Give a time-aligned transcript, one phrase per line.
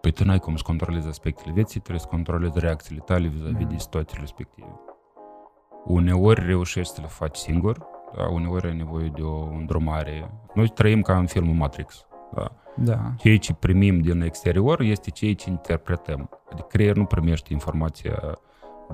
[0.00, 3.70] Păi tu n-ai cum să controlezi aspectele vieții, trebuie să controlezi reacțiile tale vis-a-vis Da.
[3.72, 4.80] de situațiile respective.
[5.84, 7.78] Uneori reușești să le faci singur,
[8.16, 8.28] da?
[8.28, 10.30] uneori ai nevoie de o îndrumare.
[10.54, 12.06] Noi trăim ca în filmul Matrix.
[12.34, 12.52] Da?
[12.76, 13.12] Da.
[13.16, 16.28] Ceea ce primim din exterior este ceea ce interpretăm.
[16.52, 18.38] Adică creierul nu primește informația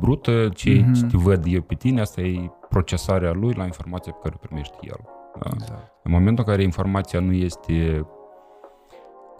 [0.00, 0.92] brută, ceea Mhm.
[0.92, 4.46] ce te văd eu pe tine, asta e procesarea lui la informația pe care o
[4.46, 5.00] primește el.
[5.40, 5.50] Da?
[5.54, 5.92] Exact.
[6.02, 8.06] În momentul în care informația nu este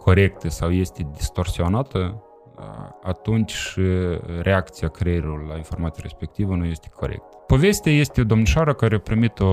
[0.07, 2.23] corectă sau este distorsionată,
[2.55, 3.81] a, atunci și
[4.41, 7.37] reacția creierului la informația respectivă nu este corectă.
[7.47, 9.45] Povestea este o domnișoară care a primit o,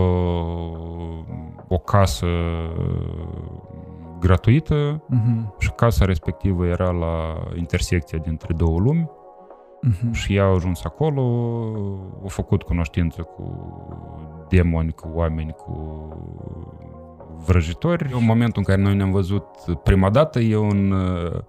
[1.69, 2.27] o casă
[4.19, 5.55] gratuită Mhm.
[5.59, 9.11] și casa respectivă era la intersecția dintre două lumi
[9.83, 10.13] Mhm.
[10.13, 11.23] și ea a ajuns acolo,
[12.25, 13.45] a făcut cunoștință cu
[14.49, 16.09] demoni, cu oameni, cu
[17.47, 18.13] vrăjitori.
[18.13, 19.45] În momentul în care noi ne-am văzut
[19.83, 21.41] prima dată, eu în uh,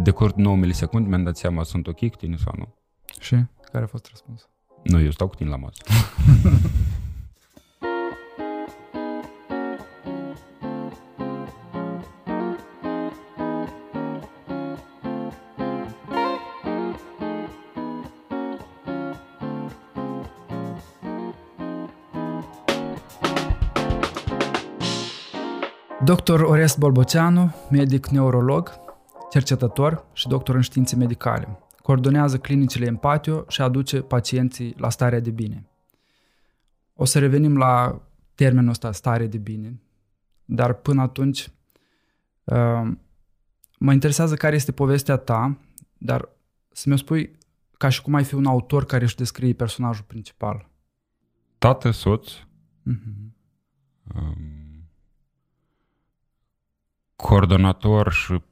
[0.00, 2.74] decurs de 9 milisecunde mi-am dat seama sunt ok cu tine sau nu.
[3.20, 3.36] Și?
[3.72, 4.48] Care a fost răspunsul?
[4.82, 5.82] Nu, eu stau cu tine la masă.
[26.14, 26.40] Dr.
[26.40, 28.80] Orest Bolboceanu, medic neurolog,
[29.30, 31.58] cercetător și doctor în științe medicale.
[31.82, 35.66] Coordonează clinicile Empatio și aduce pacienții la starea de bine.
[36.94, 38.02] O să revenim la
[38.34, 39.80] termenul ăsta, stare de bine,
[40.44, 41.48] dar până atunci
[42.44, 42.90] uh,
[43.78, 45.58] mă interesează care este povestea ta,
[45.98, 46.28] dar
[46.72, 47.38] să mi-o spui
[47.76, 50.68] ca și cum ai fi un autor care își descrie personajul principal.
[51.58, 52.30] Tată, soț,
[52.82, 53.34] Mhm.
[54.14, 54.57] um,
[57.22, 58.42] coordonator și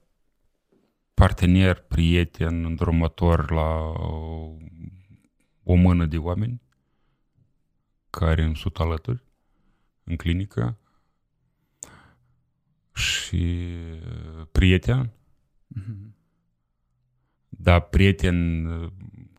[1.14, 4.56] partener, prieten, îndrumător la o,
[5.62, 6.60] o mână de oameni
[8.10, 9.22] care îmi sunt alături
[10.04, 10.78] în clinică
[12.94, 13.74] și
[14.52, 15.10] prieten,
[15.68, 16.14] Mhm.
[17.48, 18.66] dar prieten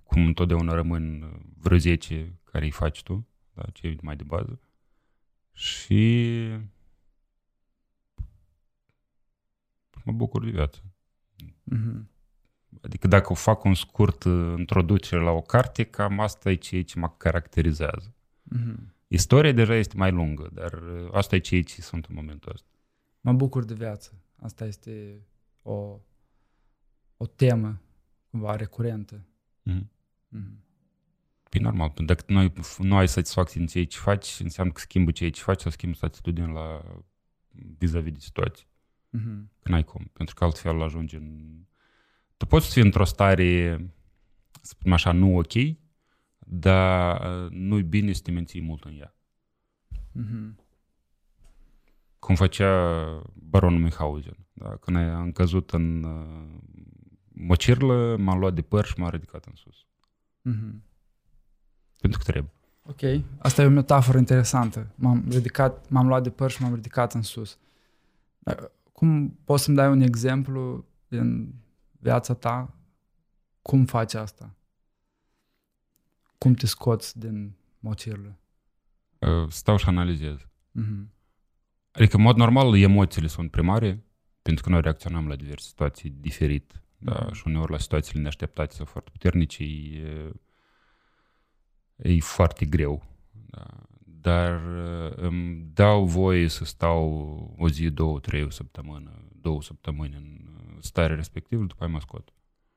[0.04, 4.60] cum întotdeauna rămân vreo 10 care îi faci tu, da, cei mai de bază.
[5.54, 6.32] Și
[10.08, 10.84] mă bucur de viață.
[11.64, 12.10] Mhm.
[12.82, 17.00] Adică dacă fac un scurt uh, introducere la o carte, cam asta e ceea ce
[17.00, 18.16] mă caracterizează.
[18.44, 18.96] Mhm.
[19.08, 22.68] Istoria deja este mai lungă, dar uh, asta e ceea ce sunt în momentul ăsta.
[23.22, 24.22] Mă bucur de viață.
[24.36, 25.22] Asta este
[25.62, 26.00] o,
[27.18, 27.82] o temă
[28.30, 29.26] cumva recurentă.
[29.64, 29.92] Mhm.
[30.28, 30.66] Mhm.
[31.52, 34.80] E normal, pentru că dacă noi nu ai satisfacție în ceea ce faci, înseamnă că
[34.80, 36.84] schimbă ceea ce faci sau schimbă atitudinea la
[37.78, 38.68] vis-a-vis de situații.
[39.10, 39.52] Mhm.
[39.64, 41.58] Că n-ai cum, pentru că altfel ajungi în...
[42.38, 43.78] Tu poți fi într-o stare,
[44.62, 45.54] să spunem așa, nu ok,
[46.40, 49.16] dar uh, nu-i bine să te menții mult în ea.
[50.12, 50.60] Mhm.
[52.20, 54.38] Cum făcea baronul Münchhausen.
[54.54, 54.76] Da?
[54.76, 56.60] Când am căzut în uh,
[57.28, 59.86] mocirlă, m-am luat de păr și m-am ridicat în sus.
[60.42, 60.84] Mhm.
[62.02, 62.52] Pentru că trebuie.
[62.84, 64.92] Ok, asta e o metaforă interesantă.
[64.96, 67.58] M-am ridicat, m-am luat de păr și m-am ridicat în sus.
[68.40, 71.54] Dar Cum poți să-mi dai un exemplu din
[71.92, 72.76] viața ta?
[73.62, 74.56] Cum faci asta?
[76.38, 78.40] Cum te scoți din mocirlă?
[79.20, 80.48] Uh, Stau și analizez.
[80.72, 81.12] Mhm.
[81.92, 84.04] Adică, în mod normal, emoțiile sunt primare,
[84.42, 86.82] pentru că noi reacționăm la diverse situații diferit.
[86.98, 87.20] Da?
[87.26, 87.34] Mhm.
[87.34, 90.34] Și uneori la situațiile neașteptate sau foarte puternice e,
[91.96, 93.04] e foarte greu.
[93.32, 93.87] Da?
[94.28, 99.12] Dar uh, îmi dau voie să stau o zi, două, trei, o săptămână,
[99.42, 102.34] două săptămâni în uh, stare respectivă, după aia mă scot.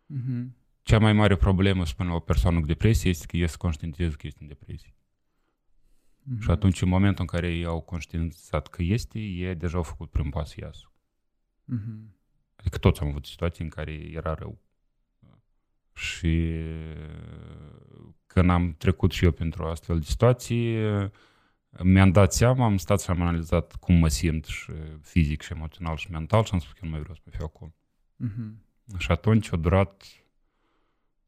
[0.06, 0.56] Mhm.
[0.82, 4.14] Cea mai mare problemă, spun la o persoană cu depresie, este că este să conștientizez
[4.14, 4.94] că este în depresie.
[6.22, 6.40] Mhm.
[6.40, 10.10] Și atunci, în momentul în care ei au conștientizat că este, ei deja au făcut
[10.10, 10.92] prin pas să iasă.
[11.64, 12.14] Mhm.
[12.56, 14.58] Adică toți am avut situații în care era rău.
[15.94, 16.54] Și
[18.26, 20.76] când am trecut și eu pentru o astfel de situații,
[21.78, 24.72] mi-am dat seama, am stat și am analizat cum mă simt și
[25.02, 27.44] fizic și emoțional și mental și am spus că nu mai vreau să mai fiu
[27.44, 27.74] acolo.
[28.16, 28.62] Mhm.
[28.98, 30.04] Și atunci a durat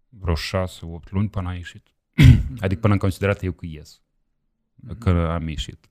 [0.08, 1.94] vreo șase, opt luni până a ieșit.
[2.60, 4.02] Adică până am considerat eu că ies,
[4.98, 5.88] că am ieșit.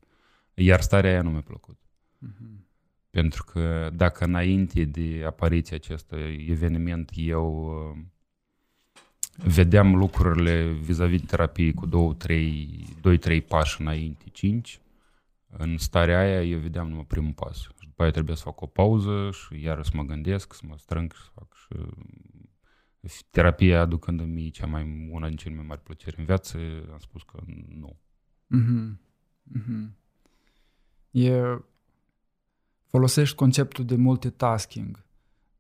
[0.54, 1.80] Iar starea aia nu mi-a plăcut.
[2.18, 2.66] Mhm.
[3.10, 8.04] Pentru că dacă înainte de apariția acestui eveniment eu uh,
[9.44, 14.80] vedeam lucrurile vis-a-vis de terapie cu 2-3 pași înainte, 5,
[15.58, 17.58] în starea aia eu vedeam numai primul pas.
[17.58, 20.62] Și după după aia trebuie să fac o pauză și iară să mă gândesc, să
[20.68, 21.56] mă strâng și să fac
[23.08, 26.58] și terapia aducând-mi cea mai, una din cele mai mari plăceri în viață,
[26.92, 27.40] am spus că
[27.80, 28.00] nu.
[28.56, 28.98] Mm-hmm.
[29.58, 29.90] Mm-hmm.
[31.12, 31.42] E,
[32.88, 35.06] folosești conceptul de multitasking.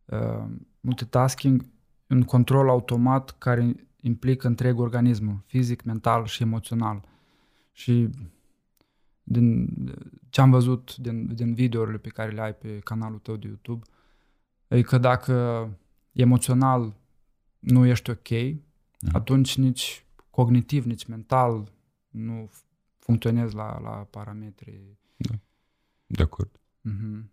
[0.05, 0.45] Uh,
[0.79, 1.65] multitasking
[2.11, 7.03] un control automat care implică întreg organismul, fizic, mental și emoțional.
[7.71, 8.09] Și
[9.23, 9.69] din
[10.29, 13.85] ce am văzut din, din videourile pe care le ai pe canalul tău de YouTube,
[14.67, 15.69] e că dacă
[16.11, 16.95] emoțional
[17.59, 19.09] nu ești ok, mm.
[19.11, 21.71] atunci nici cognitiv, nici mental
[22.09, 22.49] nu
[22.99, 24.97] funcționezi la, la parametri.
[25.17, 25.39] Da.
[26.07, 26.59] De acord.
[26.89, 27.23] Mm-hmm.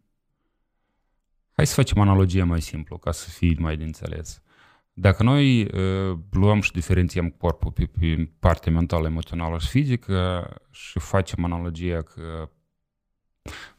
[1.52, 4.42] Hai să facem analogie mai simplu, ca să fie mai de înțeles.
[5.00, 10.98] Dacă noi uh, luăm și diferențiem corpul pe, pe partea mentală, emoțională și fizică și
[10.98, 12.50] facem analogia că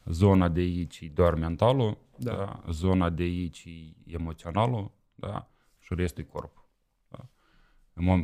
[0.04, 2.32] zona de aici e doar mentalul, da.
[2.32, 2.62] Da?
[2.70, 5.50] zona de aici e emoționalul da?
[5.78, 6.68] și restul e corpul.
[7.08, 7.28] Da?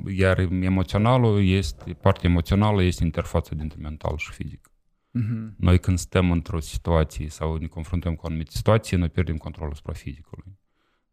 [0.06, 4.70] Iar emoționalul este, partea emoțională este interfața dintre mental și fizic.
[5.18, 5.56] Mm-hmm.
[5.56, 9.72] Noi când stăm într-o situație sau ne confruntăm cu o anumită situație, noi pierdem controlul
[9.72, 10.58] asupra fizicului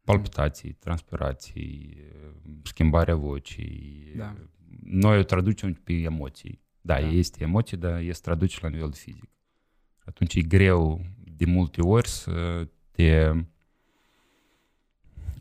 [0.03, 1.97] palpitații, transpirații,
[2.63, 4.13] schimbarea vocii.
[4.17, 4.35] Da.
[4.83, 6.61] Noi o traducem pe emoții.
[6.81, 9.29] Da, da, este emoții, dar este traduce la nivel fizic.
[10.05, 11.05] Atunci e greu
[11.37, 13.31] de multe ori să te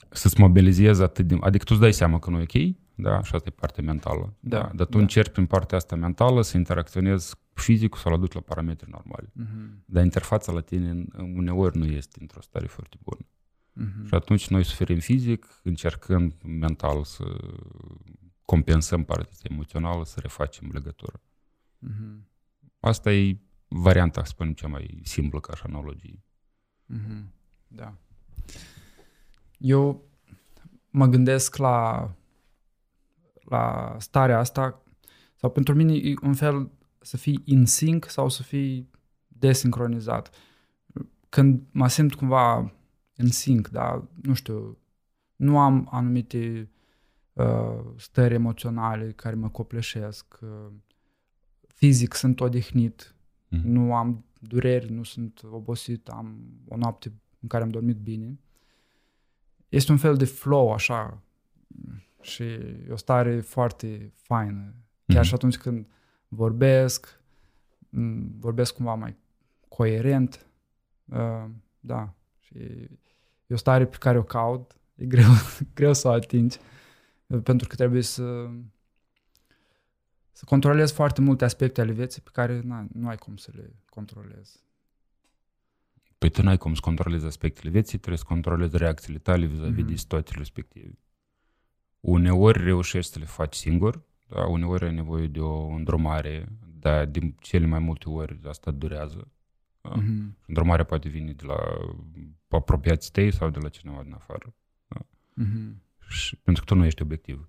[0.09, 1.37] să-ți mobilizezi atât de...
[1.41, 4.35] Adică tu îți dai seama că nu e ok, da, și asta e partea mentală.
[4.41, 4.71] Da, da.
[4.75, 5.03] Dar tu da.
[5.03, 9.27] încerci prin partea asta mentală să interacționezi fizicul să-l aduci la parametri normali.
[9.27, 9.85] Uh-huh.
[9.85, 13.27] Dar interfața la tine uneori nu este într-o stare foarte bună.
[13.81, 14.07] Uh-huh.
[14.07, 17.25] Și atunci noi suferim fizic, încercând mental să
[18.45, 21.21] compensăm partea emoțională, să refacem legătură.
[21.87, 22.17] Uh-huh.
[22.81, 23.39] Asta e
[23.69, 26.25] varianta, să spunem, cea mai simplă ca și analogie.
[26.95, 27.25] Uh-huh.
[27.69, 27.97] Da.
[29.59, 30.09] Eu
[30.91, 32.11] mă gândesc la,
[33.45, 34.83] la starea asta,
[35.37, 36.71] sau pentru mine e un fel
[37.01, 38.91] să fii in sync sau să fii
[39.29, 40.35] desincronizat.
[41.29, 42.73] Când mă simt cumva
[43.23, 44.09] în sync, da?
[44.23, 44.79] Nu știu,
[45.37, 46.71] nu am anumite
[47.33, 50.39] uh, stări emoționale care mă copleșesc.
[50.43, 50.73] Uh,
[51.67, 53.15] fizic sunt odihnit,
[53.49, 53.61] mm.
[53.65, 58.41] nu am dureri, nu sunt obosit, am o noapte în care am dormit bine.
[59.69, 61.23] Este un fel de flow, așa,
[62.21, 64.75] și e o stare foarte faină.
[65.07, 65.23] Chiar mm.
[65.23, 65.87] și atunci când
[66.29, 67.21] vorbesc,
[68.39, 69.17] vorbesc cumva mai
[69.69, 70.47] coerent,
[71.05, 72.91] uh, da, și e
[73.53, 75.31] o stare pe care o caut, e greu,
[75.75, 76.59] greu să o atingi,
[77.43, 78.49] pentru că trebuie să
[80.43, 83.75] să controlezi foarte multe aspecte ale vieții pe care na, nu ai cum să le
[83.89, 84.61] controlezi.
[86.19, 89.89] Păi tu n-ai cum să controlezi aspectele vieții, trebuie să controlezi reacțiile tale vis-a-vis mm-hmm.
[89.89, 90.99] de situațiile respective.
[92.01, 94.47] Uneori reușești să le faci singur, da?
[94.47, 96.49] uneori ai nevoie de o îndrumare,
[96.79, 99.31] dar de cele mai multe ori asta durează.
[99.83, 99.93] Da?
[100.03, 100.47] Mm-hmm.
[100.47, 101.59] Îndrumarea poate veni de la
[102.49, 104.55] apropiați tăi sau de la cineva din afară.
[104.89, 105.01] Da?
[105.45, 105.73] Mm-hmm.
[106.09, 107.49] Și, pentru că tu nu ești obiectiv.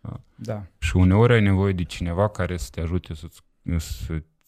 [0.00, 0.20] Da?
[0.36, 0.66] da.
[0.78, 3.28] Și uneori ai nevoie de cineva care să te ajute să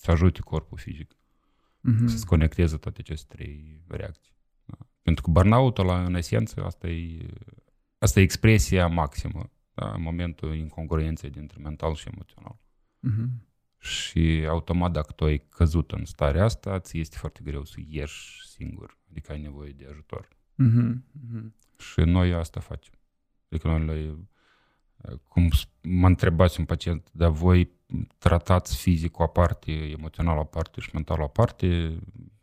[0.00, 1.12] să ajute corpul fizic.
[1.12, 2.06] Mm-hmm.
[2.06, 4.32] Să-ți conecteze toate aceste trei reacții.
[4.64, 4.86] Da?
[5.02, 7.26] Pentru că burnout-ul, în esență, asta e,
[7.98, 9.92] asta e expresia maximă da?
[9.92, 12.58] în momentul incongruenței dintre mental și emoțional.
[13.08, 13.49] Mm-hmm.
[13.80, 18.48] Și automat, dacă tu ai căzut în starea asta, ți este foarte greu să ieși
[18.48, 18.98] singur.
[19.10, 20.28] Adică ai nevoie de ajutor.
[20.62, 20.94] Mm-hmm.
[20.94, 21.50] Mm-hmm.
[21.78, 22.92] Și noi asta facem.
[23.48, 24.16] Adică noi le,
[25.28, 25.50] cum
[25.82, 27.70] mă întrebați un pacient, dar voi
[28.18, 31.66] tratați fizic o parte, emoțional o parte și mental o parte,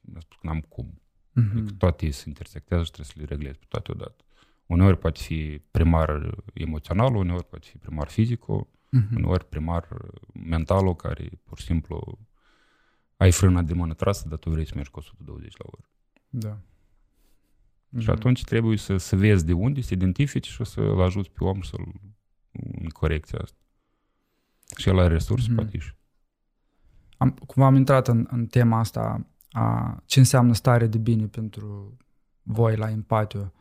[0.01, 1.01] mi-a spus că n-am cum.
[1.39, 1.51] Mm-hmm.
[1.51, 4.23] Adică toate se intersectează și trebuie să le reglezi pe toate odată.
[4.65, 8.67] Uneori poate fi primar emoțional, uneori poate fi primar fizicul,
[9.01, 9.15] uh-huh.
[9.15, 9.87] uneori primar
[10.33, 12.19] mentalul care pur și simplu
[13.17, 15.89] ai frâna de mână trasă, dar tu vrei să mergi cu 120 la oră.
[16.29, 16.57] Da.
[17.99, 18.13] Și uh-huh.
[18.13, 21.93] atunci trebuie să, să vezi de unde, să identifici și să-l ajuți pe om să-l
[22.51, 23.57] în corecția asta.
[24.77, 25.55] Și el are resurse, uh-huh.
[25.55, 25.93] poate și.
[27.17, 31.97] Am, cum am intrat în, în tema asta a ce înseamnă stare de bine pentru
[32.41, 33.53] voi la Empatio.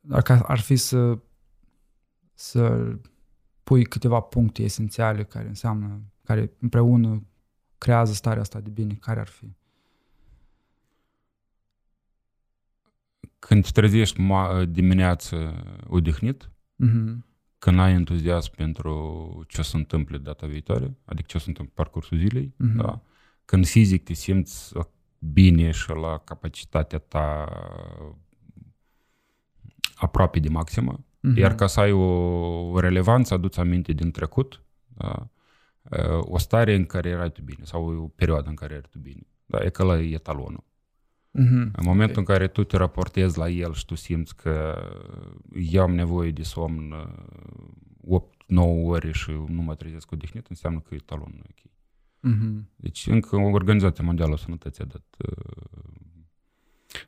[0.00, 1.18] Dacă ar fi să,
[2.34, 2.92] să
[3.68, 7.26] pui câteva puncte esențiale care înseamnă, care împreună
[7.78, 9.56] creează starea asta de bine, care ar fi?
[13.38, 17.16] Când te trezești ma- dimineață odihnit, uh-huh.
[17.58, 21.74] când ai entuziasm pentru ce o să întâmple data viitoare, adică ce o să întâmple
[21.76, 22.74] parcursul zilei, uh-huh.
[22.76, 23.02] da?
[23.44, 24.72] când fizic te simți
[25.18, 27.44] bine și la capacitatea ta
[29.94, 31.04] aproape de maximă.
[31.20, 31.38] Mhm.
[31.38, 35.28] Iar ca să ai o relevanță, aduți aminte din trecut, da?
[36.20, 39.26] o stare în care erai tu bine sau o perioadă în care erai tu bine.
[39.46, 39.58] Da?
[39.64, 40.64] E că la e etalonul.
[41.30, 41.70] Mhm.
[41.72, 44.82] În momentul în care tu te raportezi la el și tu simți că
[45.52, 46.94] eu am nevoie de somn
[48.00, 51.72] 8-9 ore și nu mă trezesc odihnit, înseamnă că etalonul nu e ok.
[52.20, 52.68] Mhm.
[52.76, 55.78] Deci încă Organizația Mondială a Sănătății a dat uh,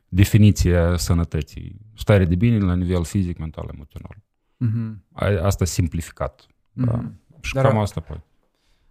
[0.09, 1.79] definiția sănătății.
[1.95, 4.17] Stare de bine la nivel fizic, mental, emoțional.
[4.57, 5.03] Mhm.
[5.11, 6.45] A- Asta simplificat.
[6.73, 6.95] Da?
[6.95, 7.19] Mhm.
[7.41, 8.23] Și Dar cam a- asta poate.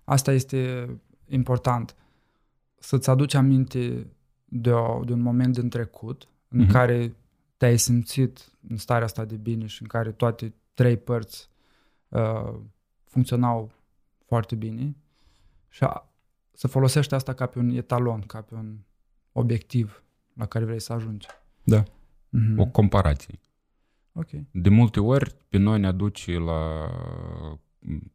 [0.05, 0.89] Asta este
[1.27, 1.97] important.
[2.79, 4.07] Să-ți aduci aminte
[4.45, 6.71] de, o, de un moment din trecut în Mhm.
[6.73, 7.15] care
[7.57, 11.49] te-ai simțit în starea asta de bine și în care toate trei părți
[12.09, 12.55] uh,
[13.05, 13.73] funcționau
[14.27, 14.97] foarte bine
[15.69, 16.09] și a,
[16.53, 18.77] să folosești asta ca pe un etalon, ca pe un
[19.33, 20.03] obiectiv
[20.35, 21.27] la care vrei să ajungi.
[21.63, 21.83] Da.
[22.29, 22.59] Mhm.
[22.59, 23.39] O comparație.
[24.13, 24.29] Ok.
[24.51, 26.91] De multe ori pe noi ne aduce la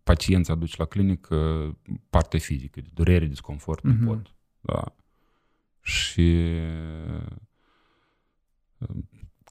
[0.03, 1.69] pacienți aduce la clinică
[2.10, 3.98] partea fizică, de durere, disconfort, Mhm.
[4.03, 4.34] nu pot.
[4.62, 4.95] Da.
[5.81, 6.55] Și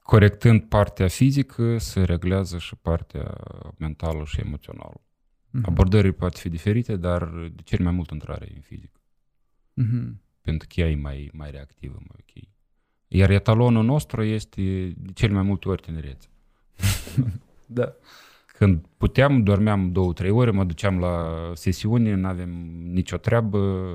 [0.03, 3.37] corectând partea fizică, se reglează și partea
[3.77, 5.01] mentală și emoțională.
[5.49, 5.63] Mhm.
[5.69, 8.99] Abordările poate fi diferite, dar de cel mai mult intrare e în fizică.
[9.73, 10.21] Mhm.
[10.41, 12.47] Pentru că ea e mai, mai reactivă, mai ok.
[13.07, 14.61] Iar etalonul nostru este
[14.97, 16.27] de cel mai multe ori tinerețe.
[17.65, 17.93] Da.
[18.45, 22.49] Când puteam, dormeam două, trei ore, mă duceam la sesiune, nu avem
[22.91, 23.89] nicio treabă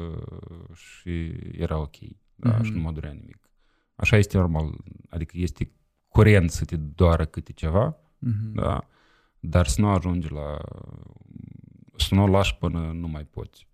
[0.74, 1.96] și era ok.
[2.34, 2.62] Da, Mhm.
[2.62, 3.38] Și nu mă durea nimic.
[3.94, 4.74] Așa este normal.
[5.08, 5.70] Adică este
[6.08, 8.52] curent să te doară câte ceva, Mhm.
[8.54, 8.88] da,
[9.40, 10.58] dar să nu ajungi la...
[11.96, 13.66] să nu o lași până nu mai poți.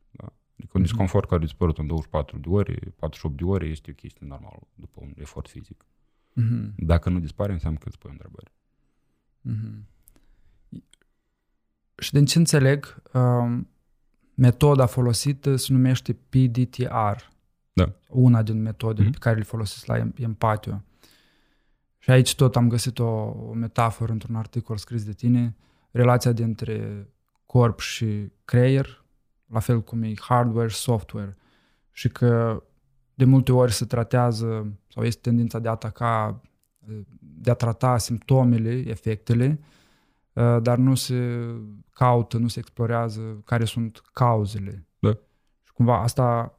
[0.66, 0.73] Da?
[0.73, 0.90] Adică un Mhm.
[0.90, 4.58] disconfort care a dispărut în 24 de ore, 48 de ore, este o chestie normală
[4.75, 5.85] după un efort fizic.
[6.32, 6.73] Mhm.
[6.76, 8.52] Dacă nu dispare, înseamnă că îți pui o întrebare.
[9.40, 9.87] Mhm.
[11.99, 13.68] Și din ce înțeleg, um,
[14.35, 17.16] metoda folosită se numește PDTR.
[17.73, 17.92] Da.
[18.08, 19.12] Una din metodele Mhm.
[19.12, 20.82] pe care le folosesc la em- empatio.
[21.99, 25.56] Și aici tot am găsit o, o metaforă într-un articol scris de tine,
[25.90, 27.08] relația dintre
[27.46, 29.04] corp și creier,
[29.46, 31.36] la fel cum e hardware și software.
[31.92, 32.62] Și că
[33.14, 36.40] de multe ori se tratează sau este tendința de a ataca,
[37.18, 39.60] de a trata simptomele, efectele,
[40.32, 41.46] uh, dar nu se
[41.92, 44.86] caută, nu se explorează care sunt cauzele.
[44.98, 45.10] Da.
[45.62, 46.58] Și cumva asta,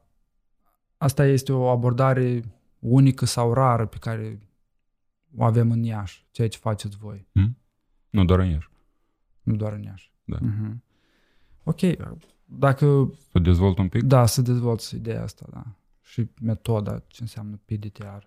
[0.96, 2.42] asta este o abordare
[2.78, 4.38] unică sau rară pe care
[5.36, 7.26] o avem în Iași, ceea ce faceți voi,
[8.10, 8.68] Nu doar în Iași.
[9.42, 10.12] nu doar în Iași.
[10.24, 10.36] Da.
[10.40, 10.82] Mhm.
[11.64, 11.80] Ok,
[12.50, 14.02] dacă, Să dezvolt un pic?
[14.02, 15.62] da, să dezvolți ideea asta, da.
[16.02, 18.22] Și metoda, ce înseamnă PDTR.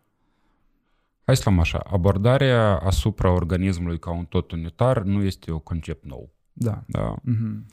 [1.25, 1.77] Hai să luăm așa.
[1.77, 6.33] Abordarea asupra organismului ca un tot unitar nu este un concept nou.
[6.53, 6.83] Da.
[6.87, 7.15] Da?
[7.23, 7.65] Mhm.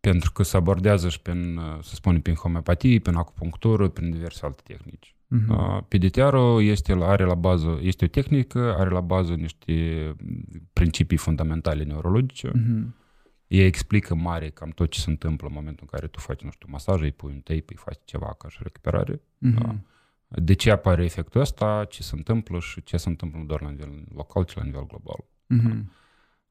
[0.00, 4.62] Pentru că se abordează și prin, să spunem, prin homeopatie, prin acupunctură, prin diverse alte
[4.64, 5.14] tehnici.
[5.26, 5.46] Mhm.
[5.48, 5.84] Da?
[5.88, 9.72] PDTR-ul este, la- are la bază, este o tehnică, are la bază niște
[10.72, 12.50] principii fundamentale neurologice.
[12.54, 12.94] Mhm.
[13.50, 16.50] Ea explică mare cam tot ce se întâmplă în momentul în care tu faci, nu
[16.50, 19.20] știu, masaj, îi pui un tape, îi faci ceva ca și recuperare.
[19.38, 19.62] Mhm.
[19.62, 19.76] Da.
[20.42, 23.68] De ce apare efectul ăsta, ce se întâmplă și ce se întâmplă nu doar la
[23.70, 25.24] nivel local, ci la nivel global.
[25.46, 25.92] Mhm.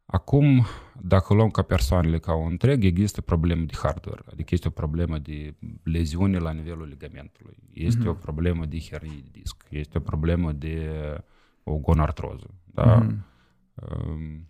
[0.06, 0.66] Acum,
[1.02, 5.18] dacă luăm ca persoanele ca un întreg, există probleme de hardware, adică este o problemă
[5.18, 8.08] de leziune la nivelul ligamentului, este Mhm.
[8.10, 10.90] o problemă de hernie de disc, este o problemă de
[11.64, 12.54] o gonartroză.
[12.66, 12.96] Da?
[12.96, 13.26] Mhm.
[13.74, 14.44] Um,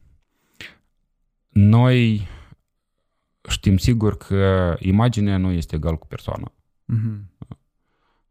[1.51, 2.27] Noi
[3.49, 6.53] știm sigur că imaginea nu este egal cu persoana.
[6.85, 7.31] Mhm.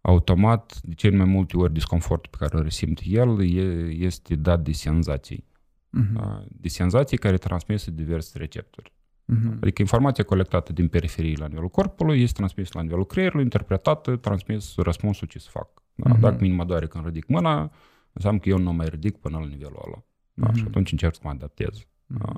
[0.01, 4.61] Automat, de cel mai multe ori, disconfortul pe care îl resimt el e- este dat
[4.63, 5.47] de senzații.
[5.91, 6.13] Mhm.
[6.15, 6.45] da?
[6.49, 8.93] De senzații care transmise diverse receptori.
[9.25, 9.59] Mhm.
[9.61, 14.75] Adică informația colectată din periferie la nivelul corpului este transmisă la nivelul creierului, interpretată, transmis
[14.77, 15.69] răspunsul ce să fac.
[15.95, 16.11] Da?
[16.11, 16.21] Mhm.
[16.21, 17.73] Dacă mine mă doare când ridic mâna,
[18.13, 20.05] înseamnă că eu nu mai ridic până la nivelul ăla.
[20.35, 20.53] Da?
[20.53, 20.69] Și Mhm.
[20.69, 21.87] atunci încerc să mă adaptez.
[22.07, 22.33] Da?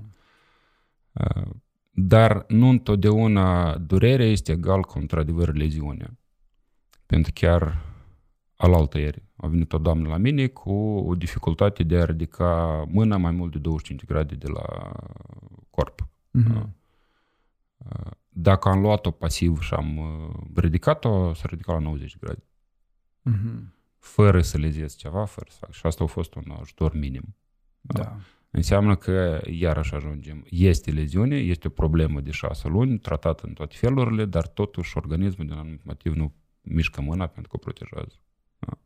[2.00, 2.02] Mhm.
[2.02, 6.19] Uh, Dar nu întotdeauna durerea este egal cu într-adevăr leziunea.
[7.07, 7.85] Pentru chiar
[8.57, 13.16] alaltă ieri a venit o doamnă la mine cu o dificultate de a ridica mâna
[13.16, 14.92] mai mult de 25 grade de la
[15.71, 16.09] corp.
[16.30, 16.75] Mhm.
[17.76, 22.45] Uh, Dacă am luat-o pasiv și am uh, ridicat-o, s-a ridicat la 90 grade.
[23.23, 23.75] Mhm.
[23.99, 25.73] Fără să leziez ceva, fără să fac.
[25.73, 27.37] Și asta a fost un ajutor minim.
[27.80, 28.16] Da.
[28.50, 30.45] Înseamnă că iarăși ajungem.
[30.50, 35.47] Este leziune, este o problemă de șase luni, tratată în toate felurile, dar totuși organismul
[35.47, 38.14] din anumit motiv nu mișcă mâna pentru că o protejează.
[38.59, 38.78] Da?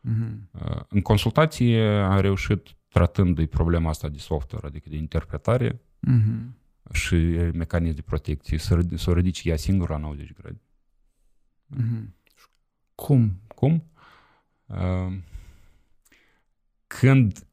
[0.00, 0.48] Mhm.
[0.52, 6.56] Uh, În consultație am reușit, tratându-i problema asta de software, adică de interpretare Mhm.
[6.92, 7.14] și
[7.52, 10.60] mecanism de protecție, să, ridic- să o ridici ea singură la 90 grade.
[11.66, 12.14] Mhm.
[12.94, 13.40] Cum?
[13.54, 13.84] Cum?
[14.66, 15.12] Uh,
[16.86, 17.46] Când,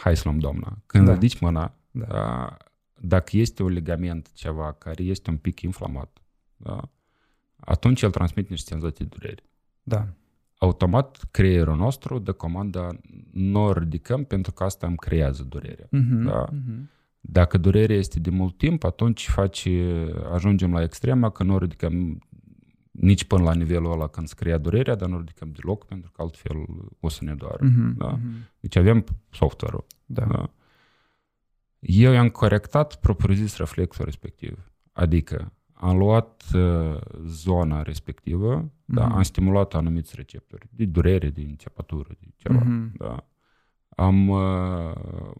[0.00, 1.12] hai să luăm doamna, când Da.
[1.12, 2.04] ridici mâna, Da.
[2.06, 2.56] da,
[3.00, 6.18] dacă este un ligament ceva care este un pic inflamat,
[6.56, 6.90] da,
[7.56, 9.42] atunci el transmite niște senzații de durere.
[9.82, 10.08] Da.
[10.58, 12.88] Automat creierul nostru dă comanda
[13.32, 15.86] nu o ridicăm pentru că asta îmi creează durerea.
[15.90, 16.22] Mhm.
[16.24, 16.46] Da.
[16.52, 16.90] Mhm.
[17.20, 22.18] Dacă durerea este de mult timp, atunci face, ajungem la extrema că nu o ridicăm
[22.92, 26.10] nici până la nivelul ăla când se crea durerea, dar nu o ridicăm deloc pentru
[26.10, 26.56] că altfel
[27.00, 27.64] o să ne doară.
[27.64, 27.96] Mhm.
[27.96, 28.08] Da.
[28.08, 28.32] Mhm.
[28.60, 29.84] Deci avem software-ul.
[30.06, 30.24] Da.
[30.24, 30.50] Da.
[31.80, 34.70] Eu i-am corectat propriu-zis reflexul respectiv.
[34.92, 38.84] Adică am luat uh, zona respectivă, mm-hmm.
[38.84, 39.14] da, Mhm.
[39.16, 42.58] am stimulat anumiți receptori, de durere, de înțepătură, de ceva.
[42.58, 42.92] Mhm.
[42.96, 43.26] Da.
[43.88, 45.32] Am uh,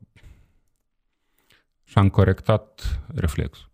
[1.85, 3.71] și am corectat reflexul.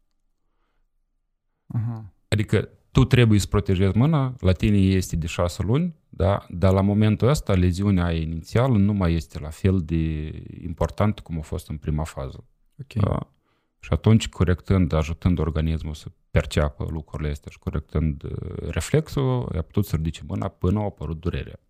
[1.66, 2.12] Aha.
[2.28, 6.46] Adică tu trebuie să protejezi mâna, la tine este de șase luni, da?
[6.48, 11.38] dar la momentul ăsta leziunea aia inițială nu mai este la fel de importantă cum
[11.38, 12.44] a fost în prima fază.
[12.80, 13.04] Ok.
[13.04, 13.32] Da?
[13.80, 18.30] Și atunci, corectând, ajutând organismul să perceapă lucrurile astea și corectând uh,
[18.70, 21.60] reflexul, a putut să ridice mâna până a apărut durerea,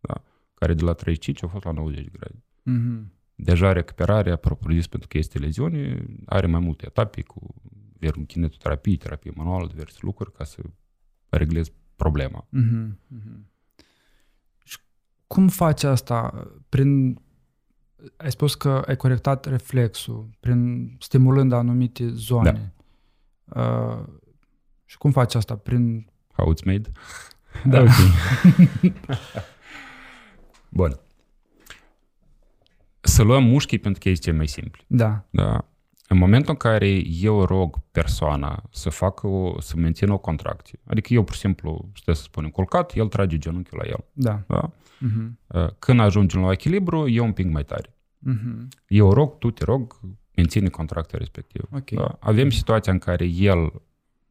[0.00, 0.22] da?
[0.54, 2.44] care de la 35 a fost la 90 grade.
[2.62, 3.12] Mhm.
[3.34, 7.54] Deja recuperarea, propriu-zis, pentru că este leziune, are mai multe etape cu
[8.26, 10.62] kinetoterapie, terapie manuală, diverse lucruri ca să
[11.28, 12.46] reglezi problema.
[12.48, 12.98] Mhm.
[13.06, 13.46] Mhm.
[14.64, 14.78] Și
[15.26, 16.48] cum faci asta?
[16.68, 17.20] Prin
[18.16, 22.72] ai spus că ai corectat reflexul prin stimulând anumite zone.
[23.44, 23.62] Da.
[23.62, 24.04] Uh,
[24.84, 25.56] și cum faci asta?
[25.56, 26.90] Prin How it's made?
[27.64, 27.80] Da.
[27.80, 27.88] Ok.
[30.68, 31.00] Bun.
[33.00, 34.82] Să luăm mușchii pentru că este cel mai simplu.
[34.86, 35.24] da.
[35.30, 35.66] Da.
[36.12, 41.12] În momentul în care eu rog persoana să facă o, să mențină o contracție, adică
[41.14, 44.04] eu, pur și simplu, stă să spunem, culcat, el trage genunchiul la el.
[44.12, 44.42] Da.
[44.46, 44.70] Da?
[44.98, 45.38] Mhm.
[45.78, 47.94] Când ajungem la echilibru, eu un pic mai tare.
[48.18, 48.68] Mhm.
[48.86, 50.00] Eu rog, tu te rog,
[50.36, 51.68] menține contracția respectivă.
[51.74, 51.90] Ok.
[51.90, 52.16] Da?
[52.20, 53.72] Avem situația în care el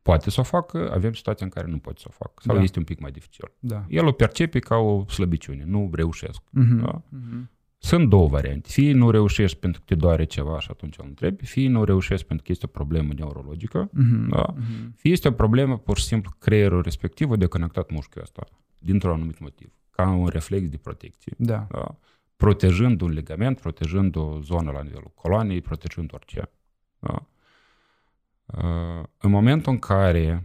[0.02, 2.34] poate să o facă, avem situația în care nu poate să o facă.
[2.46, 2.62] Sau Da.
[2.62, 3.52] este un pic mai dificil.
[3.60, 3.86] Da.
[3.88, 6.42] El o percepe ca o slăbiciune, nu reușesc.
[6.50, 6.82] Mhm.
[6.82, 7.02] Da?
[7.10, 7.50] Mhm.
[7.84, 8.70] Sunt două variante.
[8.72, 12.26] Fie nu reușești pentru că te doare ceva și atunci îl întrebi, fie nu reușești
[12.26, 14.30] pentru că este o problemă neurologică, Mhm.
[14.30, 14.46] Da.
[14.56, 14.94] Mhm.
[14.96, 18.44] fie este o problemă pur și simplu creierul respectiv a deconectat mușchiul ăsta
[18.78, 21.34] dintr-un anumit motiv, ca un reflex de protecție.
[21.38, 21.68] Da.
[21.72, 21.98] Da?
[22.36, 26.50] Protejând un ligament, protejând o zonă la nivelul coloanei, protejând orice.
[27.00, 27.26] Da?
[28.46, 30.44] Uh, În momentul în care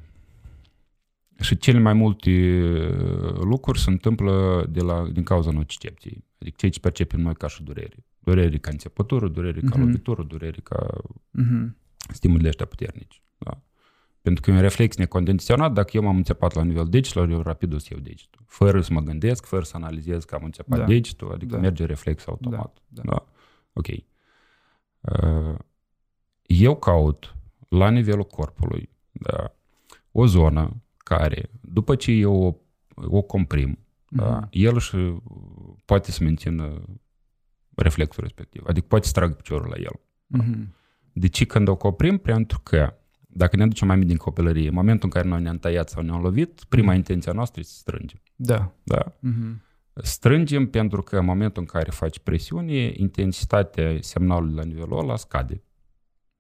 [1.41, 6.25] și cele mai multe uh, lucruri se întâmplă de la, din cauza nocicepției.
[6.41, 8.05] Adică ceea ce percepem noi ca și durere.
[8.19, 9.81] Durere ca înțepătură, durere ca Mhm.
[9.81, 10.87] lovitură, durere ca
[11.31, 11.77] Mhm.
[12.13, 13.23] stimulele ăștia puternici.
[13.39, 13.61] Da?
[14.23, 17.73] Pentru că e un reflex necondiționat, dacă eu m-am înțepat la nivel degetelor, eu rapid
[17.73, 18.43] o să iau degetul.
[18.47, 20.85] Fără să mă gândesc, fără să analizez că am înțepat Da.
[20.85, 21.61] degetul, adică Da.
[21.61, 22.79] merge reflex automat.
[22.89, 23.03] Da.
[23.05, 23.27] Da.
[23.73, 23.87] Ok.
[25.01, 25.55] Uh,
[26.43, 27.35] Eu caut
[27.69, 29.55] la nivelul corpului da,
[30.13, 32.55] o zonă care, după ce eu o,
[33.17, 34.49] o comprim, da, Mhm.
[34.51, 34.97] el și
[35.85, 36.83] poate să mențină
[37.75, 38.63] reflexul respectiv.
[38.67, 40.01] Adică poate să tragă piciorul la el.
[40.27, 40.75] Mhm.
[41.13, 42.19] De ce când o coprim?
[42.19, 42.95] Pentru că,
[43.29, 46.21] dacă ne aducem mai din copilărie, în momentul în care noi ne-am tăiat sau ne-am
[46.21, 46.97] lovit, prima Mhm.
[46.97, 48.21] intenția noastră este să strângem.
[48.37, 48.73] Da.
[48.83, 49.17] Da?
[49.21, 49.61] Mhm.
[50.03, 55.63] Strângem pentru că în momentul în care faci presiune, intensitatea semnalului la nivelul ăla scade.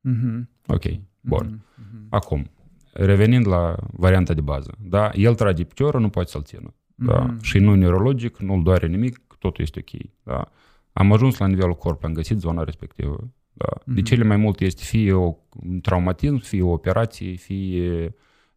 [0.00, 0.48] Mhm.
[0.66, 0.83] Ok,
[1.20, 1.46] bun.
[1.76, 1.88] Mhm.
[1.92, 2.07] Mhm.
[2.11, 2.50] Acum,
[2.92, 5.11] revenind la varianta de bază, da?
[5.14, 6.74] el trage piciorul, nu poate să-l țină.
[6.98, 7.18] Da?
[7.20, 7.42] Mhm.
[7.42, 10.00] Și nu neurologic, nu-l doare nimic, totul este ok.
[10.22, 10.48] Da?
[10.92, 13.30] Am ajuns la nivelul corpului, am găsit zona respectivă.
[13.52, 13.66] Da?
[13.85, 14.02] De Mhm.
[14.02, 18.14] cele mai multe este fie o, un traumatism, fie o operație, fie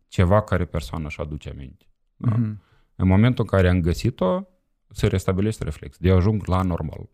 [0.07, 1.85] ceva care persoana își aduce aminte.
[2.15, 2.31] Da?
[2.35, 2.61] Mhm.
[2.95, 4.41] În momentul în care am găsit-o,
[4.91, 5.97] se restabilește reflex.
[5.97, 7.09] De ajung la normal.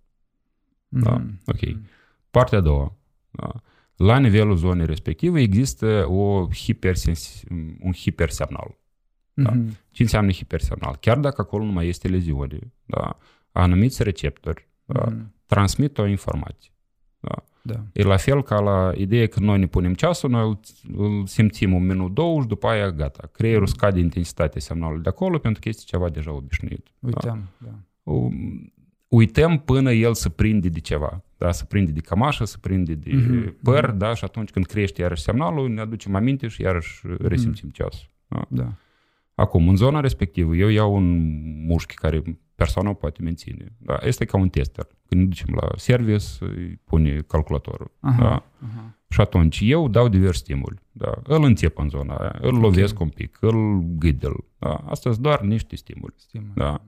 [0.88, 1.11] Da?
[1.11, 1.39] Mhm.
[1.45, 1.77] Ok.
[2.31, 2.95] Partea a doua.
[3.31, 3.49] Da?
[3.95, 7.43] La nivelul zonei respective există o hipersens-
[7.79, 8.77] un hipersemnal.
[9.35, 9.51] Da.
[9.51, 9.77] Mhm.
[9.91, 10.95] Ce înseamnă hipersemnal?
[10.99, 13.17] Chiar dacă acolo nu mai este leziune, da?
[13.51, 15.05] anumiți receptori da?
[15.09, 15.33] Mhm.
[15.45, 16.71] transmit o informație.
[17.19, 17.43] Da?
[17.61, 17.83] Da.
[17.93, 20.59] E la fel ca la ideea că noi ne punem ceasul, noi îl,
[20.97, 23.29] îl simțim un minut, două și după aia gata.
[23.31, 26.87] Creierul scade intensitatea semnalului de acolo pentru că este ceva deja obișnuit.
[26.99, 27.07] Da?
[27.07, 27.43] Uitam.
[27.57, 27.73] Da.
[28.03, 28.69] Um,
[29.07, 31.23] Uităm până el se prinde de ceva.
[31.37, 31.51] Da?
[31.51, 33.97] Se prinde de cămașă, se prinde de Mhm, păr, mhm.
[33.97, 34.13] da?
[34.13, 38.09] și atunci când crește iarăși semnalul, ne aducem aminte și iarăși resimțim ceasul.
[38.27, 38.45] Da?
[38.49, 38.73] Da.
[39.35, 41.17] Acum, în zona respectivă, eu iau un
[41.65, 42.21] mușchi care
[42.55, 43.73] persoana o poate menține.
[43.77, 43.97] Da?
[44.01, 44.87] Este ca un tester.
[45.07, 47.91] Când ne ducem la service, îi pune calculatorul.
[47.99, 48.31] Aha, Da?
[48.67, 48.97] aha.
[49.09, 50.79] Și atunci eu dau divers stimuli.
[50.91, 51.11] Da?
[51.23, 54.35] Îl înțep în zona aia, îl lovesc un pic, îl ghidel.
[54.59, 54.73] Da?
[54.73, 56.13] Asta sunt doar niște stimuli.
[56.17, 56.51] Stimă.
[56.55, 56.81] Da?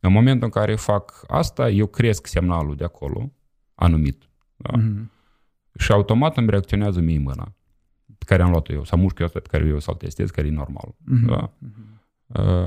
[0.00, 3.32] În momentul în care fac asta, eu cresc semnalul de acolo,
[3.74, 4.28] anumit.
[4.56, 4.76] Da?
[4.76, 5.10] Mhm.
[5.78, 7.54] Și automat îmi reacționează mie mâna
[8.18, 10.50] pe care am luat-o eu, sau mușchiul ăsta pe care eu să-l testez, care e
[10.50, 10.94] normal.
[11.04, 11.26] Mhm.
[11.26, 11.52] Da?
[11.62, 11.68] Uh,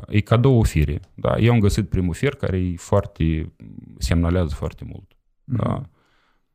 [0.08, 1.00] e ca două fire.
[1.14, 1.38] Da?
[1.38, 3.52] Eu am găsit primul fir care e foarte,
[3.98, 5.12] semnalează foarte mult.
[5.44, 5.82] Da?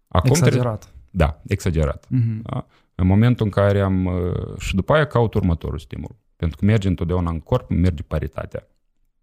[0.08, 0.94] Acum trebuie- Exagerat.
[1.10, 2.06] Da, exagerat.
[2.08, 2.42] Mhm.
[2.42, 2.66] Da?
[2.94, 4.04] În momentul în care am...
[4.04, 6.16] uh, Și după aia caut următorul stimul.
[6.36, 8.66] Pentru că merge întotdeauna în corp, merge paritatea.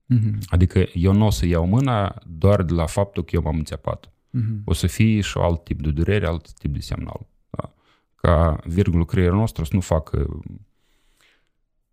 [0.06, 0.38] Mhm.
[0.48, 4.12] Adică eu nu o să iau mâna doar de la faptul că eu m-am înțepat.
[4.30, 4.62] Mhm.
[4.66, 7.28] O să fie și alt tip de durere, alt tip de semnal.
[7.50, 7.74] Da?
[8.16, 10.42] Ca virgulul creierul nostru să nu facă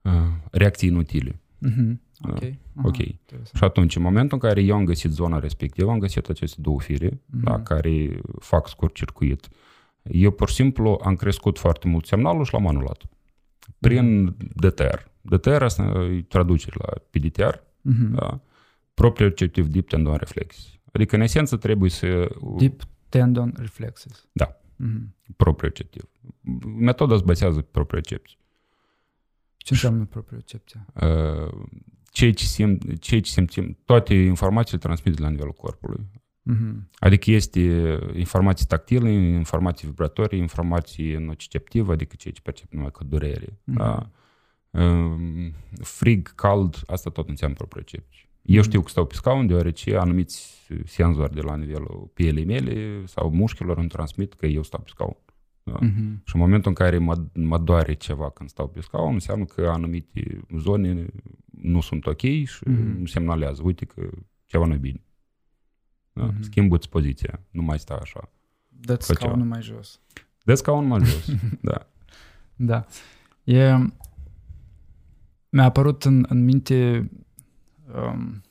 [0.02, 0.12] uh,
[0.50, 1.40] reacții inutile.
[1.66, 2.00] Mhm.
[2.20, 2.28] Da.
[2.32, 2.42] Ok.
[2.42, 2.88] Aha.
[2.88, 2.96] Ok.
[2.98, 3.56] Interesant.
[3.56, 6.80] Și atunci, în momentul în care eu am găsit zona respectivă, am găsit aceste două
[6.80, 7.44] fire Mhm.
[7.44, 9.48] da, care fac scurt circuit,
[10.02, 13.02] eu pur și simplu am crescut foarte mult semnalul și l-am anulat.
[13.78, 14.98] Prin DTR.
[15.20, 18.14] DTR asta îi traduce la PDTR, Mhm.
[18.14, 18.40] da?
[18.94, 20.68] proprioceptiv deep tendon reflex.
[20.92, 22.28] Adică, în esență, trebuie să...
[22.58, 24.26] Deep tendon reflexes.
[24.32, 24.56] Da.
[24.76, 25.14] Mhm.
[25.36, 26.02] proprioceptiv.
[26.78, 28.38] Metoda se bazează pe propriocepție.
[29.64, 30.86] Ce înseamnă propriocepția?
[30.94, 31.66] Uh,
[32.10, 36.10] Ceea ce, simt, ceea ce simțim, toate informațiile transmite la nivelul corpului.
[36.42, 36.90] Mhm.
[36.94, 37.60] Adică este
[38.14, 43.60] informații tactile, informații vibratorii, informații nociceptive, adică ceea ce percep numai ca durere.
[43.64, 43.76] Mhm.
[43.76, 44.10] Da?
[44.70, 48.28] Um, Frig, cald, asta tot înseamnă propriocepție.
[48.42, 53.30] Eu știu că stau pe scaun deoarece anumiți senzori de la nivelul pielei mele sau
[53.30, 55.16] mușchilor îmi transmit că eu stau pe scaun.
[55.66, 55.76] Da?
[55.80, 56.22] Mhm.
[56.24, 59.68] Și în momentul în care mă, mă doare ceva când stau pe scaun, înseamnă că
[59.68, 61.06] anumite zone
[61.50, 62.96] nu sunt ok și Mhm.
[62.96, 64.08] îmi semnalează, uite că
[64.44, 65.02] ceva nu e bine.
[66.12, 66.24] Da?
[66.24, 66.42] Mhm.
[66.42, 68.30] Schimbă-ți poziția, nu mai sta așa.
[68.68, 69.24] Dă-ți Fă ceva.
[69.26, 70.00] scaunul mai jos.
[70.44, 71.30] Dă scaun mai jos.
[71.70, 71.86] da.
[72.56, 72.84] Da.
[73.44, 73.74] E,
[75.48, 77.10] mi-a apărut în, în minte
[77.94, 78.42] um,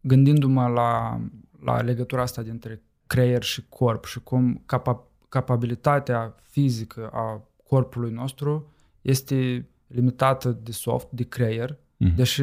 [0.00, 1.20] gândindu-mă la,
[1.62, 8.72] la legătura asta dintre creier și corp și cum capa, capabilitatea fizică a corpului nostru
[9.00, 12.14] este limitată de soft, de creier, Mhm.
[12.14, 12.42] deși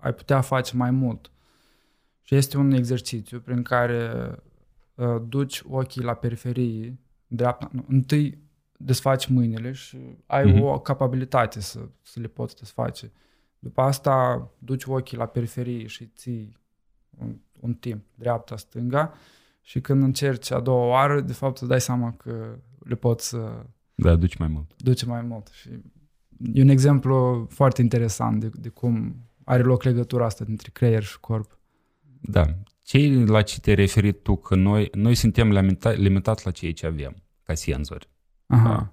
[0.00, 1.30] ai putea face mai mult.
[2.22, 4.12] Și este un exercițiu prin care
[4.94, 8.38] uh, duci ochii la periferie, dreapta, nu, întâi
[8.78, 10.60] desfaci mâinile și ai Mhm.
[10.62, 13.12] o capabilitate să, să le poți desface.
[13.58, 16.56] După asta duci ochii la periferie și ții
[17.20, 19.14] un, un timp, dreapta-stânga,
[19.66, 23.42] și când încerci a doua oară, de fapt îți dai seama că le poți uh,
[23.94, 24.70] Da, duci mai mult.
[24.76, 25.48] duce mai mult.
[25.52, 25.68] Și
[26.52, 31.20] e un exemplu foarte interesant de, de cum are loc legătura asta dintre creier și
[31.20, 31.58] corp.
[32.20, 32.44] Da.
[32.82, 34.36] Ce la ce te-ai referit tu?
[34.36, 38.08] Că noi, noi suntem limita, limitați la ceea ce avem, ca senzori.
[38.46, 38.68] Aha.
[38.68, 38.92] Da.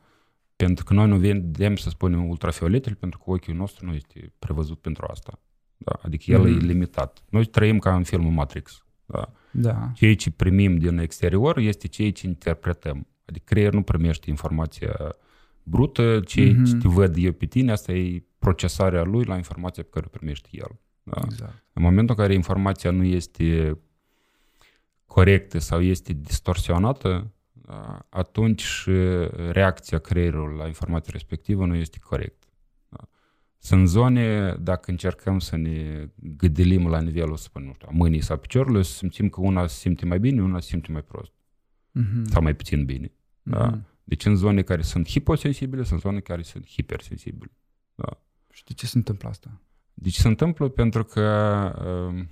[0.56, 4.80] Pentru că noi nu vedem, să spunem, ultrafioletele, pentru că ochiul nostru nu este prevăzut
[4.80, 5.40] pentru asta.
[5.78, 5.92] Da?
[6.02, 6.48] Adică el Mhm.
[6.48, 7.24] e limitat.
[7.30, 8.86] Noi trăim ca în filmul Matrix.
[9.12, 9.32] Da?
[9.52, 9.92] Da.
[9.96, 13.08] Ceea ce primim din exterior este ceea ce interpretăm.
[13.26, 15.16] Adică creierul nu primește informația
[15.64, 16.64] brută, ceea Mhm.
[16.66, 20.18] ce te văd eu pe tine, asta e procesarea lui la informația pe care o
[20.18, 20.80] primește el.
[21.04, 21.22] Da?
[21.26, 21.64] Exact.
[21.74, 23.78] În momentul în care informația nu este
[25.06, 28.92] corectă sau este distorsionată, da, atunci și
[29.52, 32.48] reacția creierului la informația respectivă nu este corectă.
[33.62, 33.68] Da.
[33.68, 38.22] Sunt zone, dacă încercăm să ne gâdelim la nivelul, să spun, nu știu, a mâinii
[38.22, 41.04] sau a piciorului, să simțim că una se simte mai bine, una se simte mai
[41.04, 41.32] prost
[41.92, 42.24] Mhm.
[42.24, 43.12] sau mai puțin bine.
[43.42, 43.66] Da?
[43.68, 43.86] Mhm.
[44.04, 47.52] Deci în zone care sunt hiposensibile, sunt zone care sunt hipersensibile.
[48.52, 49.62] Și de ce se întâmplă asta?
[49.94, 51.30] Deci se întâmplă pentru că
[52.10, 52.30] um,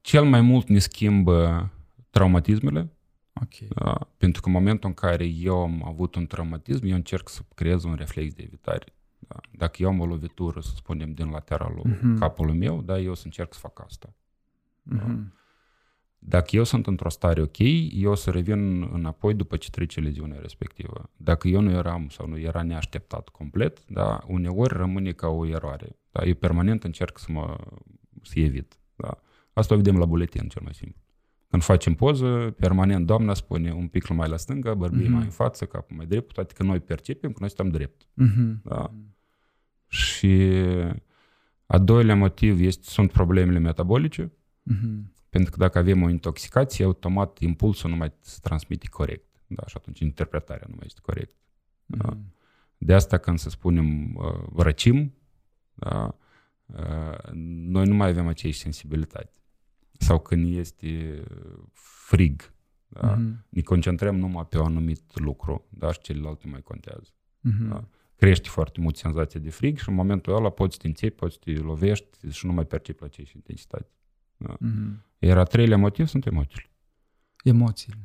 [0.00, 1.70] cel mai mult ne schimbă
[2.10, 2.95] traumatismele,
[3.42, 3.68] Ok.
[3.68, 4.08] da?
[4.16, 7.84] pentru că în momentul în care eu am avut un traumatism, eu încerc să creez
[7.84, 8.84] un reflex de evitare.
[9.18, 9.36] Da?
[9.50, 12.18] Dacă eu am o lovitură, să spunem, din lateralul Mhm.
[12.18, 14.14] capului meu, da, eu o să încerc să fac asta.
[14.82, 15.34] Mhm.
[16.18, 17.56] Dacă eu sunt într-o stare ok,
[17.92, 21.10] eu o să revin înapoi după ce trece leziunea respectivă.
[21.16, 25.96] Dacă eu nu eram sau nu era neașteptat complet, da, uneori rămâne ca o eroare.
[26.10, 27.56] Da, eu permanent încerc să mă
[28.22, 28.78] să evit.
[28.96, 29.18] Da.
[29.52, 31.00] Asta o vedem la buletin cel mai simplu.
[31.48, 35.12] Când facem poză, permanent doamna spune un pic mai la stânga, bărbie Mhm.
[35.12, 38.06] mai în față, capul mai drept, toate că noi percepem că noi stăm drept.
[38.14, 38.60] Mhm.
[38.64, 38.92] Da.
[39.88, 40.52] Și
[41.66, 44.32] a doilea motiv este, sunt problemele metabolice,
[44.62, 45.12] Mhm.
[45.30, 49.24] pentru că dacă avem o intoxicație, automat impulsul nu mai se transmite corect.
[49.46, 51.34] Da, și atunci interpretarea nu mai este corect.
[51.86, 52.08] Da?
[52.10, 52.34] Mhm.
[52.78, 55.14] De asta când să spunem uh, răcim,
[55.74, 56.14] da?
[56.66, 57.18] uh,
[57.68, 59.30] noi nu mai avem aceeași sensibilitate.
[59.98, 61.22] Sau când este
[62.06, 62.54] frig,
[62.86, 63.14] da?
[63.14, 63.46] Mhm.
[63.48, 67.08] ne concentrăm numai pe un anumit lucru, dar și celelalte nu mai contează.
[67.40, 67.68] Mhm.
[67.68, 67.88] Da.
[68.16, 71.34] Crește foarte mult senzația de frig și în momentul ăla poți să te înțepi, poți
[71.34, 73.90] să te lovești și nu mai percepi la aceeași intensitate.
[74.36, 75.04] Mhm.
[75.18, 76.70] Iar a treilea motiv sunt emoțiile.
[77.42, 78.00] Emoțiile.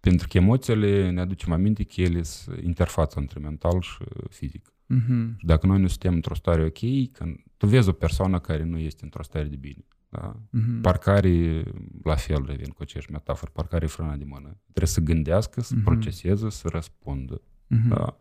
[0.00, 4.72] Pentru că emoțiile ne aducem aminte că ele sunt interfața între mental și fizic.
[4.86, 5.38] Mhm.
[5.38, 8.78] Și dacă noi nu suntem într-o stare ok, când tu vezi o persoană care nu
[8.78, 10.36] este într-o stare de bine, da?
[10.50, 10.80] Mhm.
[10.80, 11.62] parcare,
[12.02, 14.56] la fel revin cu aceeași metaforă, parcare frâna de mână.
[14.62, 15.84] Trebuie să gândească, să Mhm.
[15.84, 17.40] proceseze, să răspundă.
[17.66, 17.88] Mhm.
[17.88, 18.18] Da?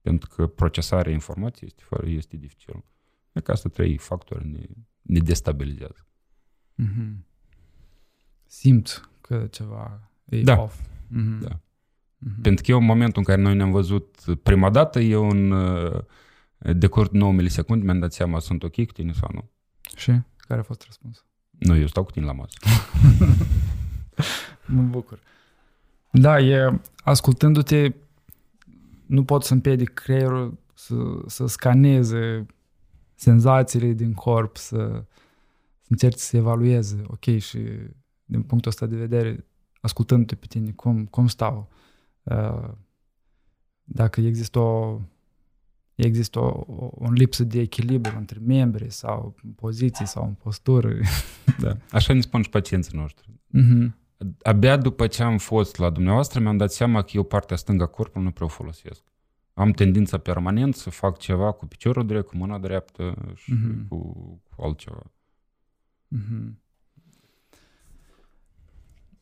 [0.00, 2.84] Pentru că procesarea informației este, fără, este dificil.
[3.32, 4.60] E că asta trei factori ne,
[5.02, 6.06] ne destabilizează.
[6.74, 7.24] Mhm.
[8.46, 10.60] Simt că ceva e Da.
[10.60, 10.80] off.
[11.08, 11.40] Mhm.
[11.40, 11.60] Da.
[12.18, 12.40] Mhm.
[12.40, 16.00] Pentru că eu, în momentul în care noi ne-am văzut prima dată, eu în uh,
[16.58, 19.50] decurs de 9 milisecunde mi-am dat seama sunt ok cu tine sau nu.
[19.96, 20.20] Și?
[20.44, 21.24] Care a fost răspunsul?
[21.58, 22.56] Nu, eu stau cu tine la masă.
[24.66, 25.18] Mă bucur.
[26.10, 27.92] Da, e, ascultându-te,
[29.06, 30.94] nu pot să împiedic creierul să,
[31.26, 32.46] să scaneze
[33.14, 35.04] senzațiile din corp, să,
[35.80, 37.58] să încerci să evalueze, ok, și
[38.24, 39.44] din punctul ăsta de vedere,
[39.80, 41.68] ascultându-te pe tine, cum, cum stau,
[42.22, 42.68] uh,
[43.84, 45.00] dacă există o
[45.94, 50.92] există o, o, o lipsă de echilibru între membri sau în poziții sau în postură.
[51.58, 51.76] Da.
[51.90, 53.30] Așa ne spun și pacienții noștri.
[53.46, 53.96] Mhm.
[54.42, 57.86] Abia după ce am fost la dumneavoastră, mi-am dat seama că eu partea stângă a
[57.86, 59.02] corpului nu prea o folosesc.
[59.54, 63.88] Am tendința permanent să fac ceva cu piciorul drept, cu mâna dreaptă și Mhm.
[63.88, 63.96] cu,
[64.56, 65.02] cu altceva.
[66.08, 66.58] Mhm.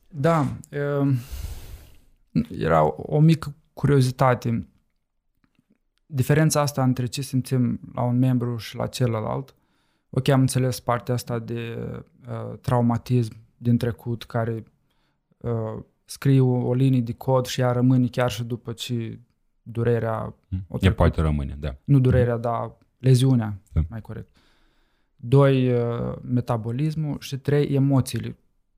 [0.08, 0.56] Da,
[1.00, 1.14] um,
[2.50, 4.66] era o- o mică curiozitate.
[6.14, 9.54] Diferența asta între ce simțim la un membru și la celălalt,
[10.10, 11.78] ok, am înțeles partea asta de
[12.28, 14.64] uh, traumatism din trecut care
[15.38, 19.20] uh, scrie o, o linie de cod și ea rămâne chiar și după ce
[19.62, 20.34] durerea,
[20.68, 20.96] O E trecut.
[20.96, 21.76] poate rămâne, da.
[21.84, 23.80] nu durerea, dar leziunea, Da.
[23.88, 24.36] mai corect.
[25.16, 28.36] Doi, uh, metabolismul și trei, emoțiile.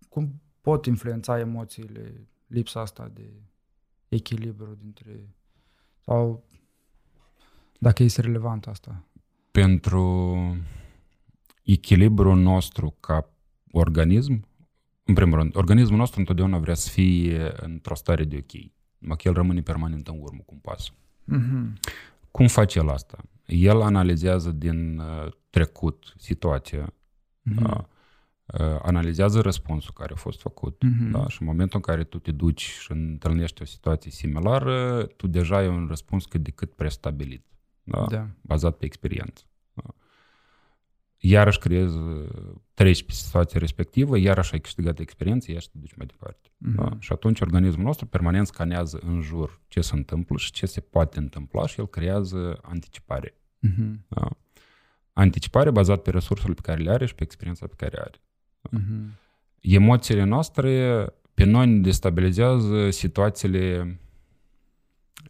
[0.09, 3.31] Cum pot influența emoțiile lipsa asta de
[4.09, 5.35] echilibru dintre...
[6.01, 6.44] Sau
[7.85, 9.05] dacă este relevant asta.
[9.51, 10.37] Pentru
[11.62, 13.29] echilibrul nostru ca
[13.70, 14.47] organism,
[15.05, 18.62] în primul rând, organismul nostru întotdeauna vrea să fie într-o stare de ok.
[18.99, 20.92] Numai că el rămâne permanent în urmă cu un pas.
[21.25, 21.79] Mhm.
[22.31, 23.16] Cum face el asta?
[23.47, 26.92] El analizează din uh, trecut situația,
[27.42, 27.62] Mhm.
[27.62, 27.88] da?
[28.47, 31.11] uh, analizează răspunsul care a fost făcut Mhm.
[31.11, 31.29] da?
[31.29, 35.57] și în momentul în care tu te duci și întâlnești o situație similară, tu deja
[35.57, 37.44] ai un răspuns cât de cât prestabilit,
[37.85, 38.07] da?
[38.09, 38.29] Da.
[38.40, 39.44] bazat pe experiență.
[39.73, 39.94] Da?
[41.18, 41.97] Iarăși creezi,
[42.75, 46.49] treci pe situația respectivă, iarăși ai câștigat experiență, iarăși te duci mai departe.
[46.59, 46.75] Mhm.
[46.77, 46.97] Da?
[46.99, 51.18] Și atunci organismul nostru permanent scanează în jur ce se întâmplă și ce se poate
[51.18, 53.35] întâmpla și el creează anticipare.
[53.59, 54.05] Mhm.
[54.09, 54.29] Da?
[55.12, 58.20] Anticipare bazat pe resursele pe care le are și pe experiența pe care are.
[58.70, 59.18] Mhm.
[59.61, 63.99] Emoțiile noastre pe noi ne destabilizează situațiile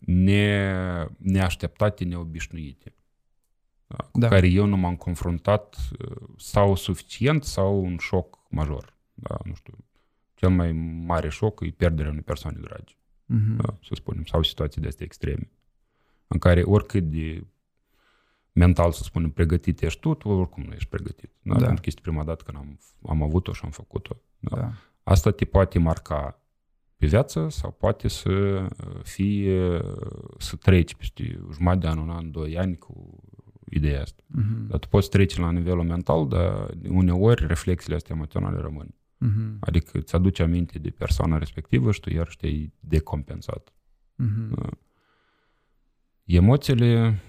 [0.01, 2.95] ne, neașteptate, neobișnuite.
[3.87, 3.97] Da?
[3.97, 4.29] Cu Da.
[4.29, 8.97] care eu nu m-am confruntat uh, sau suficient sau un șoc major.
[9.15, 9.37] Da?
[9.45, 9.75] Nu știu.
[10.35, 10.73] Cel mai
[11.07, 12.97] mare șoc e pierderea unei persoane dragi.
[13.27, 13.57] Mhm.
[13.57, 15.51] da, să spunem, sau situații de astea extreme,
[16.27, 17.47] în care oricât de
[18.53, 21.31] mental, să spunem, pregătit ești tu, tu oricum nu ești pregătit.
[21.43, 21.53] Da?
[21.53, 21.65] Da.
[21.65, 24.17] Pentru că este prima dată când am, am avut-o și am făcut-o.
[24.39, 24.57] Da?
[24.57, 24.73] Da.
[25.03, 26.44] Asta te poate marca pe
[27.07, 29.81] viață sau poate să uh, fie,
[30.39, 33.19] să treci peste jumătate de an, un an, doi ani cu
[33.71, 34.23] ideea asta.
[34.27, 34.67] Mhm.
[34.67, 38.95] Dar tu poți trece la nivelul mental, dar uneori reflexiile astea emoționale rămân.
[39.19, 39.57] Mhm.
[39.61, 43.73] Adică îți aduce aminte de persoana respectivă și tu iar te-ai decompensat.
[44.17, 44.55] Mhm.
[44.55, 44.69] Da.
[46.25, 47.21] Emoțiile,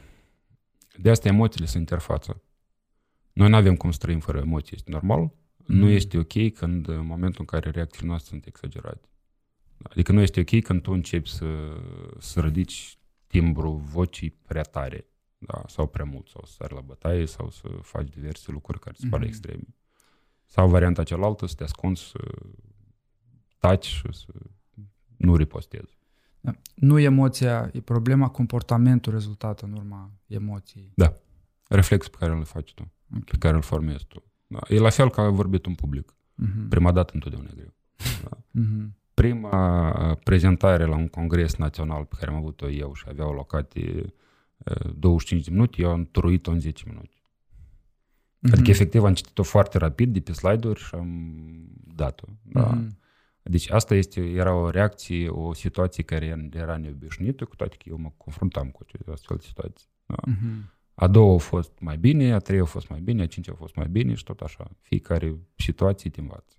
[0.98, 2.42] de asta emoțiile sunt interfața.
[3.34, 5.32] Noi nu avem cum să trăim fără emoții, este normal.
[5.66, 5.94] Nu Mhm.
[5.96, 9.08] este ok când, în momentul în care reacțiile noastre sunt exagerate.
[9.84, 11.78] Adică nu este ok când tu începi să,
[12.20, 15.08] să ridici timbrul vocii prea tare,
[15.38, 15.62] da?
[15.68, 19.08] sau prea mult, sau să sari la bătaie, sau să faci diverse lucruri care îți
[19.08, 19.28] par Mhm.
[19.28, 19.64] extreme.
[20.46, 22.20] Sau varianta cealaltă, să te ascunzi, să
[23.58, 24.32] taci și să
[25.18, 25.98] nu ripostezi.
[26.40, 26.52] Da.
[26.76, 30.94] Nu emoția e problema, comportamentul rezultat în urma emoției.
[31.70, 33.24] reflexul pe care îl faci tu, Ok.
[33.24, 34.24] pe care îl formezi tu.
[34.48, 34.60] Da.
[34.70, 36.16] E la fel ca vorbit în public.
[36.36, 36.68] Mhm.
[36.68, 37.74] Prima dată întotdeauna e greu.
[38.52, 38.98] Mhm.
[39.16, 44.14] Prima uh, prezentare la un congres național pe care am avut-o eu și aveau locate
[44.96, 47.10] 25 de minute, eu am turuit-o în 10 minute.
[47.16, 48.52] Mm-hmm.
[48.52, 51.34] Adică, efectiv, am citit-o foarte rapid de pe slide-uri și am
[51.96, 52.28] dat-o.
[52.42, 52.78] Da.
[52.78, 53.04] Mm-hmm.
[53.42, 57.98] Deci asta este, era o reacție, o situație care era neobișnuită, cu toate că eu
[57.98, 59.88] mă confruntam cu astfel de situații.
[60.06, 60.16] Da.
[60.16, 60.74] Mm-hmm.
[60.96, 63.56] A doua a fost mai bine, a treia a fost mai bine, a cincea a
[63.56, 64.72] fost mai bine și tot așa.
[64.82, 66.56] Fiecare situație te învață.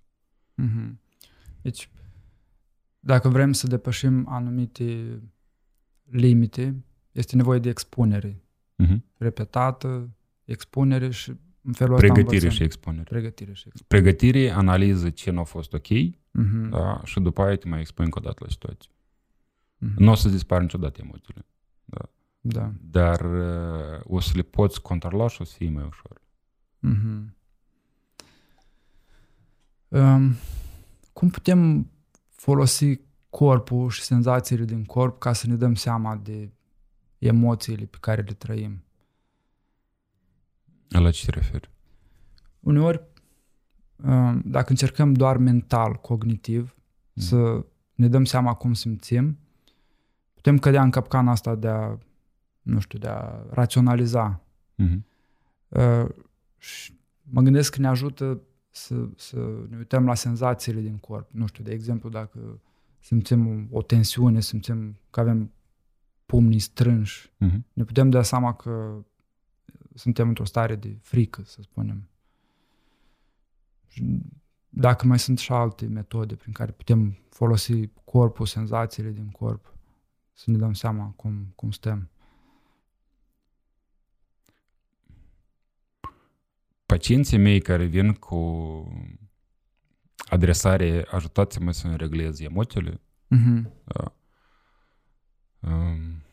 [0.61, 0.91] Mm-hmm.
[1.61, 1.89] Deci,
[3.07, 5.19] dacă vrem să depășim anumite
[6.03, 8.41] limite, este nevoie de expunere
[8.83, 8.97] mm-hmm.
[9.17, 10.09] repetată,
[10.45, 13.03] expunere și în felul ăsta Pregătire și expunere.
[13.03, 14.01] Pregătire și expunere.
[14.01, 16.69] Pregătire, analiză ce nu a fost ok uh-huh.
[16.69, 17.01] da?
[17.03, 18.91] și după aia te mai expui încă o dată la situație.
[18.91, 19.95] Uh-huh.
[19.97, 21.45] Nu o să dispară niciodată emoțiile.
[21.85, 22.09] Da.
[22.39, 22.71] da.
[22.81, 26.21] Dar uh, o să le poți controla și o să fie mai ușor.
[26.87, 27.35] Uh-huh.
[29.87, 30.35] Um,
[31.13, 31.89] cum putem
[32.37, 36.51] folosi corpul și senzațiile din corp ca să ne dăm seama de
[37.17, 38.83] emoțiile pe care le trăim?
[40.87, 41.69] La ce te referi?
[42.59, 43.01] Uneori,
[43.95, 46.75] uh, dacă încercăm doar mental, cognitiv,
[47.13, 47.23] mm.
[47.23, 49.37] să ne dăm seama cum simțim,
[50.33, 51.97] putem cădea în capcana asta de a,
[52.61, 54.41] nu știu, de a raționaliza.
[54.83, 55.01] Mm-hmm.
[56.57, 61.31] și mă gândesc că ne ajută să, să ne uităm la senzațiile din corp.
[61.31, 62.59] Nu știu, de exemplu, dacă
[62.99, 65.51] simțim o tensiune, simțim că avem
[66.25, 67.59] pumnii strânși, mm-hmm.
[67.73, 69.03] ne putem da seama că
[69.93, 72.09] suntem într-o stare de frică, să spunem.
[73.87, 74.21] Și
[74.69, 79.73] dacă mai sunt și alte metode prin care putem folosi corpul, senzațiile din corp,
[80.33, 82.09] să ne dăm seama cum, cum stăm.
[86.97, 88.37] Pacienții mei care vin cu
[90.17, 93.01] adresare, ajutați-mă să reglez emoțiile.
[93.35, 93.61] Uh-huh.
[93.83, 94.15] Da.
[95.59, 96.23] Um,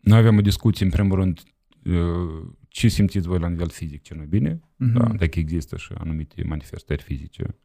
[0.00, 1.42] noi avem o discuție, în primul rând,
[1.84, 4.92] uh, ce simțiți voi la nivel fizic, ce nu bine, uh-huh.
[4.92, 7.58] da, dacă există și anumite manifestări fizice.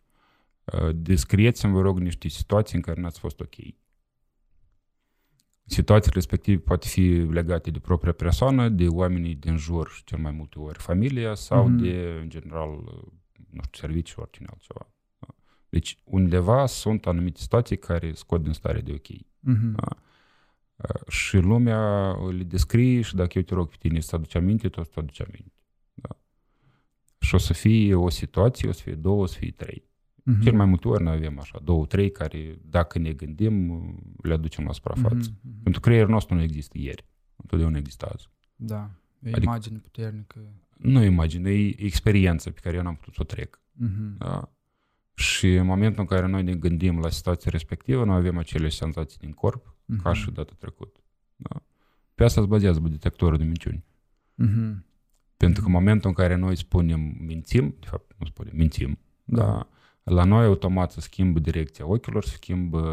[0.93, 3.55] Descrieți-mi, vă rog, niște situații în care n-ați fost ok.
[5.67, 10.32] Situații respective poate fi legate de propria persoană, de oamenii din jur și cel mai
[10.32, 11.82] multe ori familia sau uh-huh.
[11.82, 12.69] de, în general,
[13.49, 14.89] nu știu, serviciu, oricine altceva.
[15.19, 15.28] Da.
[15.69, 19.08] Deci, undeva sunt anumite situații care scot din stare de ok.
[19.08, 19.75] Uh-huh.
[19.75, 19.97] Da?
[21.08, 24.80] Și lumea le descrie și dacă eu te rog pe tine să aduci aminte, tu
[24.80, 25.54] o să aduci aminte.
[25.93, 26.17] Da.
[27.19, 29.84] Și o să fie o situație, o să fie două, o să fie trei.
[30.31, 30.41] Uh-huh.
[30.41, 33.85] Cel mai multe ori noi avem așa, două, trei, care dacă ne gândim,
[34.21, 35.31] le aducem la suprafață.
[35.31, 35.63] Uh-huh.
[35.63, 37.05] Pentru că creierul nostru nu există ieri.
[37.35, 38.29] Întotdeauna există azi.
[38.55, 40.39] Da, e adică, imagine puternică.
[40.77, 43.61] Nu imagine, e experiență pe care eu n-am putut să o trec.
[43.83, 44.17] Uh-huh.
[44.17, 44.49] Da?
[45.13, 49.19] Și în momentul în care noi ne gândim la situația respectivă, noi avem acele senzații
[49.19, 50.01] din corp, uh-huh.
[50.03, 50.99] ca și data trecută.
[51.35, 51.63] Da?
[52.15, 53.83] Pe asta se bazează detectorul de minciuni.
[54.43, 54.83] Uh-huh.
[55.38, 59.45] Pentru că în momentul în care noi spunem mințim, de fapt nu spunem, mințim, da.
[59.45, 59.69] da?
[60.06, 62.84] La noi automat se schimbă direcția ochilor, se schimbă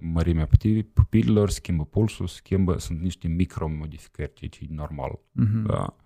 [0.00, 0.48] mărimea
[0.92, 5.18] pupililor, se schimbă pulsul, se schimbă, sunt niște micromodificări, ceea ce e normal.
[5.18, 5.66] Uh-huh.
[5.66, 5.96] Da?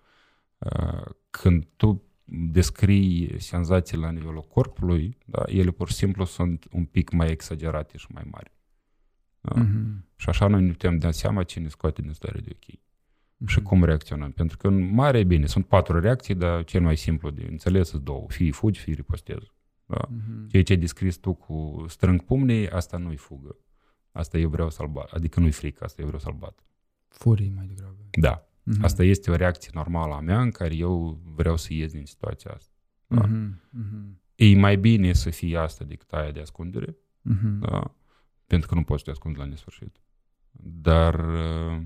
[1.29, 7.11] Când tu descrii senzații la nivelul corpului, da, ele pur și simplu sunt un pic
[7.11, 8.51] mai exagerate și mai mari.
[9.41, 9.65] Da?
[9.65, 10.05] Uh-huh.
[10.15, 12.75] Și așa noi ne putem da seama ce ne scoate din stare de ok.
[12.75, 13.47] Uh-huh.
[13.47, 14.31] Și cum reacționăm.
[14.31, 18.03] Pentru că în mare, bine, sunt patru reacții, dar cel mai simplu de înțeles sunt
[18.03, 18.25] două.
[18.27, 19.53] Fie fugi, fie ripostezi.
[19.85, 20.07] Da?
[20.07, 20.49] Uh-huh.
[20.49, 23.57] Ceea ce ai descris tu cu strâng pumnii, asta nu-i fugă.
[24.11, 25.11] Asta eu vreau să-l bat.
[25.11, 26.63] Adică nu-i frică, asta eu vreau să-l bat.
[27.07, 27.97] Furii mai degrabă.
[28.11, 28.47] Da.
[28.47, 28.81] Uh-huh.
[28.81, 32.51] Asta este o reacție normală a mea în care eu vreau să ies din situația
[32.51, 32.73] asta.
[33.07, 33.27] Da?
[33.27, 33.49] Uh-huh.
[33.53, 34.23] Uh-huh.
[34.35, 36.91] E mai bine să fie asta decât aia de ascundere.
[36.91, 37.59] Uh-huh.
[37.59, 37.95] Da?
[38.47, 40.01] pentru că nu poți să te ascunzi la nesfârșit.
[40.61, 41.81] Dar uh,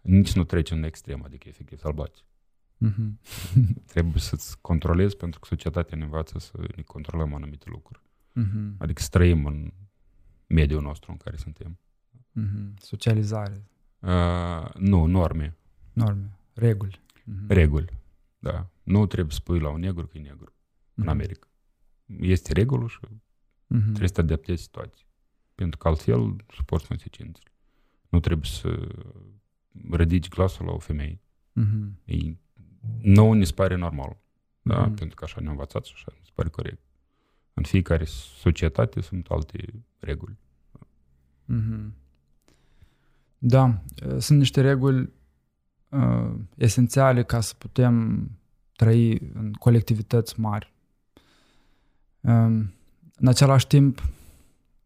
[0.00, 2.24] nici nu trece în extrem, adică efectiv să-l bați.
[2.84, 3.18] Mm-hmm.
[3.92, 8.02] Trebuie să-ți controlezi pentru că societatea ne învață să ne controlăm anumite lucruri.
[8.40, 8.76] Mm-hmm.
[8.78, 9.72] Adică să trăim în
[10.46, 11.78] mediul nostru în care suntem.
[12.40, 12.74] Mm-hmm.
[12.76, 13.66] Socializare.
[13.98, 15.56] Uh, nu, norme.
[15.92, 17.00] Norme, reguli.
[17.20, 17.46] Mm-hmm.
[17.46, 17.98] Reguli,
[18.38, 18.70] da.
[18.82, 20.94] Nu trebuie să spui la un negru că e negru mm-hmm.
[20.94, 21.48] în America.
[22.06, 23.82] Este regulă și mm-hmm.
[23.82, 25.06] trebuie să te adaptezi situații
[25.54, 27.52] pentru că altfel suporți consecințele.
[28.08, 28.88] Nu trebuie să
[29.90, 31.20] ridici glasul la o femeie.
[31.60, 32.04] Mm-hmm.
[32.04, 32.36] E,
[33.02, 34.16] nouă ne pare normal.
[34.62, 34.90] Da?
[34.90, 34.94] Mm-hmm.
[34.94, 36.80] Pentru că așa ne-a învățat și așa ne pare corect.
[37.54, 38.04] În fiecare
[38.38, 40.38] societate sunt alte reguli.
[41.52, 41.90] Mm-hmm.
[43.38, 43.82] Da,
[44.18, 45.12] sunt niște reguli
[45.88, 48.26] uh, esențiale ca să putem
[48.76, 50.72] trăi în colectivități mari.
[52.20, 52.60] Uh,
[53.16, 54.02] în același timp,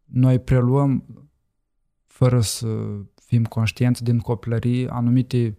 [0.05, 1.03] noi preluăm
[2.07, 5.55] fără să fim conștienți din copilărie anumite uh,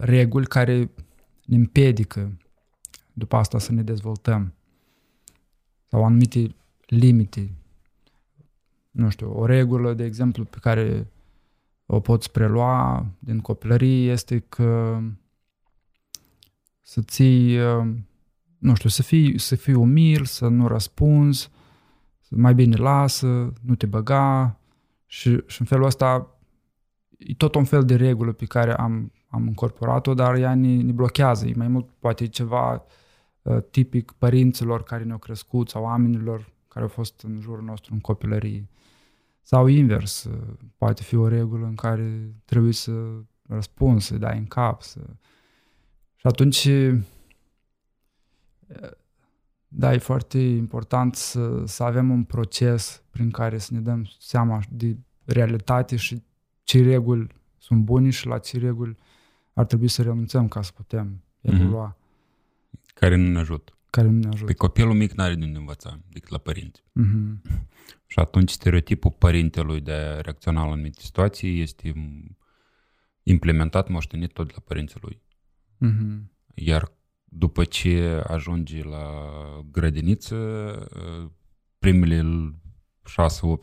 [0.00, 0.90] reguli care
[1.44, 2.38] ne împiedică
[3.12, 4.54] după asta să ne dezvoltăm
[5.86, 6.54] sau anumite
[6.86, 7.50] limite.
[8.90, 11.10] Nu știu, o regulă, de exemplu, pe care
[11.86, 15.00] o poți prelua din copilărie este că
[16.80, 17.88] să ții, uh,
[18.58, 21.50] nu știu, să fii, să fii umil, să nu răspunzi,
[22.20, 24.58] să mai bine lasă, nu te băga
[25.06, 26.38] și, și în felul ăsta
[27.18, 30.92] e tot un fel de regulă pe care am, am incorporat-o, dar ea ne, ne
[30.92, 31.46] blochează.
[31.46, 32.84] E mai mult poate ceva
[33.42, 38.00] uh, tipic părinților care ne-au crescut sau oamenilor care au fost în jurul nostru în
[38.00, 38.68] copilărie.
[39.42, 40.38] Sau invers, uh,
[40.76, 42.92] poate fi o regulă în care trebuie să
[43.48, 44.82] răspunzi, să dai în cap.
[44.82, 45.00] Să...
[46.16, 47.00] Și atunci, uh,
[49.68, 54.60] da, e foarte important să, să avem un proces prin care să ne dăm seama
[54.70, 56.22] de realitate și
[56.62, 57.26] ce reguli
[57.58, 58.96] sunt bune și la ce reguli
[59.60, 61.54] ar trebui să renunțăm ca să putem mhm.
[61.54, 61.96] evolua.
[61.96, 62.94] Mm-hmm.
[62.94, 63.72] Care nu ne ajută.
[63.90, 64.44] Care nu ne ajută.
[64.44, 66.82] Pe copilul mic n-are de unde învăța decât la părinți.
[66.82, 67.40] Mm-hmm.
[68.06, 71.92] Și atunci stereotipul părintelui de a reacționa la anumite situații este
[73.22, 75.22] implementat, moștenit tot de la părinții lui.
[75.84, 76.30] Mm-hmm.
[76.54, 76.92] Iar
[77.24, 79.04] după ce ajunge la
[79.70, 80.36] grădiniță,
[81.78, 82.20] primele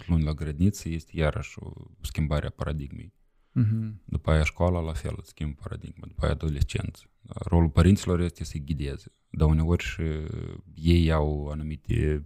[0.04, 1.72] 6-8 luni la grădiniță este iarăși o
[2.02, 3.14] schimbare a paradigmei.
[3.62, 3.94] Uh-huh.
[4.06, 6.06] După aia școala, la fel, schimb paradigma.
[6.08, 7.04] După aia adolescență.
[7.28, 9.12] Rolul părinților este să-i ghideze.
[9.30, 10.02] Dar uneori și
[10.74, 12.26] ei au anumite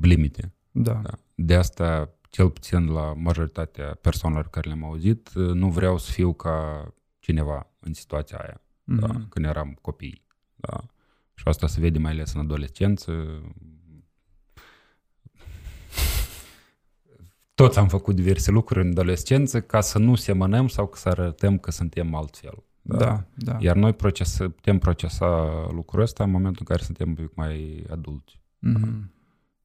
[0.00, 0.52] limite.
[0.70, 0.92] Da.
[0.92, 1.12] da.
[1.34, 6.88] De asta, cel puțin la majoritatea persoanelor care le-am auzit, nu vreau să fiu ca
[7.18, 9.00] cineva în situația aia, mm-hmm.
[9.00, 10.24] da, când eram copii.
[10.54, 10.84] Da.
[11.34, 13.42] Și asta se vede mai ales în adolescență.
[17.54, 21.70] Toți am făcut diverse lucruri în adolescență ca să nu semănăm sau să arătăm că
[21.70, 22.64] suntem altfel.
[22.82, 22.96] Da?
[22.96, 23.56] Da, da.
[23.60, 27.84] Iar noi procesa, putem procesa lucrul ăsta în momentul în care suntem un pic mai
[27.90, 28.40] adulți.
[28.66, 29.12] Mm-hmm.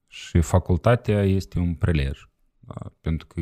[0.08, 2.30] Și facultatea este un prelej.
[2.60, 2.92] Da?
[3.02, 3.42] Pentru că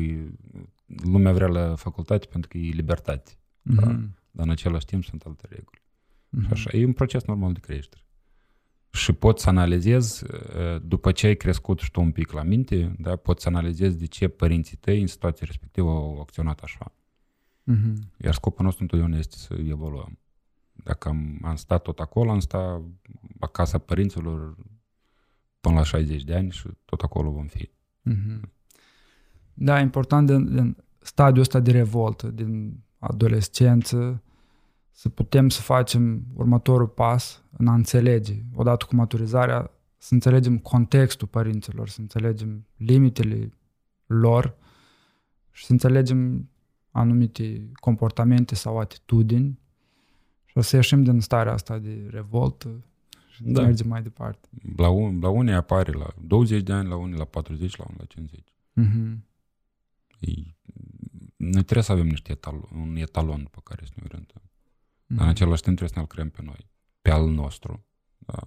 [0.86, 3.30] lumea vrea la facultate pentru că e libertate.
[3.32, 3.74] Mm-hmm.
[3.74, 3.86] Da?
[4.30, 5.82] Dar în același timp sunt alte reguli.
[5.82, 6.46] Mm-hmm.
[6.46, 8.02] Și așa, e un proces normal de creștere.
[8.90, 10.24] Și poți să analizezi,
[10.82, 14.06] după ce ai crescut și tu un pic la minte, da, poți să analizezi de
[14.06, 16.92] ce părinții tăi în situația respectivă au acționat așa.
[17.72, 18.16] Mm-hmm.
[18.16, 20.18] Iar scopul nostru întotdeauna este să evoluăm.
[20.72, 22.82] Dacă am, am stat tot acolo, am stat
[23.40, 24.56] acasă părinților
[25.60, 27.70] până la 60 de ani și tot acolo vom fi.
[28.10, 28.40] Mm-hmm.
[29.54, 34.22] Da, important din, din stadiul ăsta de revoltă, din adolescență,
[34.98, 41.28] să putem să facem următorul pas în a înțelege, odată cu maturizarea, să înțelegem contextul
[41.28, 43.52] părinților, să înțelegem limitele
[44.06, 44.56] lor
[45.50, 46.50] și să înțelegem
[46.90, 49.58] anumite comportamente sau atitudini
[50.44, 52.84] și o să ieșim din starea asta de revoltă
[53.28, 53.62] și da.
[53.62, 54.48] mergem mai departe.
[54.76, 57.98] La, un, la unii apare la 20 de ani, la unii la 40, la unii
[57.98, 58.40] la 50.
[58.80, 59.18] Mm-hmm.
[60.20, 60.56] Ei,
[61.36, 64.42] noi trebuie să avem niște etalon, un etalon pe care să ne orientăm.
[65.08, 65.16] Mm-hmm.
[65.16, 66.70] Dar în același timp trebuie să ne-l creăm pe noi,
[67.02, 67.86] pe al nostru.
[68.18, 68.38] Da?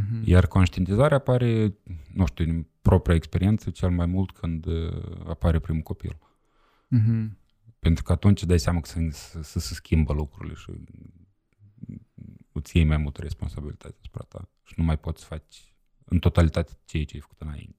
[0.00, 0.24] Mm-hmm.
[0.24, 1.76] Iar conștientizarea apare,
[2.12, 6.18] nu știu, din propria experiență, cel mai mult când uh, apare primul copil.
[6.96, 7.30] Mm-hmm.
[7.78, 10.70] Pentru că atunci dai seama că să, să, să se schimbă lucrurile și
[12.52, 16.72] îți iei mai multă responsabilitate asupra ta și nu mai poți să faci în totalitate
[16.84, 17.76] ceea ce ai făcut înainte.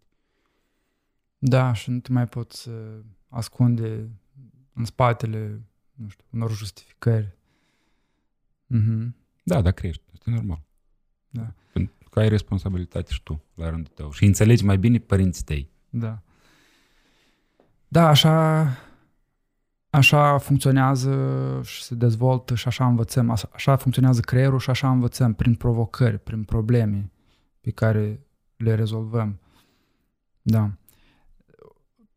[1.38, 4.10] Da, și nu te mai poți uh, ascunde
[4.74, 5.62] în spatele,
[5.94, 7.37] nu știu, unor justificări.
[8.76, 9.16] Mm-hmm.
[9.44, 10.04] Da, da, crești.
[10.14, 10.62] Este normal.
[11.30, 11.54] Da.
[11.74, 14.12] Pentru că ai responsabilitate și tu, la rândul tău.
[14.12, 15.70] Și înțelegi mai bine părinții tăi.
[15.90, 16.22] Da.
[17.88, 18.68] Da, așa,
[19.90, 23.38] așa funcționează și se dezvoltă și așa învățăm.
[23.54, 27.12] Așa funcționează creierul și așa învățăm, prin provocări, prin probleme
[27.62, 28.20] pe care
[28.56, 29.40] le rezolvăm.
[30.42, 30.72] Da.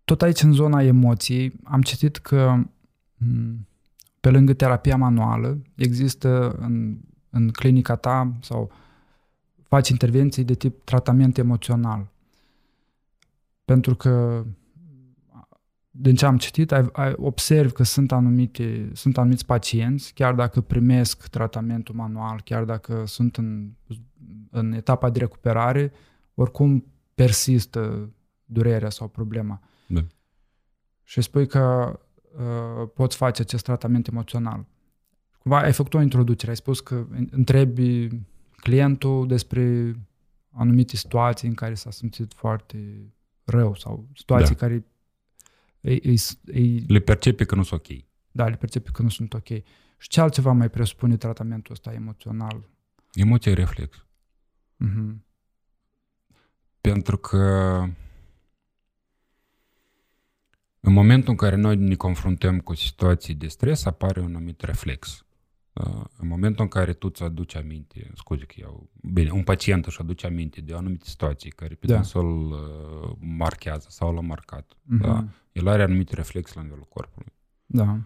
[0.05, 2.62] Tot aici, în zona emoției, am citit că
[4.21, 6.99] pe lângă terapia manuală, există în,
[7.31, 8.73] în clinica ta sau
[9.62, 12.11] faci intervenții de tip tratament emoțional.
[13.64, 14.45] Pentru că
[15.91, 20.61] din ce am citit, ai, ai, observ că sunt, anumite, sunt anumiți pacienți, chiar dacă
[20.61, 23.71] primesc tratamentul manual, chiar dacă sunt în,
[24.51, 25.93] în etapa de recuperare,
[26.35, 28.11] oricum persistă
[28.45, 29.61] durerea sau problema.
[29.87, 30.07] Da.
[31.03, 31.95] Și spui că
[32.37, 34.66] uh, poți face acest tratament emoțional.
[35.39, 38.09] Cumva ai făcut o introducere, ai spus că întrebi
[38.57, 39.95] clientul despre
[40.51, 43.12] anumite situații în care s-a simțit foarte
[43.45, 44.61] rău sau situații Da.
[44.61, 44.85] care
[45.81, 47.97] îi, îi, îi, Le percepe că nu sunt ok.
[48.31, 49.49] da, le percepe că nu sunt ok.
[49.99, 52.68] Și ce altceva mai presupune tratamentul ăsta emoțional?
[53.12, 54.05] Emoția e reflex.
[54.76, 55.24] Mhm.
[56.81, 57.85] Pentru că
[60.81, 65.24] în momentul în care noi ne confruntăm cu situații de stres, apare un anumit reflex.
[65.72, 69.87] Uh, În momentul în care tu îți aduci aminte, scuze că eu, bine, un pacient
[69.87, 71.93] își aduce aminte de anumite situații care pe Da.
[71.93, 71.99] da.
[71.99, 75.01] dânsul uh, marchează sau l-a marcat, Mhm.
[75.03, 75.24] da?
[75.53, 77.33] el are anumite reflexe la nivelul corpului.
[77.66, 77.99] Da.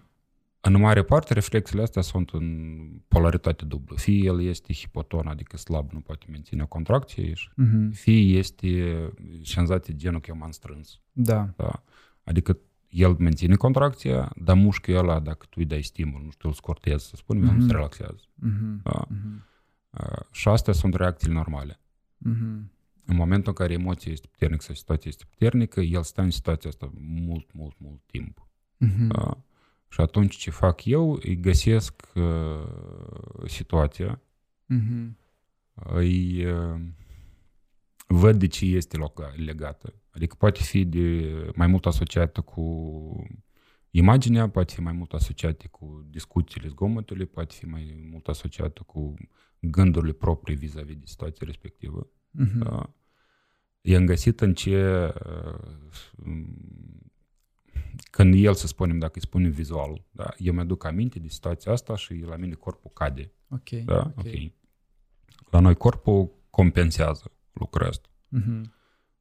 [0.61, 3.97] În mare parte, reflexele astea sunt în polaritate dublă.
[3.97, 7.91] Fie el este hipoton, adică slab, nu poate menține o contracție, și Mhm.
[7.93, 8.95] fie este
[9.43, 11.01] senzație genul m-am strâns.
[11.13, 11.49] Da.
[11.57, 11.83] Da?
[12.25, 12.59] Adică
[12.89, 17.07] el menține contracția, dar mușchiul ăla, dacă tu îi dai stimul, nu știu, îl scortezi,
[17.09, 17.67] să spunem, el Mhm.
[17.67, 18.23] se relaxează.
[18.35, 18.81] Mhm.
[18.83, 19.05] Da?
[19.09, 19.45] Mhm.
[19.91, 21.81] Uh, Și astea sunt reacțiile normale.
[22.19, 22.73] Mhm.
[23.07, 26.71] În momentul în care emoția este puternică sau situația este puternică, el stă în situația
[26.71, 28.47] asta mult, mult, mult timp.
[28.77, 29.07] Mhm.
[29.07, 29.39] Da?
[29.89, 34.21] Și atunci ce fac eu, îi găsesc uh, situația,
[34.67, 35.17] Mhm.
[35.75, 36.81] îi uh,
[38.07, 39.95] văd de ce este loca- legată.
[40.15, 43.27] Adică poate fi de mai mult asociată cu
[43.91, 49.15] imaginea, poate fi mai mult asociată cu discuțiile, zgomotului, poate fi mai mult asociată cu
[49.61, 52.07] gândurile proprii vis-a-vis de situația respectivă.
[52.31, 52.59] Mhm.
[52.59, 52.91] Da?
[53.81, 56.45] I-am găsit în ce uh,
[58.11, 61.97] când el, să spunem, dacă îi spunem vizual, da, eu mi-aduc aminte de situația asta
[61.97, 63.33] și la mine corpul cade.
[63.49, 63.69] Ok.
[63.71, 64.13] Da?
[64.17, 64.53] Ok.
[65.51, 68.09] La noi corpul compensează lucrul ăsta.
[68.29, 68.74] Mhm.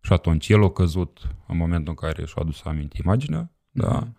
[0.05, 3.99] Și atunci el a căzut în momentul în care și-a adus aminte imaginea, da?
[3.99, 4.17] Mhm.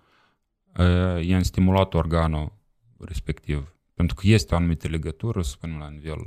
[0.78, 2.52] Uh, i-am stimulat organul
[2.98, 3.74] respectiv.
[3.94, 6.18] Pentru că este o anumită legătură, să spunem, la nivel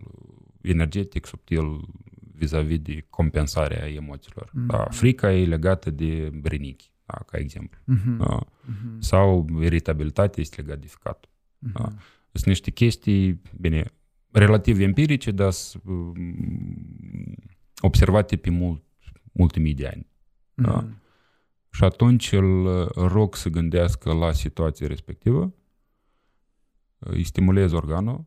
[0.62, 1.88] energetic, subtil,
[2.34, 4.49] vis-a-vis de compensarea emoțiilor.
[4.53, 4.66] Mhm.
[4.66, 4.88] Da?
[4.89, 7.14] Frica e legată de brinichi, da?
[7.14, 7.80] ca exemplu.
[7.84, 8.18] Mhm.
[8.18, 8.39] Da?
[8.66, 8.99] Mhm.
[8.99, 11.30] Sau iritabilitatea este legată de ficat.
[11.60, 11.72] Mhm.
[11.74, 11.89] Da.
[12.32, 13.86] Sunt niște chestii, bine,
[14.32, 17.36] relativ empirice, dar sunt um,
[17.80, 18.84] observate pe mult,
[19.38, 20.07] multe mii de ani.
[20.53, 20.71] da.
[20.75, 21.01] Mhm.
[21.71, 25.53] Și atunci îl rog să gândească la situația respectivă,
[26.99, 28.25] îi stimulez organul,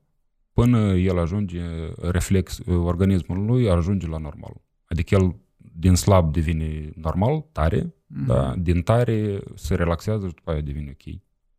[0.52, 1.62] până el ajunge,
[2.00, 4.52] reflex, organismul lui ajunge la normal.
[4.84, 8.26] Adică el din slab devine normal, tare, Mhm.
[8.26, 8.54] da?
[8.56, 11.14] din tare se relaxează și după aia devine ok.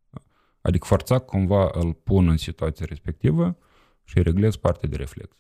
[0.09, 0.21] Da?
[0.61, 3.57] Adică forțat cumva îl pun în situația respectivă
[4.03, 5.35] și îi reglez partea de reflex.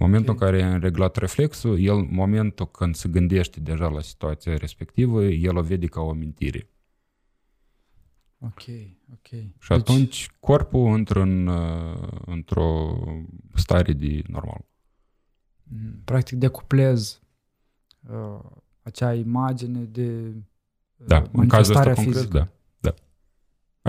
[0.00, 0.40] În momentul Ok.
[0.40, 5.24] în care am reglat reflexul, el, în momentul când se gândește deja la situația respectivă,
[5.24, 6.68] el o vede ca o amintire.
[8.38, 8.60] Ok,
[9.12, 9.26] ok.
[9.58, 12.98] Și atunci corpul intră în, uh, într-o
[13.54, 14.64] stare de normal.
[15.62, 16.04] Mhm.
[16.04, 17.20] Practic decuplez
[18.10, 18.40] uh,
[18.82, 20.32] acea imagine de
[20.96, 22.38] uh, Da, în cazul ăsta manifestarea concret, fizică.
[22.38, 22.48] da.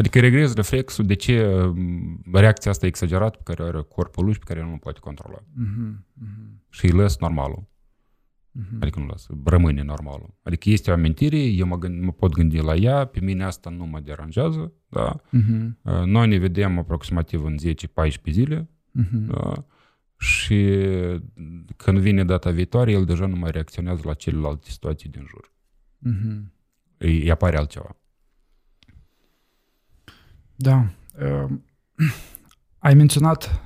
[0.01, 0.05] Da.
[0.07, 4.33] Adică regrez reflexul de ce um, reacția asta exagerată pe care o are corpul lui
[4.33, 5.37] și pe care el nu poate controla.
[5.53, 7.67] Mhm, mhm, Și îi lăs normalul.
[8.51, 8.77] mhm.
[8.81, 10.33] Adică nu las, rămâne normalul.
[10.43, 13.69] Adică este o amintire, eu mă, gând, mă pot gândi la ea, pe mine asta
[13.69, 15.21] nu mă deranjează, da?
[15.29, 19.25] Mhm, Uh, Noi ne vedem aproximativ în 10-14 zile, mhm.
[19.25, 19.65] da?
[20.17, 20.75] și
[21.77, 25.53] când vine data viitoare, el deja nu mai reacționează la celelalte situații din jur.
[25.97, 26.51] Mhm.
[26.97, 27.95] Îi, îi apare altceva.
[30.61, 30.85] Da.
[31.21, 31.51] Uh,
[32.87, 33.61] ai menționat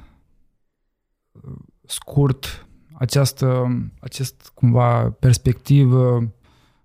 [1.31, 3.67] uh, scurt această,
[3.99, 6.33] acest cumva perspectivă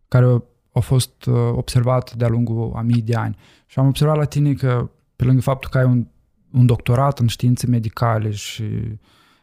[0.08, 0.42] care
[0.72, 3.36] a fost uh, observată de-a lungul a mii de ani.
[3.66, 6.06] Și am observat la tine că pe lângă faptul că ai un,
[6.52, 8.98] un doctorat în științe medicale și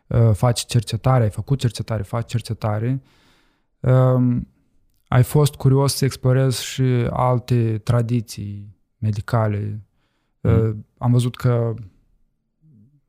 [0.07, 3.01] uh, faci cercetare, ai făcut cercetare, faci cercetare,
[3.80, 4.47] um,
[5.07, 9.85] ai fost curios să explorezi și alte tradiții medicale.
[10.46, 10.68] Mm.
[10.68, 11.74] Uh, am văzut că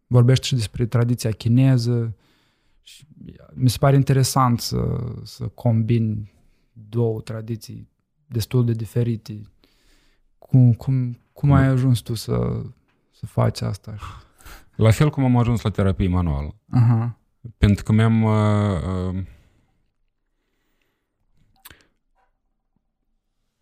[0.07, 2.16] vorbești și despre tradiția chineză
[2.82, 3.07] și
[3.55, 6.32] mi se pare interesant să, să combini
[6.72, 7.89] două tradiții
[8.26, 9.41] destul de diferite.
[10.39, 12.62] Cum, cum, cum ai ajuns tu să,
[13.11, 13.97] să faci asta?
[14.76, 16.55] La fel cum am ajuns la terapie manuală.
[16.70, 17.18] Aha.
[17.59, 18.22] Pentru că mi-am...
[18.22, 19.24] Uh, uh,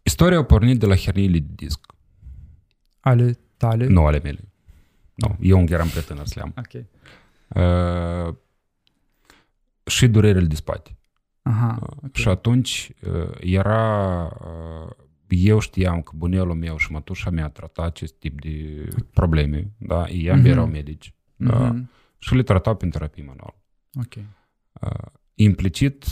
[0.02, 1.92] istoria a pornit de la herniile de disc.
[3.00, 3.38] Ale
[3.68, 3.86] tale?
[3.86, 4.48] Nu ale mele.
[5.14, 6.54] Nu, eu încă eram prieten să le am.
[6.58, 6.84] Ok.
[8.28, 8.34] Uh,
[9.86, 10.96] și durerele de spate.
[11.42, 11.78] Aha.
[11.82, 12.14] Uh, ok.
[12.16, 14.22] Și atunci uh, era...
[14.24, 14.90] Uh,
[15.28, 19.70] eu știam că bunelul meu și mătușa mea trata acest tip de probleme.
[19.78, 20.08] Da?
[20.08, 20.58] Ei ambii Mhm.
[20.58, 21.14] erau medici.
[21.36, 21.58] Da?
[21.58, 21.90] Mhm.
[22.18, 23.56] Și le tratau prin terapie manuală.
[24.00, 24.14] Ok.
[24.80, 26.04] Uh, implicit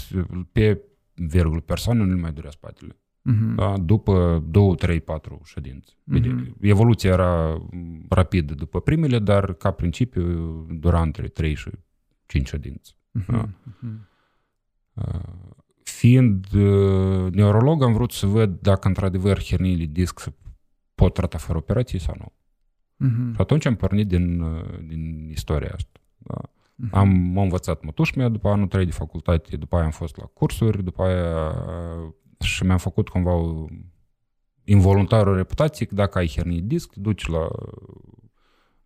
[0.52, 0.80] pe
[1.14, 2.96] virgul persoane nu mai durea spatele.
[3.22, 3.54] Mhm.
[3.54, 3.78] Da?
[3.78, 5.92] După 2, 3, 4 ședințe.
[6.04, 6.56] Mhm.
[6.60, 7.62] Evoluția era
[8.08, 10.22] rapidă după primele, dar ca principiu
[10.70, 11.70] dura între 3 și
[12.26, 12.92] 5 ședințe.
[13.10, 13.32] Mhm.
[13.32, 13.48] Da.
[13.62, 14.08] Mhm.
[14.94, 15.50] Uh,
[15.82, 20.32] Fiind uh, neurolog, am vrut să văd dacă într-adevăr herniile disc se
[20.94, 22.32] pot trata fără operație sau nu.
[22.96, 23.34] Mhm.
[23.34, 26.00] Și atunci am pornit din, uh, din istoria asta.
[26.16, 26.34] Da.
[26.74, 26.94] Mhm.
[26.94, 30.24] Am m-am învățat mătuș mea după anul 3 de facultate, după aia am fost la
[30.24, 32.12] cursuri, după aia uh,
[32.44, 33.66] și mi-am făcut cumva o,
[34.64, 37.48] involuntar o reputație că dacă ai hernie disc, te duci la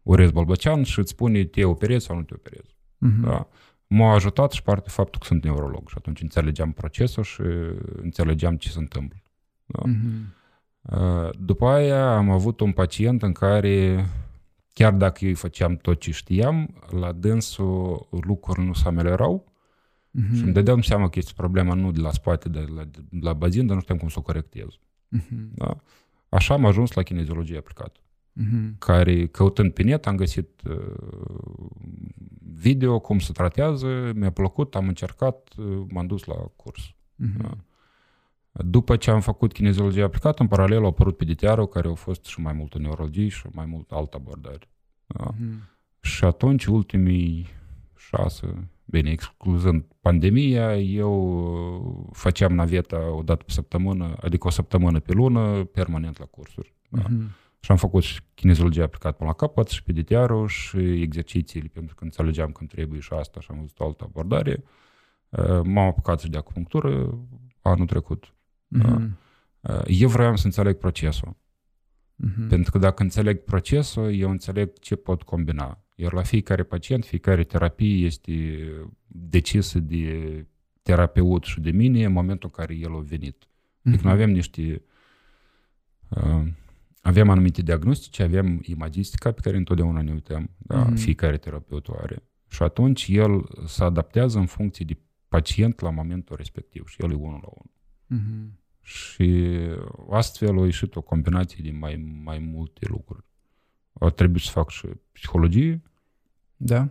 [0.03, 2.77] Orez Balbăcean și îți spune te operezi sau nu te operezi.
[2.99, 3.21] Mhm.
[3.21, 3.49] Da?
[3.87, 7.43] M-a ajutat și parte faptul că sunt neurolog și atunci înțelegeam procesul și
[8.03, 9.23] înțelegeam ce se întâmplă.
[9.65, 9.83] Da?
[9.85, 10.35] Mhm.
[10.83, 14.07] Uh, După aia am avut un pacient în care,
[14.73, 19.56] chiar dacă eu îi făceam tot ce știam, la dânsul lucrurile nu se ameliorau
[20.19, 20.35] Mhm.
[20.37, 23.33] și îmi dădeam seama că este problema nu de la spate, de la, de la
[23.33, 24.67] bazin, dar nu știam cum să o corectez.
[25.09, 25.51] Mhm.
[25.55, 25.77] Da?
[26.29, 28.01] Așa am ajuns la kineziologie aplicată,
[28.33, 28.79] Mhm.
[28.79, 30.95] care, căutând pe net, am găsit uh,
[32.55, 36.81] video, cum se tratează, mi-a plăcut, am încercat, uh, m-am dus la curs.
[37.15, 37.43] Mhm.
[37.43, 37.57] Da.
[38.65, 42.41] După ce am făcut kineziologie aplicată, în paralel au apărut peditiarul, care au fost și
[42.41, 44.69] mai multă neurologie și mai mult altă abordare.
[45.07, 45.25] Da.
[45.39, 45.63] Mhm.
[46.01, 47.47] Și atunci, ultimii
[47.97, 51.13] șase, bine, excluzând pandemia, eu
[51.99, 56.75] uh, făceam naveta o dată pe săptămână, adică o săptămână pe lună, permanent la cursuri.
[56.89, 57.03] Da.
[57.09, 57.35] Mhm.
[57.61, 62.05] Și am făcut și kineziologie aplicată până la capăt, și peditiarul, și exercițiile, pentru că
[62.05, 64.65] înțelegeam când trebuie și asta, și am văzut o altă abordare.
[65.29, 67.19] Uh, M-am apucat și de acupunctură
[67.63, 68.35] anul trecut.
[68.69, 69.19] Mhm.
[69.61, 71.37] Uh, Eu vreau să înțeleg procesul.
[72.15, 72.49] Mhm.
[72.49, 75.86] Pentru că dacă înțeleg procesul, eu înțeleg ce pot combina.
[75.99, 78.67] Iar la fiecare pacient, fiecare terapie este
[79.07, 80.47] decisă de
[80.83, 83.49] terapeut și de mine în momentul în care el a venit.
[83.85, 84.83] Adică noi avem niște...
[86.09, 86.47] Uh,
[87.01, 90.51] avem anumite diagnostice, avem imagistica pe care întotdeauna ne uităm.
[90.59, 90.85] Da?
[90.85, 90.95] Mhm.
[90.95, 92.23] Fiecare terapeut o are.
[92.49, 97.15] Și atunci el se adaptează în funcție de pacient la momentul respectiv și el e
[97.15, 97.71] unul la unul.
[98.07, 98.61] Mhm.
[98.83, 99.59] Și
[100.11, 103.25] astfel a ieșit o combinație de mai, mai multe lucruri.
[103.99, 105.83] A trebuit să fac și psihologie,
[106.57, 106.89] Da?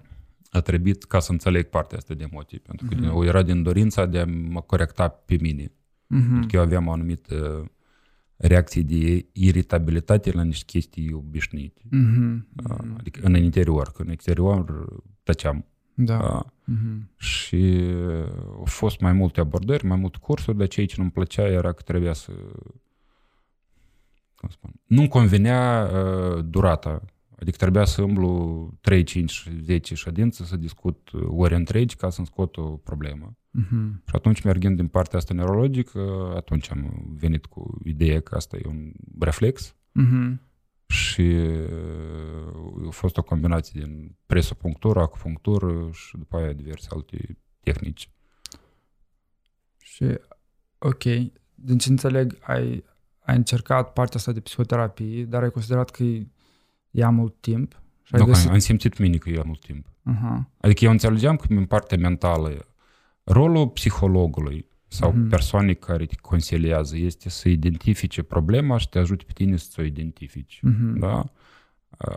[0.51, 3.03] a trebuit ca să înțeleg partea asta de emoții, pentru că Mhm.
[3.23, 3.27] mm-hmm.
[3.27, 5.71] era din dorința de a mă corecta pe mine.
[6.07, 6.29] Mhm.
[6.31, 7.69] Pentru că eu aveam o anumită
[8.37, 11.81] reacție de iritabilitate la niște chestii obișnuite.
[11.89, 12.47] Mhm.
[12.61, 12.95] Mm-hmm.
[12.97, 14.85] Adică în interior, că în exterior
[15.23, 15.65] tăceam.
[15.93, 16.17] Da.
[16.17, 16.45] Da.
[16.63, 17.09] Mhm.
[17.17, 17.81] Și
[18.57, 21.81] au fost mai multe abordări, mai multe cursuri, dar ceea ce nu-mi plăcea era că
[21.81, 22.31] trebuia să...
[24.45, 24.71] Cum spun?
[24.85, 27.01] Nu-mi convenea uh, durata.
[27.39, 32.57] Adică trebuia să îmblu 3, 5, 10 ședințe, să discut ori întregi ca să-mi scot
[32.57, 33.37] o problemă.
[33.51, 34.01] Mhm.
[34.07, 38.67] Și atunci, mergând din partea asta neurologică, atunci am venit cu ideea că asta e
[38.67, 40.41] un reflex Mhm.
[40.87, 48.09] și uh, a fost o combinație din presopunctură, acupunctură și după aia diverse alte tehnici.
[49.77, 50.03] Și,
[50.77, 51.03] ok,
[51.55, 52.83] din ce înțeleg, ai,
[53.25, 56.03] ai încercat partea asta de psihoterapie, dar ai considerat că
[56.91, 58.49] ia mult timp și ai Nu, că găsit...
[58.49, 59.85] am simțit mine că eu am mult timp.
[60.03, 60.49] Aha.
[60.57, 62.65] Adică eu înțelegeam că în partea mentală
[63.23, 65.25] rolul psihologului sau Mhm.
[65.25, 65.29] mm-hmm.
[65.29, 69.83] persoanei care te consiliază este să identifice problema și te ajute pe tine să o
[69.83, 70.59] identifici.
[70.63, 70.99] Mhm.
[70.99, 71.23] Da?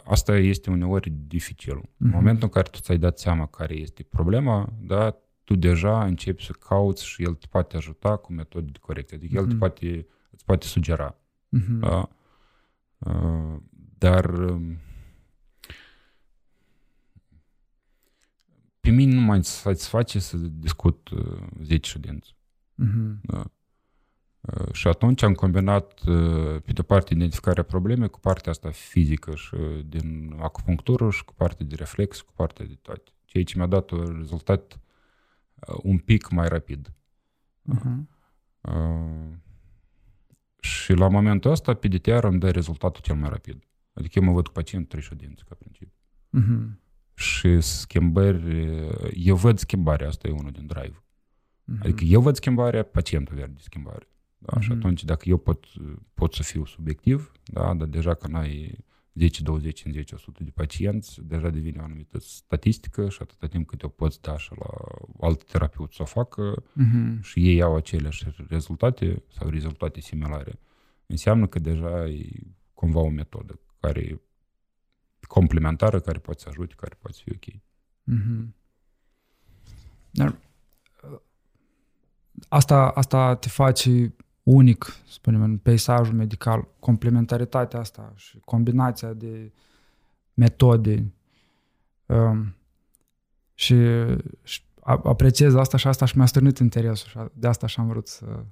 [0.05, 1.75] Asta este uneori dificil.
[1.77, 2.15] În Mhm.
[2.15, 6.53] momentul în care tu ți-ai dat seama care este problema, da, tu deja începi să
[6.53, 9.17] cauți și el te poate ajuta cu metode de corecție.
[9.17, 9.59] Adică el te Mhm.
[9.59, 10.07] poate,
[10.39, 11.17] îți poate sugera.
[11.49, 11.79] Mhm.
[11.79, 12.09] Da?
[12.99, 13.57] Uh,
[13.99, 14.79] Dar um,
[18.81, 22.31] pe mine nu mai satisface să discut uh, 10 ședințe.
[22.75, 23.21] Mhm.
[23.23, 23.45] Da.
[24.41, 29.35] Uh, Și atunci am combinat, uh, pe de parte, identificarea problemei cu partea asta fizică
[29.35, 33.11] și uh, din acupunctură și cu partea de reflex, cu partea de toate.
[33.25, 34.81] Ceea ce mi-a dat un rezultat
[35.55, 36.93] uh, un pic mai rapid.
[37.63, 38.09] Mhm.
[38.61, 39.37] Uh,
[40.69, 43.63] și la momentul ăsta, PDTR îmi dă rezultatul cel mai rapid.
[43.93, 45.93] Adică eu mă văd cu pacient trei ședințe, ca principiu.
[46.31, 46.81] Mhm.
[47.15, 51.03] Și schimbări, uh, eu văd schimbarea, asta e unul din drive.
[51.65, 51.81] Mhm.
[51.83, 54.09] Adică eu văd schimbarea, pacientul vede schimbare.
[54.39, 54.61] Da?
[54.61, 54.79] Și Mhm.
[54.79, 55.65] atunci, dacă eu pot,
[56.15, 58.79] pot să fiu subiectiv, da, dar deja că n-ai
[59.19, 63.81] 10, 20, 50, 100 de pacienți, deja devine o anumită statistică și atâta timp cât
[63.81, 64.67] eu poți da și la
[65.27, 67.23] alt terapeut să o facă Mhm.
[67.23, 70.59] și ei au aceleași rezultate sau rezultate similare,
[71.07, 72.31] înseamnă că deja e
[72.75, 74.21] cumva o metodă care e
[75.21, 77.61] complementară, care poate să ajute, care poate să fie ok.
[78.05, 78.55] Mhm.
[80.11, 80.29] Dar
[81.13, 81.19] uh,
[82.49, 84.15] asta, asta te face
[84.51, 89.53] unic, spunem, în peisajul medical, complementaritatea asta și combinația de
[90.35, 91.13] metode
[92.07, 92.55] um,
[93.55, 93.77] și,
[94.43, 98.09] și apreciez asta și asta și mi-a stârnit interesul și de asta și am vrut
[98.09, 98.45] să,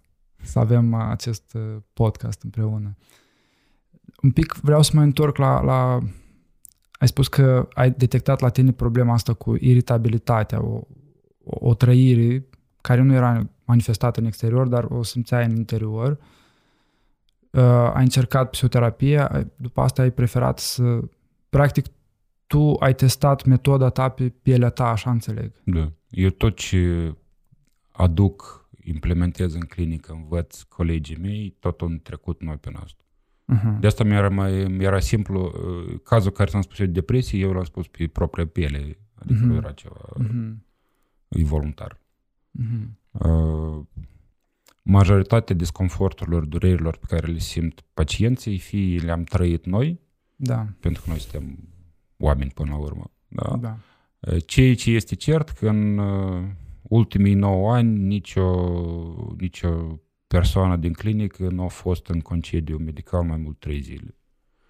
[0.42, 2.96] să avem acest uh, podcast împreună.
[4.22, 6.00] Un pic vreau să mă întorc la, la
[6.92, 10.80] ai spus că ai detectat la tine problema asta cu iritabilitatea, o,
[11.44, 12.46] o, o trăire
[12.80, 16.18] care nu era manifestată în exterior, dar o simțeai în interior.
[17.50, 17.62] Uh,
[17.94, 21.00] ai încercat psihoterapie, după asta ai preferat să...
[21.48, 21.86] Practic,
[22.46, 25.52] tu ai testat metoda ta pe pielea ta, așa înțeleg.
[25.64, 25.92] Da.
[26.10, 27.14] Eu tot ce
[27.90, 33.04] aduc, implementez în clinică, învăț colegii mei, tot un trecut noi pe asta.
[33.54, 33.80] Uh-huh.
[33.80, 37.52] De asta mi-era, mai, mi-era simplu, uh, cazul care s-am spus eu de depresie, eu
[37.52, 39.46] l-am spus pe propria piele, adică uh-huh.
[39.46, 40.54] nu era ceva uh-huh.
[41.28, 42.00] involuntar.
[42.62, 42.88] Uh-huh.
[43.18, 43.84] Uh,
[44.82, 50.00] majoritatea disconforturilor, durerilor pe care le simt pacienții, fie le-am trăit noi,
[50.36, 50.66] da.
[50.80, 51.58] pentru că noi suntem
[52.16, 53.10] oameni până la urmă.
[53.28, 53.56] Da?
[53.56, 53.78] Da.
[54.20, 56.44] Uh, ceea ce este cert că în uh,
[56.82, 58.54] ultimii 9 ani nicio,
[59.38, 64.18] nicio persoană din clinică nu a fost în concediu medical mai mult 3 zile.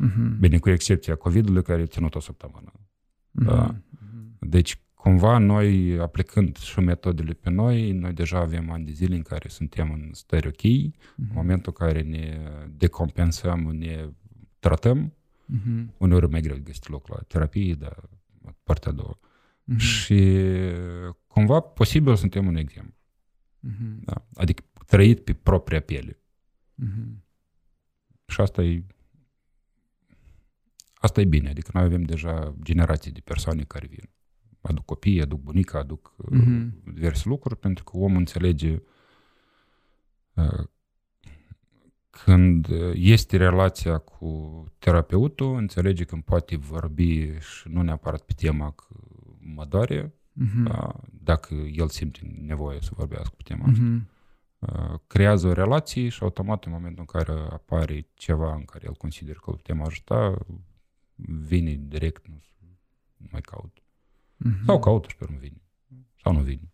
[0.05, 0.39] Uh-huh.
[0.41, 2.73] Bine, cu excepția COVID-ului care a ținut o săptămână.
[2.73, 3.45] Uh-huh.
[3.45, 3.75] Da?
[3.91, 4.37] Mhm.
[4.41, 9.23] Deci, cumva, noi, aplicând și metodele pe noi, noi deja avem ani de zile în
[9.23, 11.17] care suntem în stări ok, uh-huh.
[11.17, 12.39] în momentul în care ne
[12.77, 14.09] decompensăm, ne
[14.59, 15.97] tratăm, uh-huh.
[15.97, 18.09] uneori mai greu de găsit loc la terapie, dar
[18.65, 19.19] partea a doua.
[19.19, 19.77] Uh-huh.
[19.77, 20.39] Și
[21.27, 22.95] cumva posibil suntem un exemplu.
[23.69, 24.05] Uh-huh.
[24.05, 24.27] Da?
[24.35, 26.19] Adică trăit pe propria piele.
[26.83, 27.25] Uh-huh.
[28.27, 28.85] Și asta e
[30.95, 34.09] asta e bine, adică noi avem deja generații de persoane care vin.
[34.69, 36.69] Aduc copii, aduc bunica, aduc uh-huh.
[36.95, 38.83] diverse lucruri, pentru că omul înțelege
[40.35, 40.65] uh,
[42.11, 48.87] când este relația cu terapeutul, înțelege când poate vorbi și nu neapărat pe tema că
[49.39, 50.63] mă doare, uh-huh.
[50.65, 53.73] da, dacă el simte nevoie să vorbească pe tema uh-huh.
[53.73, 54.03] asta.
[54.59, 58.95] Uh, creează o relație și automat în momentul în care apare ceva în care el
[58.95, 60.39] consideră că îl putem ajuta,
[61.47, 62.43] vine direct, nu,
[63.17, 63.79] nu mai caut.
[64.45, 64.65] Uh-huh.
[64.65, 65.61] Sau caută și pe urmă vine.
[66.23, 66.71] Sau nu vine.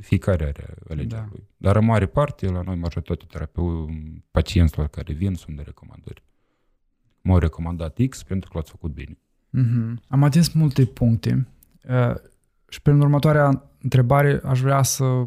[0.00, 1.28] Fiecare are alegerea da.
[1.30, 1.48] lui.
[1.56, 3.90] Dar în mare parte, la noi, majoritatea terapeu,
[4.30, 6.22] pacienților care vin sunt de recomandări.
[7.22, 9.18] M-au recomandat X pentru că l-ați făcut bine.
[9.58, 10.02] Uh-huh.
[10.08, 11.48] Am atins multe puncte
[11.88, 12.14] uh,
[12.68, 15.24] și prin următoarea întrebare aș vrea să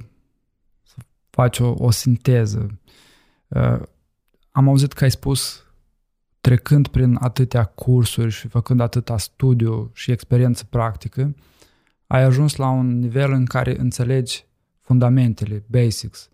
[1.30, 2.80] faci o, o sinteză.
[3.48, 3.82] Uh,
[4.52, 5.66] am auzit că ai spus,
[6.42, 11.36] trecând prin atâtea cursuri și făcând atâta studiu și experiență practică,
[12.08, 14.46] ai ajuns la un nivel în care înțelegi
[14.80, 16.30] fundamentele, basics,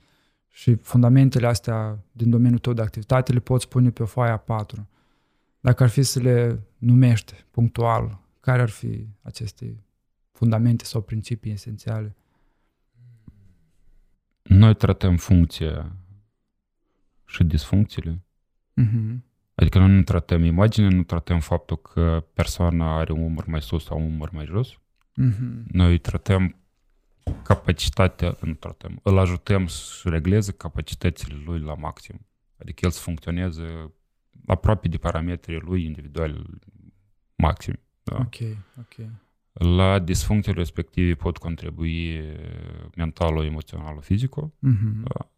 [0.49, 4.87] și fundamentele astea din domeniul tău de activitate le poți pune pe o foaia 4.
[5.59, 9.83] Dacă ar fi să le numești punctual, care ar fi aceste
[10.31, 12.15] fundamente sau principii esențiale?
[14.41, 15.95] Noi tratăm funcția
[17.25, 18.23] și disfuncțiile.
[18.81, 19.17] Uh-huh.
[19.55, 23.83] Adică noi nu tratăm imaginea, nu tratăm faptul că persoana are un umăr mai sus
[23.83, 24.73] sau un umăr mai jos.
[24.73, 25.63] Uh-huh.
[25.67, 26.55] Noi tratăm
[27.43, 32.27] capacitatea, nu tratăm, îl ajutăm să regleze capacitățile lui la maxim.
[32.57, 33.93] Adică el să funcționeze
[34.45, 36.59] aproape de parametrii lui individual
[37.35, 37.79] maxim.
[38.03, 38.15] Da?
[38.15, 38.35] Ok,
[38.79, 39.07] ok.
[39.53, 42.21] La disfuncțiile respective pot contribui
[42.95, 44.47] mentalul, emoționalul, fizicul.
[44.47, 45.03] Uh-huh.
[45.03, 45.29] Da.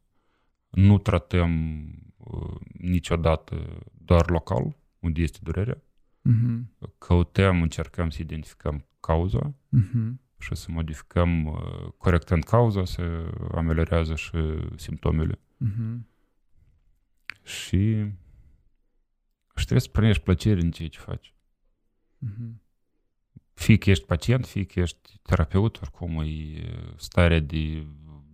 [0.69, 1.81] Nu tratăm
[2.17, 5.77] uh, niciodată doar local, unde este durerea.
[5.77, 6.59] Uh-huh.
[6.97, 10.11] Căutăm, încercăm să identificăm cauza uh-huh.
[10.39, 14.37] și să modificăm, uh, corectând cauza, să ameliorează și
[14.75, 15.39] simptomele.
[15.65, 15.97] Uh-huh.
[17.43, 18.05] Și,
[19.55, 21.33] și trebuie să primești plăcere în ceea ce faci.
[22.25, 22.65] Uh-huh
[23.57, 27.87] fie că ești pacient, fie că ești terapeut, oricum e starea de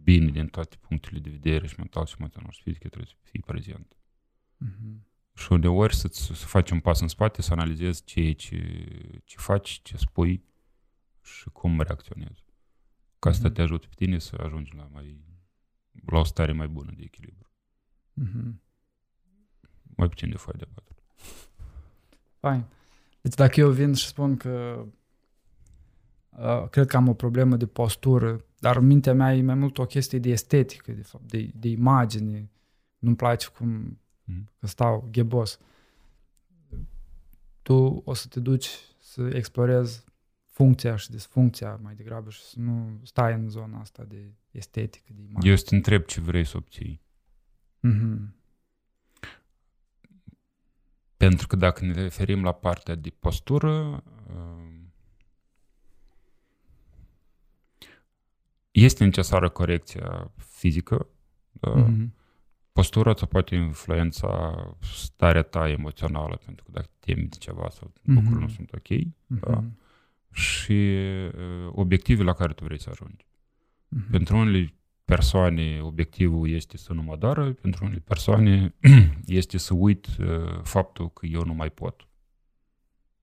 [0.03, 3.39] bine din toate punctele de vedere și mental și emoțional și fizic, trebuie să fii
[3.39, 3.95] prezent.
[4.65, 5.12] Uh-huh.
[5.33, 8.87] Și uneori să, să faci un pas în spate, să analizezi ce, ce,
[9.23, 10.43] ce faci, ce spui
[11.21, 12.43] și cum reacționezi.
[13.19, 13.33] Ca uh-huh.
[13.33, 15.21] să te ajute pe tine să ajungi la, mai,
[16.05, 17.51] la o stare mai bună de echilibru.
[18.21, 18.53] Uh-huh.
[19.95, 21.03] Mai puțin de foaie de patru.
[22.39, 22.65] Fain.
[23.21, 24.85] Deci dacă eu vin și spun că
[26.37, 29.77] Uh, cred că am o problemă de postură, dar în mintea mea e mai mult
[29.77, 32.51] o chestie de estetică, de fapt, de, de imagine.
[32.97, 33.99] Nu-mi place cum mm.
[34.59, 35.59] Că stau ghebos.
[37.61, 38.69] Tu o să te duci
[38.99, 40.03] să explorezi
[40.45, 45.21] funcția și disfuncția mai degrabă și să nu stai în zona asta de estetică, de
[45.21, 45.49] imagine.
[45.49, 47.01] Eu să te întreb ce vrei să obții.
[47.79, 48.35] Mhm.
[51.17, 54.03] Pentru că dacă ne referim la partea de postură,
[58.71, 61.07] este necesară corecția fizică.
[61.51, 61.75] Da?
[61.75, 62.13] Mhm.
[62.73, 67.91] Postura îți poate influența starea ta emoțională, pentru că dacă te temi de ceva sau
[68.03, 68.13] Mhm.
[68.15, 68.87] lucrurile nu sunt ok,
[69.27, 69.55] da?
[69.55, 69.77] Mhm.
[70.31, 73.25] și uh, obiectivele la care tu vrei să ajungi.
[73.87, 74.09] Mhm.
[74.11, 74.73] Pentru unele
[75.05, 78.73] persoane obiectivul este să nu mă doară, pentru unele persoane
[79.25, 82.07] este să uit uh, faptul că eu nu mai pot.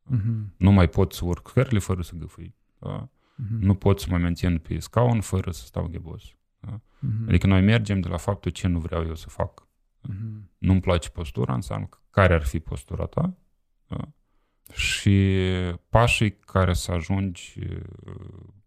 [0.03, 0.55] Mhm.
[0.57, 2.55] Nu mai pot să urc scările fără să gâfâi.
[2.79, 3.09] Da?
[3.35, 3.59] Mhm.
[3.65, 6.23] Nu pot să mă mențin pe scaun fără să stau ghebos.
[6.99, 7.29] Mhm.
[7.29, 9.67] Adică noi mergem de la faptul ce nu vreau eu să fac.
[10.01, 10.51] Mhm.
[10.59, 13.35] Nu-mi place postura, înseamnă că care ar fi postura ta
[13.87, 14.09] da?
[14.73, 15.37] și
[15.89, 17.81] pașii care să ajungi uh,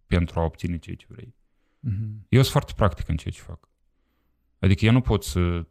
[0.07, 1.35] pentru a obține ceea ce vrei.
[1.79, 2.25] Mhm.
[2.29, 3.69] Eu sunt foarte practic în ceea ce fac.
[4.59, 5.65] Adică eu nu pot să...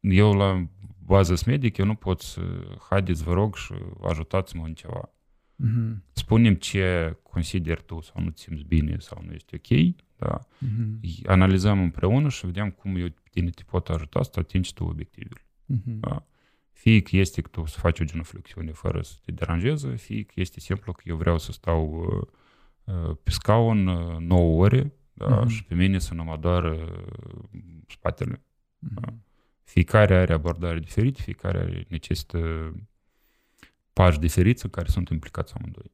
[0.00, 0.68] Eu la
[0.98, 2.40] bază sunt medic, eu nu pot să...
[2.88, 5.12] Haideți, vă rog, și ajutați-mă în ceva.
[5.56, 6.04] Mhm.
[6.12, 10.38] Spunem ce consideri tu sau nu ți simți bine sau nu este ok, da?
[10.58, 11.00] Mhm.
[11.26, 15.46] analizăm împreună și vedem cum eu pe tine te pot ajuta să atingi tu obiectivele.
[15.66, 16.00] Mhm.
[16.00, 16.26] Da?
[16.72, 20.32] Fie că este că tu să faci o genuflexiune fără să te deranjeze, fie că
[20.34, 22.06] este simplu că eu vreau să stau
[22.84, 25.40] uh, uh, pe scaun uh, 9 ore da?
[25.40, 25.48] Mhm.
[25.48, 28.44] și pe mine să nu mă doară uh, spatele.
[28.78, 29.24] Mhm.
[29.62, 32.72] Fiecare are abordare diferită, fiecare are necesită
[33.92, 35.92] pași diferiți în care sunt implicați amândoi.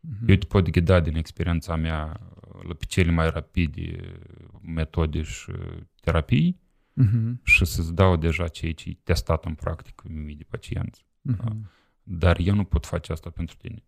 [0.00, 0.28] Mhm.
[0.28, 2.20] Eu te pot ghida din experiența mea
[2.54, 4.18] uh, la pe cele mai rapide
[4.62, 7.40] metode și uh, terapii Mhm.
[7.42, 11.06] și să-ți dau deja ceea ce e testat în practică cu mii de pacienți.
[11.20, 11.70] Mhm.
[12.02, 13.84] Dar eu nu pot face asta pentru tine.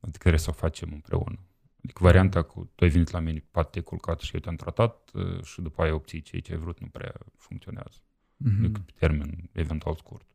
[0.00, 1.38] Adică trebuie să o facem împreună.
[1.84, 5.10] Adică varianta cu tu ai venit la mine, pat te-ai culcat și eu te-am tratat
[5.14, 7.98] uh, și după aia obții ceea ce ai vrut, nu prea funcționează.
[8.36, 8.60] Mhm.
[8.60, 10.26] Decât pe termen eventual scurt.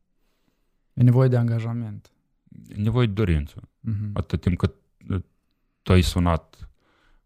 [0.99, 2.11] E nevoie de angajament.
[2.67, 3.69] E nevoie de dorință.
[3.79, 4.09] Mhm.
[4.13, 4.73] Atât timp cât
[5.09, 5.21] uh,
[5.81, 6.69] tu ai sunat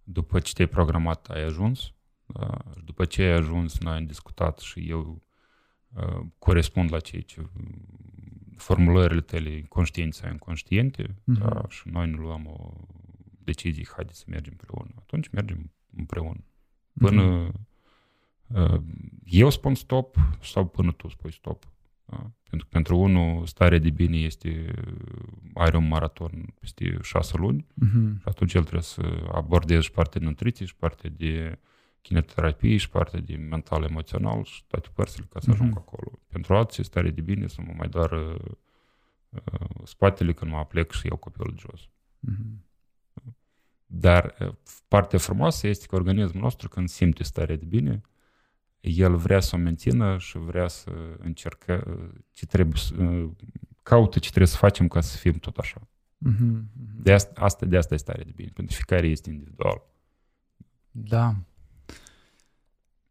[0.03, 1.93] după ce te-ai programat, ai ajuns.
[2.25, 2.57] Da?
[2.77, 5.21] Și După ce ai ajuns, noi am discutat și eu
[5.93, 7.41] uh, corespund la ceea ce
[8.57, 11.39] formulările tale conștiente sau inconștiente Mhm.
[11.39, 11.65] da?
[11.69, 12.73] și noi ne luăm o
[13.43, 14.91] decizie, haide să mergem împreună.
[14.97, 16.43] Atunci mergem împreună.
[16.93, 17.67] Până Mhm.
[18.47, 18.81] uh,
[19.23, 21.71] eu spun stop sau până tu spui stop.
[22.05, 22.31] Da?
[22.49, 24.73] Pentru că pentru unul starea de bine este,
[25.53, 28.17] are un maraton peste șase luni Mhm.
[28.19, 31.59] și atunci el trebuie să abordeze și partea de nutriție și partea de
[32.01, 35.61] kinetoterapie și partea de mental-emoțional și toate părțile ca să Mhm.
[35.61, 36.19] ajung acolo.
[36.27, 38.37] Pentru alții, stare de bine să mă mai doară
[39.29, 41.89] uh, spatele când mă aplec și iau copilul de jos.
[42.19, 42.65] Mhm.
[43.85, 44.53] Dar uh,
[44.87, 48.01] partea frumoasă este că organismul nostru, când simte starea de bine,
[48.89, 53.29] el vrea să o mențină și vrea să încercă uh, ce trebuie să, uh,
[53.83, 55.87] caută ce trebuie să facem ca să fim tot așa.
[56.17, 56.43] Mhm.
[56.43, 57.03] Mhm.
[57.03, 59.81] De asta, asta, de asta e starea de bine, pentru că fiecare este individual.
[60.91, 61.35] Da.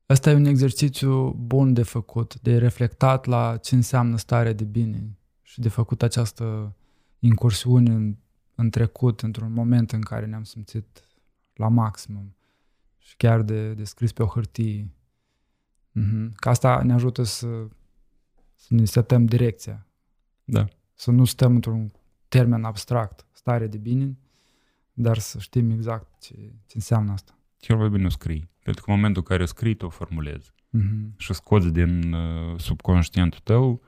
[0.06, 5.16] Asta e un exercițiu bun de făcut, de reflectat la ce înseamnă starea de bine
[5.42, 6.76] și de făcut această
[7.18, 8.16] incursiune în,
[8.54, 11.08] în trecut, într-un moment în care ne-am simțit
[11.54, 12.36] la maximum
[12.98, 14.90] și chiar de, de scris pe o hârtie.
[15.92, 16.32] Mhm.
[16.34, 17.66] Că asta ne ajută să,
[18.54, 19.86] să ne setăm direcția,
[20.44, 20.64] Da.
[20.94, 21.92] să nu stăm într-un
[22.28, 24.18] termen abstract, stare de bine,
[24.92, 26.34] dar să știm exact ce,
[26.66, 27.38] ce înseamnă asta.
[27.56, 28.50] Cel mai bine o scrii.
[28.62, 30.52] Pentru că în momentul în care o scrii, tu o formulezi.
[30.70, 31.14] Mhm.
[31.16, 33.82] Și scoți din uh, subconștientul tău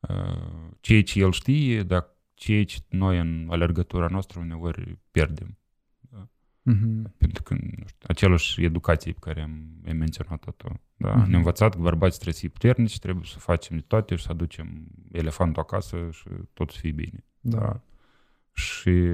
[0.00, 5.58] uh, ceea ce el știe, dar ceea ce noi în alergătura noastră uneori pierdem.
[6.66, 7.12] Mhm.
[7.18, 10.80] Pentru că, nu știu, același educație pe care am, am menționat-o tu.
[10.96, 11.14] Da?
[11.14, 11.28] Mhm.
[11.28, 14.30] Ne-a învățat că bărbații trebuie să fie puternici, trebuie să facem de toate și să
[14.30, 17.24] aducem elefantul acasă și tot să fie bine.
[17.40, 17.80] Da.
[18.52, 19.08] Și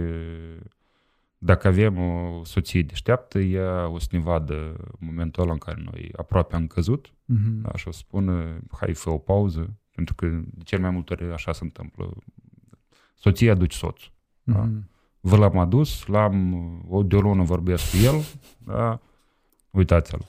[1.39, 4.55] dacă avem o soție deșteaptă, ea o să ne vadă
[5.01, 7.61] în momentul ăla în care noi aproape am căzut Mhm.
[7.63, 11.13] da, și o să spună, hai, fă o pauză, pentru că de cel mai multe
[11.13, 12.13] ori așa se întâmplă.
[13.15, 14.13] Soția aduce soțul.
[14.43, 14.91] Mhm.
[15.25, 16.55] Vă l-am adus, l-am,
[16.89, 18.15] o de o lună vorbesc cu el,
[18.59, 19.01] da,
[19.71, 20.25] uitați-l.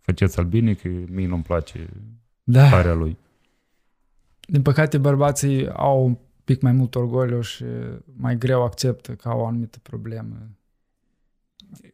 [0.00, 1.88] Faceți-l bine, că mie nu-mi place
[2.42, 2.66] Da.
[2.66, 3.18] starea lui.
[4.40, 7.64] Din păcate, bărbații au un pic mai mult orgoliu și
[8.16, 10.36] mai greu acceptă că au o anumită problemă.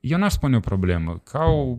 [0.00, 1.78] Eu n-aș spune o problemă, ca o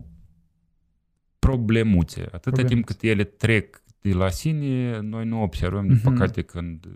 [1.38, 2.20] problemuțe.
[2.20, 2.74] Atâta Problemuțe.
[2.74, 6.12] timp cât ele trec de la sine, noi nu observăm, din Mhm.
[6.12, 6.86] păcate, când,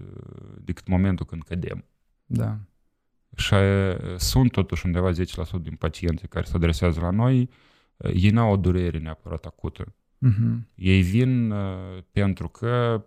[0.60, 1.84] decât momentul când cădem.
[2.26, 2.58] Da.
[3.36, 5.14] Și uh, sunt totuși undeva 10%
[5.60, 7.50] din pacienții care se adresează la noi,
[7.96, 9.94] uh, ei n-au o durere neapărat acută.
[10.18, 10.68] Mhm.
[10.74, 13.04] Ei vin uh, pentru că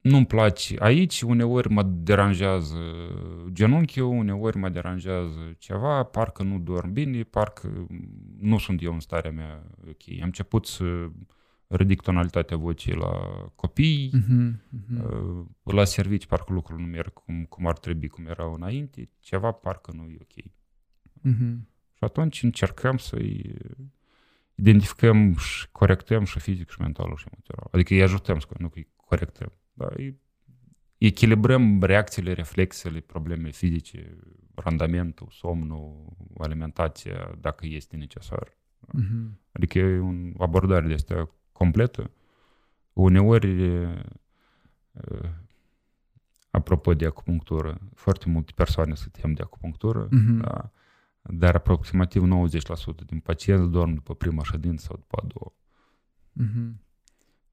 [0.00, 2.78] nu-mi place aici, uneori mă deranjează
[3.52, 7.86] genunchiul, uneori mă deranjează ceva, parcă nu dorm bine, parcă
[8.38, 10.18] nu sunt eu în starea mea ok.
[10.20, 10.84] Am început să
[11.72, 13.10] ridic tonalitatea vocii la
[13.54, 14.62] copii, Mhm.
[14.70, 15.04] Mhm.
[15.04, 19.50] uh, la servici parcă lucrurile nu merg cum, cum ar trebui, cum erau înainte, ceva
[19.52, 20.44] parcă nu e ok.
[21.22, 21.68] Mhm.
[21.94, 23.54] Și atunci încercăm să-i
[24.54, 27.68] identificăm și corectăm și fizic și mental și emoțional.
[27.70, 29.52] Adică îi ajutăm, să- nu că îi corectăm.
[29.72, 30.20] Da, îi
[30.98, 34.16] echilibrăm reacțiile, reflexele, problemele fizice,
[34.54, 38.58] randamentul, somnul, alimentația, dacă este necesar.
[38.92, 39.40] Mhm.
[39.52, 41.30] Adică e un, o abordare de asta
[41.64, 42.10] completă.
[42.92, 44.04] Uneori, e,
[44.92, 45.34] e,
[46.50, 50.40] apropo de acupunctură, foarte multe persoane se tem de acupunctură, Mhm.
[50.40, 50.70] da,
[51.22, 55.54] dar aproximativ 90% din pacienți dorm după prima ședință sau după a doua.
[56.32, 56.80] Mhm.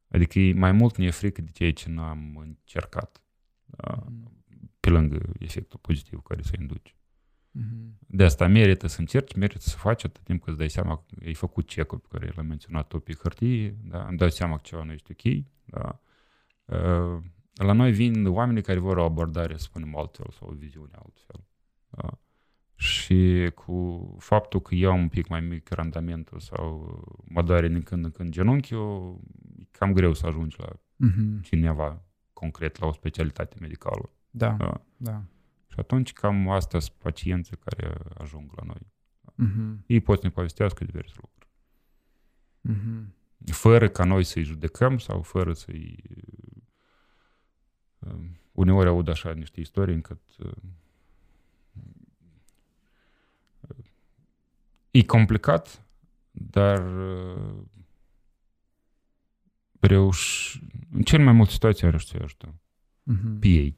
[0.08, 3.22] Adică e mai mult ne e frică de ceea ce n-am încercat,
[3.66, 4.04] da,
[4.80, 6.96] pe lângă efectul pozitiv care se induce.
[7.60, 7.98] Mhm.
[8.08, 11.04] De asta merită să încerci, merită să faci atât timp cât îți dai seama că
[11.26, 14.06] ai făcut check-ul pe care l-am menționat tu pe hârtie, da?
[14.08, 15.44] îmi dau seama că ceva nu este ok.
[15.66, 16.00] Da?
[16.66, 20.92] Uh, La noi vin oamenii care vor o abordare, să spunem, altfel sau o viziune
[20.94, 21.44] altfel.
[21.90, 22.20] Da?
[22.76, 27.82] Și cu faptul că eu am un pic mai mic randamentul sau mă doare din
[27.82, 29.20] când în când genunchiul,
[29.60, 31.42] e cam greu să ajungi la Mhm.
[31.42, 32.04] cineva
[32.34, 34.10] concret, la o specialitate medicală.
[34.30, 34.82] Da, Da?
[34.98, 35.24] da.
[35.78, 38.88] Și atunci cam astea sunt pacienții care ajung la noi.
[39.36, 39.84] Mhm.
[39.88, 41.48] Ei pot să ne povestească diverse lucruri.
[42.62, 43.14] Mhm.
[43.52, 46.04] Fără ca noi să-i judecăm sau fără să-i...
[48.00, 48.16] uh,
[48.52, 50.52] Uneori aud așa niște istorii încât uh,
[54.92, 55.86] e complicat,
[56.32, 57.56] dar uh,
[59.80, 60.60] reuși...
[60.92, 62.60] În cel mai multe situații am reușit să-i ajutăm
[63.04, 63.40] Mhm.
[63.40, 63.78] pe ei.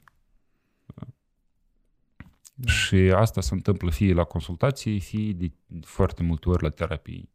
[2.62, 2.72] Da.
[2.72, 5.52] Și asta se întâmplă fie la consultații, fie de
[5.82, 7.30] foarte multe ori la terapie.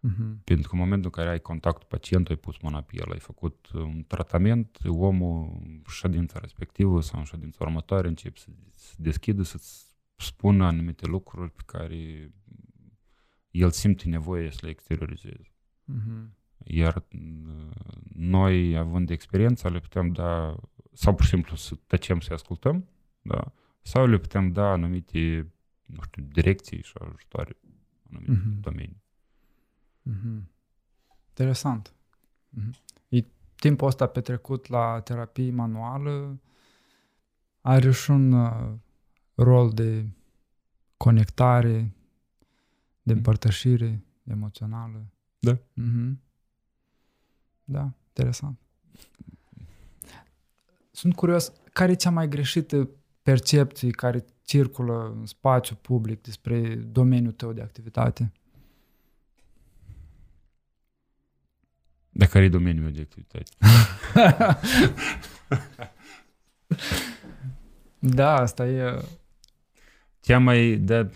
[0.00, 0.40] Mhm.
[0.44, 3.12] Pentru că în momentul în care ai contact cu pacientul, ai pus mâna pe el,
[3.12, 8.94] ai făcut un tratament, omul în ședința respectivă sau în ședința următoare începe să se
[8.98, 9.84] deschidă, să-ți
[10.16, 12.32] spună anumite lucruri pe care
[13.50, 15.52] el simte nevoie să le exteriorizeze.
[15.84, 16.34] Mhm.
[16.64, 17.76] Iar uh,
[18.14, 20.56] noi, având experiența, le putem da,
[20.92, 22.88] sau pur și simplu să tăcem să ascultăm,
[23.22, 23.52] da?
[23.82, 25.52] Sau le putem da anumite,
[25.86, 27.56] nu știu, direcții și ajutoare
[28.10, 28.60] în anumite Mhm.
[28.60, 29.02] domenii.
[30.02, 30.50] Mhm.
[31.28, 31.94] Interesant.
[32.48, 32.74] Mhm.
[33.08, 33.24] E
[33.56, 36.40] timpul ăsta petrecut la terapie manuală
[37.60, 38.72] are și un uh,
[39.34, 40.06] rol de
[40.96, 41.94] conectare,
[43.02, 45.06] de împărtășire emoțională.
[45.38, 45.58] Da.
[45.74, 46.20] Mhm.
[47.64, 48.58] Da, interesant.
[50.90, 52.90] Sunt curios, care e cea mai greșită
[53.22, 58.32] percepție care circulă în spațiu public despre domeniul tău de activitate?
[62.10, 63.50] Dar care e domeniul meu de activitate?
[68.02, 69.04] Da, asta e...
[70.20, 70.76] Cea mai...
[70.76, 71.10] De...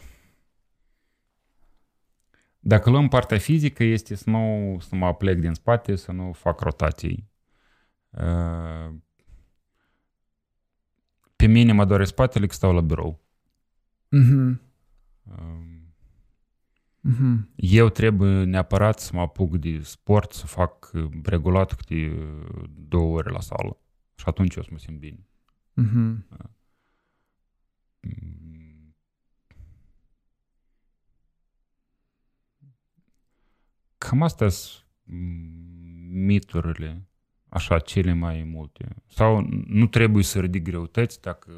[2.59, 6.61] Dacă luăm partea fizică, este să nu să mă plec din spate, să nu fac
[6.61, 7.31] rotații.
[11.35, 13.21] Uh, Pe mine mă doare spatele că stau la birou.
[14.09, 14.61] Mhm.
[15.23, 15.73] Uh,
[17.07, 17.49] Mhm.
[17.57, 23.17] Eu trebuie neapărat să mă apuc de sport, să fac uh, regulat câte uh, două
[23.17, 23.79] ore la sală.
[24.15, 25.27] Și atunci eu o să mă simt bine.
[25.73, 26.27] Mhm.
[28.01, 28.95] Mm.
[33.99, 37.09] Cam astea sunt mm, miturile,
[37.55, 38.97] așa, cele mai multe.
[39.07, 41.53] Sau nu trebuie să ridic greutăți dacă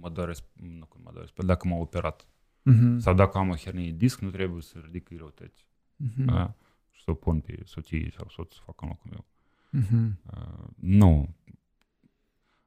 [0.00, 2.26] mă doare, sp- nu că mă doare, spate, dacă m-am operat.
[2.62, 2.98] Mhm.
[2.98, 5.66] Sau dacă am o hernie disc, nu trebuie să ridic greutăți.
[5.96, 6.24] Mhm.
[6.24, 6.54] Da?
[6.90, 9.24] Și să o pun pe soție sau soț să facă în locul meu.
[9.70, 10.18] Mhm.
[10.36, 11.34] Uh, nu.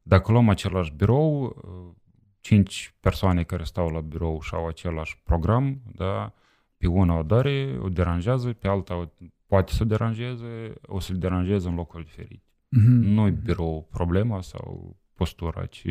[0.01, 1.95] Dacă luăm același birou, uh,
[2.39, 6.33] cinci persoane care stau la birou și au același program, da,
[6.77, 9.05] pe una o doare, o deranjează, pe alta o,
[9.45, 12.46] poate să o deranjeze, o să-l deranjeze în locuri diferite.
[12.69, 12.89] Mhm.
[12.89, 15.87] Nu e birou problema sau postura, ci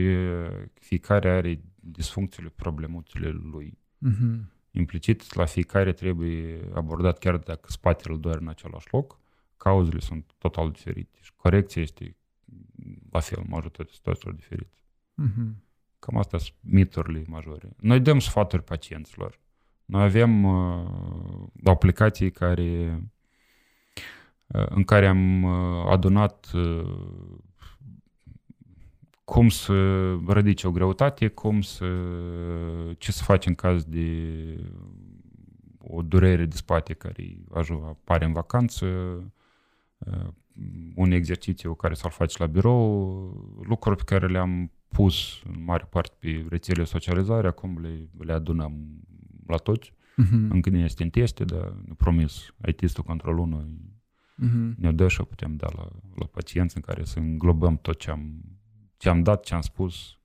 [0.75, 3.79] fiecare are disfuncțiile, problemuțele lui.
[3.99, 4.51] Mhm.
[4.71, 9.19] Implicit, la fiecare trebuie abordat chiar dacă spatele îl doare în același loc,
[9.57, 12.17] cauzele sunt total diferite și corecția este
[13.11, 14.77] la fel, majoritatea situațiilor diferite.
[15.15, 15.65] Mhm.
[15.99, 17.69] Cam astea sunt miturile majore.
[17.81, 19.41] Noi dăm sfaturi pacienților.
[19.85, 20.87] Noi avem uh,
[21.65, 23.03] aplicații care, uh,
[24.47, 26.99] în care am uh, adunat uh,
[29.25, 31.87] cum să ridici o greutate, cum să,
[32.99, 34.09] ce să faci în caz de
[35.79, 37.39] o durere de spate care
[37.89, 38.87] apare în vacanță,
[39.99, 40.29] uh,
[40.95, 46.15] un exercițiu care să-l faci la birou, lucruri pe care le-am pus în mare parte
[46.19, 49.01] pe rețele socializare, acum le, le adunăm
[49.47, 49.93] la toți.
[49.93, 50.49] Uh-huh.
[50.49, 53.65] Încă nu este în teste, dar ne promis IT-istul control 1
[54.45, 54.75] uh-huh.
[54.77, 58.43] ne dă și putem da la, la pacienți în care să înglobăm tot ce am,
[58.97, 60.19] ce am dat, ce am spus,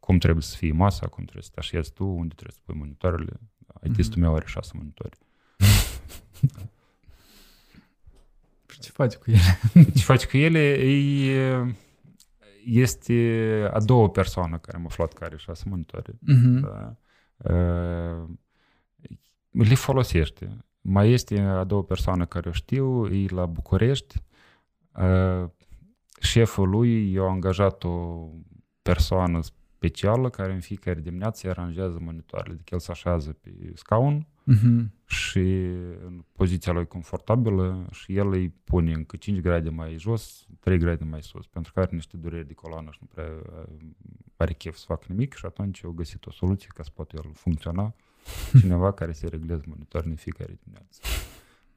[0.00, 2.74] cum trebuie să fie masa, cum trebuie să te așezi tu, unde trebuie să pui
[2.74, 3.40] monitoarele.
[3.82, 4.20] IT-istul uh-huh.
[4.20, 5.18] meu are șase monitori.
[8.80, 9.60] ce faci cu ele?
[9.96, 10.58] ce faci cu ele?
[10.58, 11.76] E,
[12.64, 16.12] este a doua persoană care am aflat care are șase monitoare.
[16.12, 16.60] Uh-huh.
[16.60, 16.96] Da?
[19.50, 20.64] le folosește.
[20.80, 24.22] Mai este a doua persoană care o știu, e la București.
[26.20, 28.26] Șeful lui i-a angajat o
[28.82, 32.54] persoană specială care în fiecare dimineață aranjează monitoarele.
[32.54, 34.84] Adică el se așează pe scaun uh-huh.
[35.06, 35.38] și
[36.04, 41.04] în poziția lui confortabilă și el îi pune încă 5 grade mai jos, 3 grade
[41.04, 43.28] mai sus, pentru că are niște dureri de coloană și nu prea
[44.36, 47.30] are chef să facă nimic și atunci au găsit o soluție ca să poată el
[47.34, 47.94] funcționa
[48.60, 51.00] cineva care se reglează monitoarele în fiecare dimineață.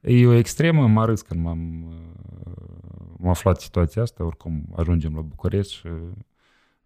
[0.02, 1.60] E o extremă, m-a râs când m-am,
[3.18, 5.88] m-am aflat situația asta, oricum ajungem la București și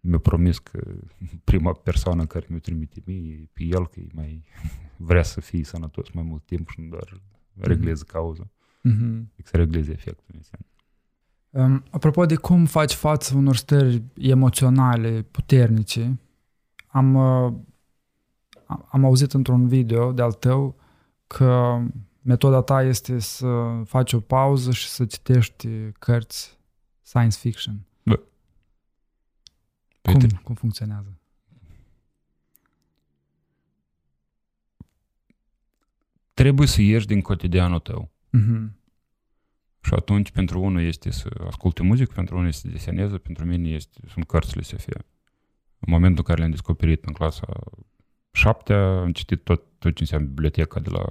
[0.00, 0.80] mi-a promis că
[1.44, 4.44] prima persoană care mi-o trimite mie e pe el, că mai
[4.96, 7.20] vrea să fie sănătos mai mult timp și nu doar
[7.54, 8.12] regleze mm-hmm.
[8.12, 8.50] cauza.
[8.88, 9.42] Mm-hmm.
[9.44, 10.66] Să regleze efectul în sens.
[11.50, 16.18] Um, apropo de cum faci față unor stări emoționale puternice,
[16.86, 17.52] am, uh,
[18.68, 20.76] am auzit într-un video de-al tău
[21.26, 21.80] că
[22.22, 26.58] metoda ta este să faci o pauză și să citești cărți
[27.02, 27.86] science fiction.
[28.02, 28.20] Da.
[30.02, 31.12] Cum, cum funcționează?
[36.34, 38.10] Trebuie să ieși din cotidianul tău.
[38.38, 38.76] Uh-huh.
[39.80, 43.68] Și atunci, pentru unul este să asculte muzică, pentru unul este să deseneze, pentru mine
[43.68, 44.86] este, sunt cărțile SF.
[45.78, 47.46] În momentul în care le-am descoperit în clasa
[48.38, 51.04] șaptea, am citit tot, tot ce înseamnă biblioteca de la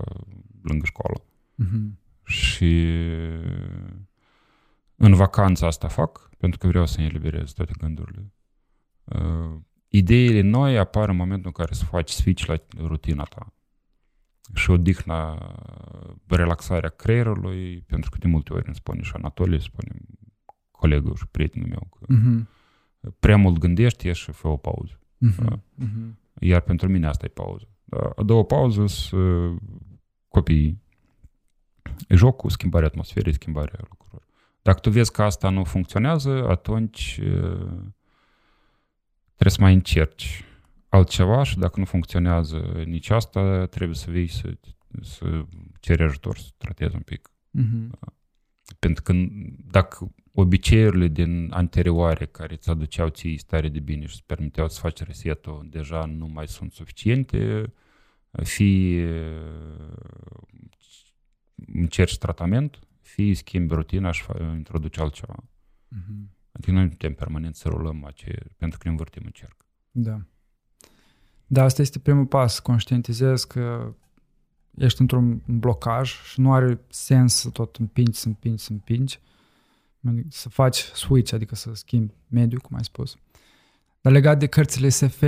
[0.62, 1.24] lângă școală.
[1.64, 1.90] Uh-huh.
[2.24, 3.00] Și
[4.96, 8.32] în vacanța asta fac, pentru că vreau să-mi eliberez toate gândurile.
[9.04, 13.54] Uh, ideile noi apar în momentul în care să faci switch la rutina ta
[14.54, 15.38] și odihna,
[16.28, 19.92] relaxarea creierului, pentru că de multe ori îmi spune și Anatolie, spune
[20.72, 22.46] colegul și prietenul meu că uh-huh.
[23.20, 25.00] prea mult gândești, ieși și fă o pauză.
[25.00, 25.46] Uh-huh.
[25.46, 25.60] Da?
[25.86, 26.26] Uh-huh.
[26.40, 27.68] Iar pentru mine asta e pauză.
[27.84, 28.12] Da?
[28.16, 29.22] A doua pauză sunt
[30.28, 30.82] copiii.
[32.10, 34.24] Jocul, schimbarea atmosferei, schimbarea lucrurilor.
[34.62, 37.16] Dacă tu vezi că asta nu funcționează, atunci
[39.36, 40.44] trebuie să mai încerci
[40.90, 44.58] altceva și dacă nu funcționează nici asta, trebuie să vii să,
[45.02, 45.46] să
[45.80, 47.30] ceri ajutor, să tratezi un pic.
[47.30, 48.16] Uh-huh.
[48.80, 49.14] Pentru că
[49.72, 54.80] dacă obiceiurile din anterioare care îți aduceau ție stare de bine și îți permiteau să
[54.80, 57.74] faci resetul deja nu mai sunt suficiente,
[58.32, 59.10] fie
[61.74, 64.24] încerci tratament, fie schimbi rutina și
[64.56, 65.36] introduci altceva.
[65.36, 66.36] Uh-huh.
[66.52, 69.66] Adică noi nu putem permanent să rulăm ace, pentru că ne învârtim în cerc.
[69.92, 70.22] Da.
[71.48, 72.60] Da, asta este primul pas.
[72.60, 73.96] Conștientizezi că
[74.78, 79.20] ești într-un blocaj și nu are sens să tot împingi, să împingi, să împingi.
[80.30, 83.16] Să faci switch, adică să schimbi mediul, cum ai spus.
[84.02, 85.24] Dar legat de cărțile SF,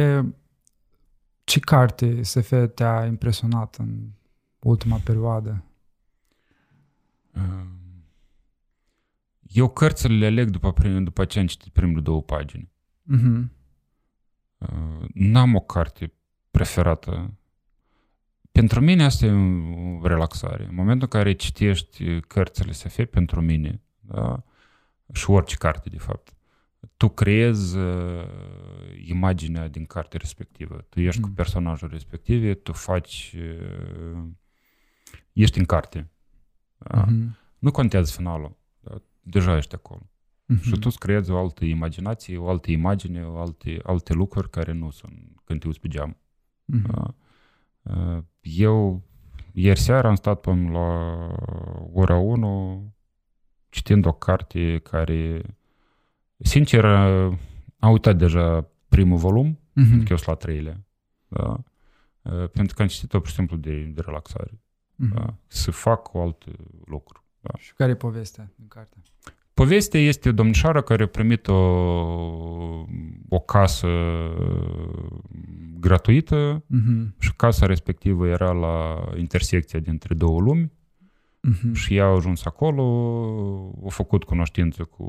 [1.44, 4.10] ce carte SF te-a impresionat în
[4.60, 5.64] ultima perioadă?
[9.42, 12.72] Eu cărțile le aleg după, prim, după ce am citit primele două pagini.
[13.16, 13.44] Uh-huh.
[15.14, 16.14] N-am o carte
[16.52, 17.34] preferată.
[18.60, 19.32] Pentru mine asta e
[20.02, 20.64] o relaxare.
[20.64, 24.44] În momentul în care citești cărțile SF, pentru mine, da?
[25.14, 26.34] și orice carte, de fapt,
[26.98, 28.26] tu creezi uh,
[29.06, 30.86] imaginea din carte respectivă.
[30.90, 31.28] Tu ești mm.
[31.28, 33.36] cu personajul respectiv, tu faci...
[33.38, 34.24] Uh,
[35.34, 36.12] ești în carte.
[36.78, 37.06] Da?
[37.06, 37.38] Mm-hmm.
[37.60, 38.58] Nu contează finalul.
[38.80, 39.02] Da?
[39.22, 40.10] Deja ești acolo.
[40.54, 40.62] Uh-huh.
[40.62, 44.72] Și tu îți creezi o altă imaginație, o altă imagine, o alte, alte lucruri care
[44.72, 46.18] nu sunt când te uiți pe geam.
[46.74, 47.14] Uh-huh.
[48.42, 49.02] Eu
[49.54, 51.28] ieri seara am stat până la
[51.94, 52.94] ora 1
[53.70, 55.42] citind o carte care,
[56.38, 56.86] sincer,
[57.80, 59.88] am uitat deja primul volum, Mhm.
[59.88, 60.84] pentru că eu sunt la treilea.
[61.28, 61.64] Da?
[62.22, 64.62] Uh, pentru că am citit-o, pur și simplu, de, de relaxare.
[64.96, 65.14] Mhm.
[65.14, 65.34] Da?
[65.48, 66.52] Să fac o altă
[66.86, 67.24] lucru.
[67.58, 68.98] Și care e povestea din carte?
[69.60, 71.54] Povestea este o domnișoară care a primit o,
[73.30, 73.88] o casă
[75.80, 77.16] gratuită Mhm.
[77.20, 80.72] și casa respectivă era la intersecția dintre două lumi
[81.42, 81.74] Mhm.
[81.74, 82.84] și ea a ajuns acolo,
[83.86, 85.08] a făcut cunoștință cu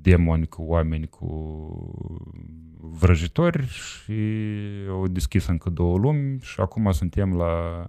[0.00, 1.26] demoni, cu oameni, cu
[2.80, 4.12] vrăjitori și
[4.88, 7.86] au deschis încă două lumi și acum suntem la...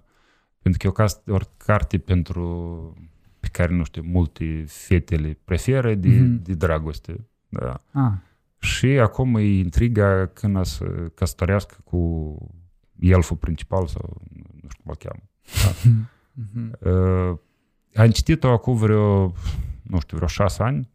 [0.62, 2.42] Pentru că e o, cas, o carte pentru
[2.96, 3.13] pe
[3.56, 6.42] care, nu știu, multe fetele preferă de, Mhm.
[6.42, 7.26] de dragoste.
[7.48, 7.82] Da.
[7.92, 8.12] Ah,
[8.58, 12.36] Și acum e intriga când a să căsătorească cu
[13.00, 14.22] elful principal sau
[14.62, 15.22] nu știu cum îl cheamă.
[16.52, 16.78] mhm.
[16.80, 17.38] Uh,
[17.94, 19.32] am citit-o acum vreo,
[19.82, 20.90] nu știu, vreo șase ani.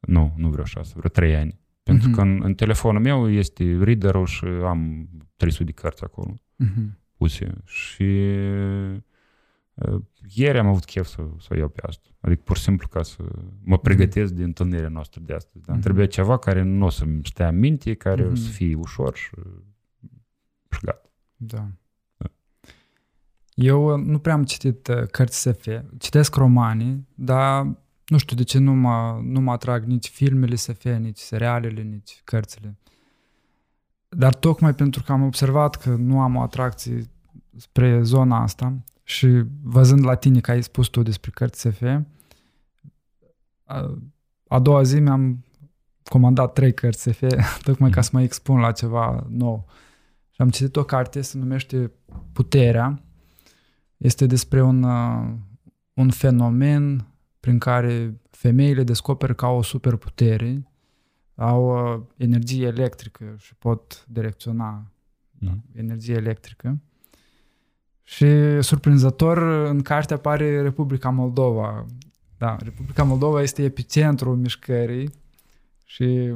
[0.00, 1.60] Nu, nu vreo șase, vreo trei ani.
[1.82, 2.16] Pentru Mhm.
[2.16, 6.98] că în, în telefonul meu este reader și am 300 de cărți acolo Mhm.
[7.16, 7.52] puse.
[7.64, 8.96] Și uh,
[10.34, 12.08] ieri am avut chef să, să o iau pe asta.
[12.20, 13.22] Adică pur și simplu ca să
[13.64, 15.64] mă pregătesc de întâlnirea noastră de astăzi.
[15.64, 15.84] Dar îmi Mhm.
[15.84, 18.52] trebuia ceva care nu o să-mi stea în minte, care o să Mhm.
[18.52, 19.30] fie ușor și,
[20.70, 21.10] și gata.
[21.36, 21.68] Da.
[22.16, 22.26] Da.
[23.54, 25.66] Eu uh, nu prea am citit uh, cărți SF.
[25.98, 27.76] Citesc romanii, dar
[28.06, 32.20] nu știu de ce nu mă, nu mă atrag nici filmele SF, nici serialele, nici
[32.24, 32.76] cărțile.
[34.08, 37.04] Dar tocmai pentru că am observat că nu am o atracție
[37.56, 41.82] spre zona asta și văzând la tine că ai spus tu despre cărți SF,
[43.64, 43.98] a,
[44.48, 45.44] a doua zi mi-am
[46.02, 47.22] comandat trei cărți SF
[47.66, 49.66] tocmai ca să mă expun la ceva nou.
[50.30, 51.92] Și am citit o carte, se numește
[52.32, 53.02] Puterea.
[53.96, 55.34] Este despre un, uh,
[55.94, 57.06] un fenomen
[57.40, 60.68] prin care femeile descoperă că au o superputere,
[61.34, 64.92] au uh, energie electrică și pot direcționa
[65.38, 65.62] Mhm.
[65.72, 66.78] energie electrică.
[68.08, 71.86] Și surprinzător, în carte apare Republica Moldova.
[72.38, 75.10] Da, Republica Moldova este epicentrul mișcării
[75.84, 76.34] și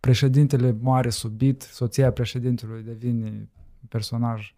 [0.00, 3.28] președintele moare subit, soția președintelui devine
[3.80, 4.54] un personaj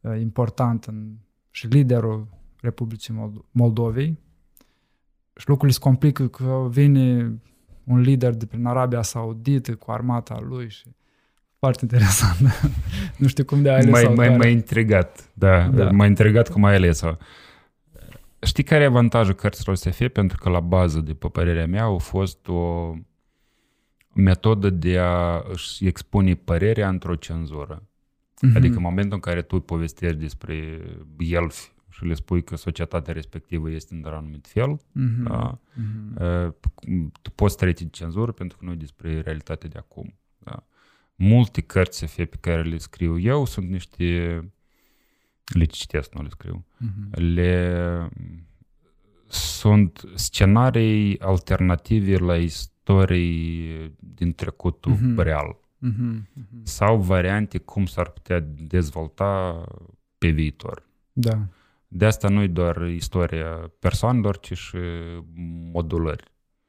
[0.00, 1.12] uh, important în,
[1.50, 2.26] și liderul
[2.60, 4.18] Republicii Mold- Moldovei.
[5.36, 7.38] Și lucrurile se complică că vine
[7.84, 10.88] un lider de prin Arabia Saudită cu armata lui și
[11.66, 12.38] foarte interesant.
[13.20, 14.36] nu știu cum de a ales Mai, mai, autoarea.
[14.36, 15.84] mai intrigat, da, Da.
[15.84, 15.90] da.
[15.90, 17.10] m-a intrigat cum ai ales-o.
[18.42, 20.08] Știi care e avantajul cărților SF?
[20.12, 22.92] Pentru că la bază, de pe părerea mea, a fost o
[24.14, 27.82] metodă de a își expune părerea într-o cenzură.
[28.40, 28.56] Mhm.
[28.56, 30.80] Adică în momentul în care tu povestești despre
[31.18, 35.22] elfi și le spui că societatea respectivă este într-un anumit fel, Mhm.
[35.28, 36.22] da, Mhm.
[36.46, 36.52] Uh,
[37.22, 40.14] tu poți trece de cenzură pentru că nu e despre realitatea de acum.
[41.16, 41.24] Da?
[41.24, 44.40] Multe cărți SF pe care le scriu eu sunt niște...
[45.54, 46.66] Le citesc, nu le scriu.
[46.78, 47.20] Mhm.
[47.20, 48.08] Le
[49.28, 55.20] sunt scenarii alternative la istorii din trecutul Mhm.
[55.20, 56.28] real Mhm.
[56.32, 56.60] Mhm.
[56.62, 59.64] sau variante cum s-ar putea dezvolta
[60.18, 60.82] pe viitor.
[61.12, 61.46] Da.
[61.88, 64.76] De asta nu e doar istoria persoanelor, ci și
[65.72, 66.24] modulări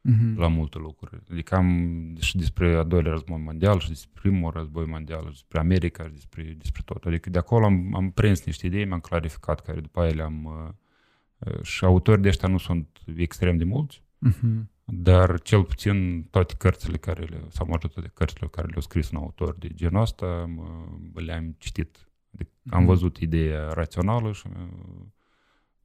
[0.10, 0.40] Mhm.
[0.40, 1.22] la multe lucruri.
[1.32, 5.60] Adică am și despre a doilea război mondial și despre primul război mondial și despre
[5.60, 7.06] America și despre, despre tot.
[7.06, 10.44] Adică de acolo am, am prins niște idei, mi-am clarificat care după aia le-am...
[10.46, 14.70] uh, uh, Și autorii de ăștia nu sunt extrem de mulți, Mhm.
[14.84, 19.56] dar cel puțin toate cărțile care le, sau majoritatea cărțile care le-au scris un autor
[19.58, 20.26] de genul ăsta,
[20.56, 22.10] mă- le-am citit.
[22.34, 22.88] Adică am Mhm.
[22.88, 25.06] văzut ideea rațională și uh,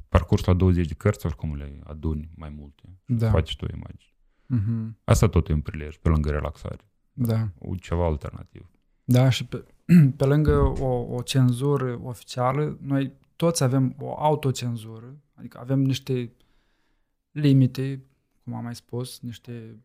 [0.08, 2.82] parcursul la 20 de cărți, oricum le aduni mai multe.
[2.86, 3.30] Și Da.
[3.30, 4.11] faci tu imagini.
[4.52, 4.96] Mhm.
[5.04, 6.90] Asta tot e un prilej, pe lângă relaxare.
[7.12, 7.48] Da.
[7.58, 8.70] O ceva alternativ.
[9.04, 9.64] Da, și pe,
[10.16, 16.32] pe lângă o, o cenzură oficială, noi toți avem o autocenzură, adică avem niște
[17.30, 18.04] limite,
[18.44, 19.80] cum am mai spus, niște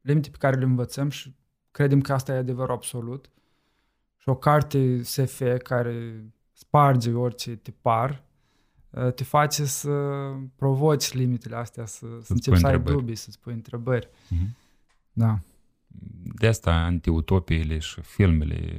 [0.00, 1.34] limite pe care le învățăm și
[1.70, 3.30] credem că asta e adevărul absolut.
[4.16, 8.29] Și o carte SF care sparge orice tipar, uh,
[9.14, 9.90] te face să
[10.56, 12.96] provoci limitele astea, să, să începi pui să ai întrebări.
[12.96, 14.08] dubii, să-ți pui întrebări.
[14.28, 14.56] Mhm.
[15.12, 15.38] Da.
[16.34, 18.78] De asta antiutopiile și filmele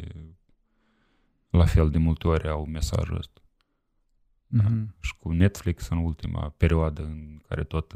[1.50, 3.42] la fel de multe ori au mesajul ăsta.
[4.48, 4.64] Da.
[4.64, 4.96] Mhm.
[5.00, 7.94] Și cu Netflix în ultima perioadă în care tot,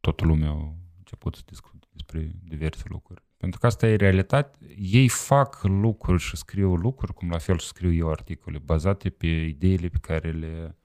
[0.00, 3.22] toată lumea a început să discute despre diverse lucruri.
[3.36, 4.58] Pentru că asta e realitate.
[4.78, 9.26] Ei fac lucruri și scriu lucruri, cum la fel și scriu eu articole, bazate pe
[9.26, 10.76] ideile pe care le,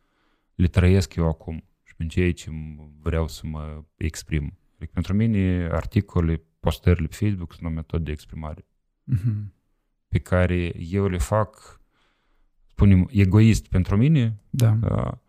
[0.61, 2.51] le trăiesc eu acum și pe ceea ce
[3.01, 4.57] vreau să mă exprim.
[4.75, 8.65] Adică pentru mine articole, postările pe Facebook sunt o metodă de exprimare.
[9.03, 9.53] Mhm.
[10.07, 11.81] pe care eu le fac,
[12.67, 14.69] spunem, egoist pentru mine, Da.
[14.71, 15.21] da.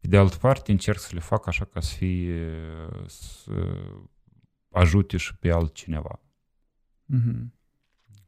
[0.00, 2.50] Pe de altă parte, încerc să le fac așa ca să fie,
[3.06, 3.76] să
[4.70, 6.20] ajute și pe altcineva.
[7.04, 7.52] Mhm.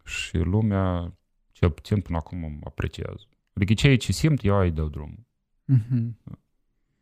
[0.05, 1.17] Și lumea,
[1.53, 3.27] cel puțin până acum, mă apreciază.
[3.53, 5.27] Adică ceea ce simt, eu îi dau drumul.
[5.65, 6.19] Mhm.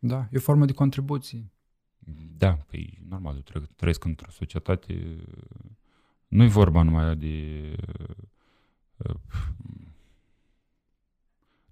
[0.03, 1.51] Da, e o formă de contribuție.
[2.37, 5.17] Da, păi normal, eu tre- trăiesc într-o societate,
[6.29, 7.77] nu-i vorba numai de...
[8.97, 9.15] uh,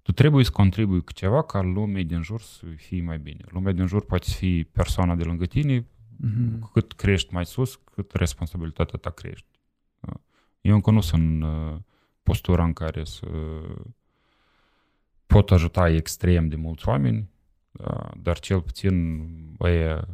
[0.01, 3.43] Tu trebuie să contribui cu ceva ca lumea din jur să fie mai bine.
[3.47, 5.85] Lumea din jur poate să fie persoana de lângă tine,
[6.21, 6.59] Mhm.
[6.59, 9.59] cu cât crești mai sus, cât responsabilitatea ta crește.
[9.99, 10.13] Da.
[10.61, 11.77] Eu încă nu sunt în uh,
[12.23, 13.27] postura în care să
[15.25, 17.25] pot ajuta extrem de mulți oameni, da,
[18.21, 19.19] dar cel puțin
[19.59, 20.07] ăia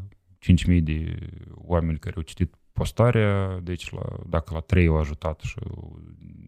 [0.68, 1.19] 5.000 de
[1.52, 6.02] oameni care au citit postarea, deci la, dacă la 3 au ajutat și au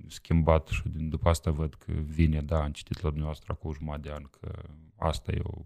[0.08, 4.08] schimbat și din, după asta văd că vine, da, am citit la dumneavoastră acum jumătate
[4.08, 4.52] de an că
[4.96, 5.62] asta e o,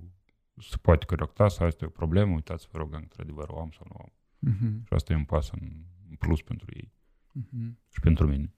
[0.62, 3.86] se poate corecta sau asta e o problemă, uitați, vă rog, într-adevăr o am sau
[3.90, 4.14] nu o am.
[4.40, 4.86] Mhm.
[4.86, 5.70] Și asta e un pas în
[6.12, 6.92] în plus pentru ei
[7.34, 7.80] Mhm.
[7.90, 8.54] și pentru mine.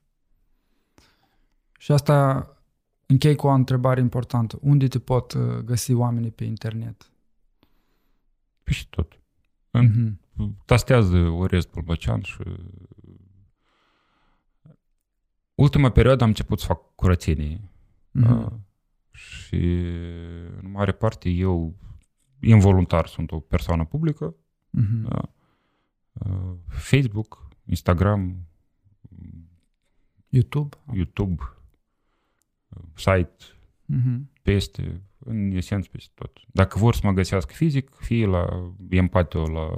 [1.78, 2.48] Și asta
[3.06, 4.58] închei cu o întrebare importantă.
[4.62, 7.10] Unde te pot uh, găsi oamenii pe internet?
[8.62, 9.18] Pe și tot.
[9.70, 10.62] În, Mhm.
[10.64, 12.36] tastează Orest Pulbăcean și
[15.54, 17.60] ultima perioadă am început să fac curățenie.
[18.10, 18.26] Mhm.
[18.26, 18.58] Da?
[19.10, 19.56] Și
[20.62, 21.74] în mare parte eu
[22.40, 24.34] involuntar sunt o persoană publică.
[24.70, 25.08] Mhm.
[25.08, 25.28] Da?
[26.12, 28.36] Uh, Facebook, Instagram,
[30.28, 30.76] YouTube?
[30.92, 31.53] YouTube, uh,
[32.94, 33.44] site,
[33.86, 34.30] Mhm.
[34.42, 36.40] peste, în esență peste tot.
[36.46, 39.70] Dacă vor să mă găsească fizic, fie la Empatio la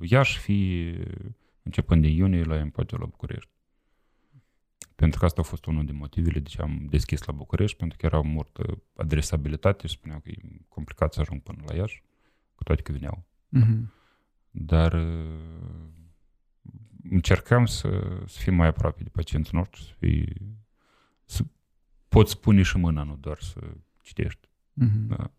[0.00, 1.02] Iași, fie
[1.62, 3.50] începând din iunie la Empatio la București.
[4.94, 7.98] Pentru că asta a fost unul din motivele de ce am deschis la București, pentru
[7.98, 10.36] că era multă adresabilitate și spuneau că e
[10.68, 12.02] complicat să ajung până la Iași,
[12.54, 13.24] cu toate că veneau.
[13.48, 13.92] Mhm.
[14.50, 15.88] Dar uh,
[17.10, 20.32] încercăm să, să fim mai aproape de pacientul nostru, să, fie,
[21.24, 21.44] să
[22.10, 23.60] poți pune și mâna, nu doar să
[24.02, 24.48] citești.
[24.72, 25.06] Mhm.
[25.06, 25.30] Da.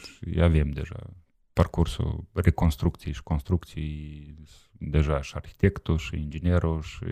[0.00, 1.10] Și avem deja
[1.52, 4.34] parcursul reconstrucției și construcției,
[4.72, 7.04] deja și arhitectul, și inginerul, și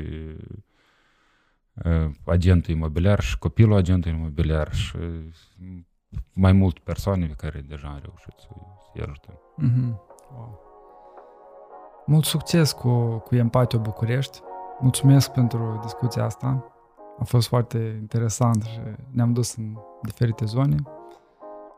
[1.73, 4.97] uh, agentul imobiliar, și copilul agentului imobiliar, și
[6.33, 8.49] mai mult persoane pe care deja am reușit să,
[8.95, 9.41] să ajutăm.
[9.57, 10.01] Mhm.
[10.33, 10.67] Wow.
[12.07, 14.41] Mult succes cu, cu Empatio București.
[14.81, 16.78] Mulțumesc pentru discuția asta.
[17.21, 18.81] A fost foarte interesant și
[19.11, 20.77] ne-am dus în diferite zone.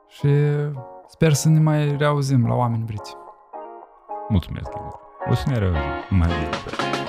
[0.08, 0.28] Și
[1.06, 3.16] sper să ne mai reauzim la oameni vriți.
[4.28, 5.00] Mulțumesc, Igor.
[5.30, 6.99] O să ne reauzim mai bine.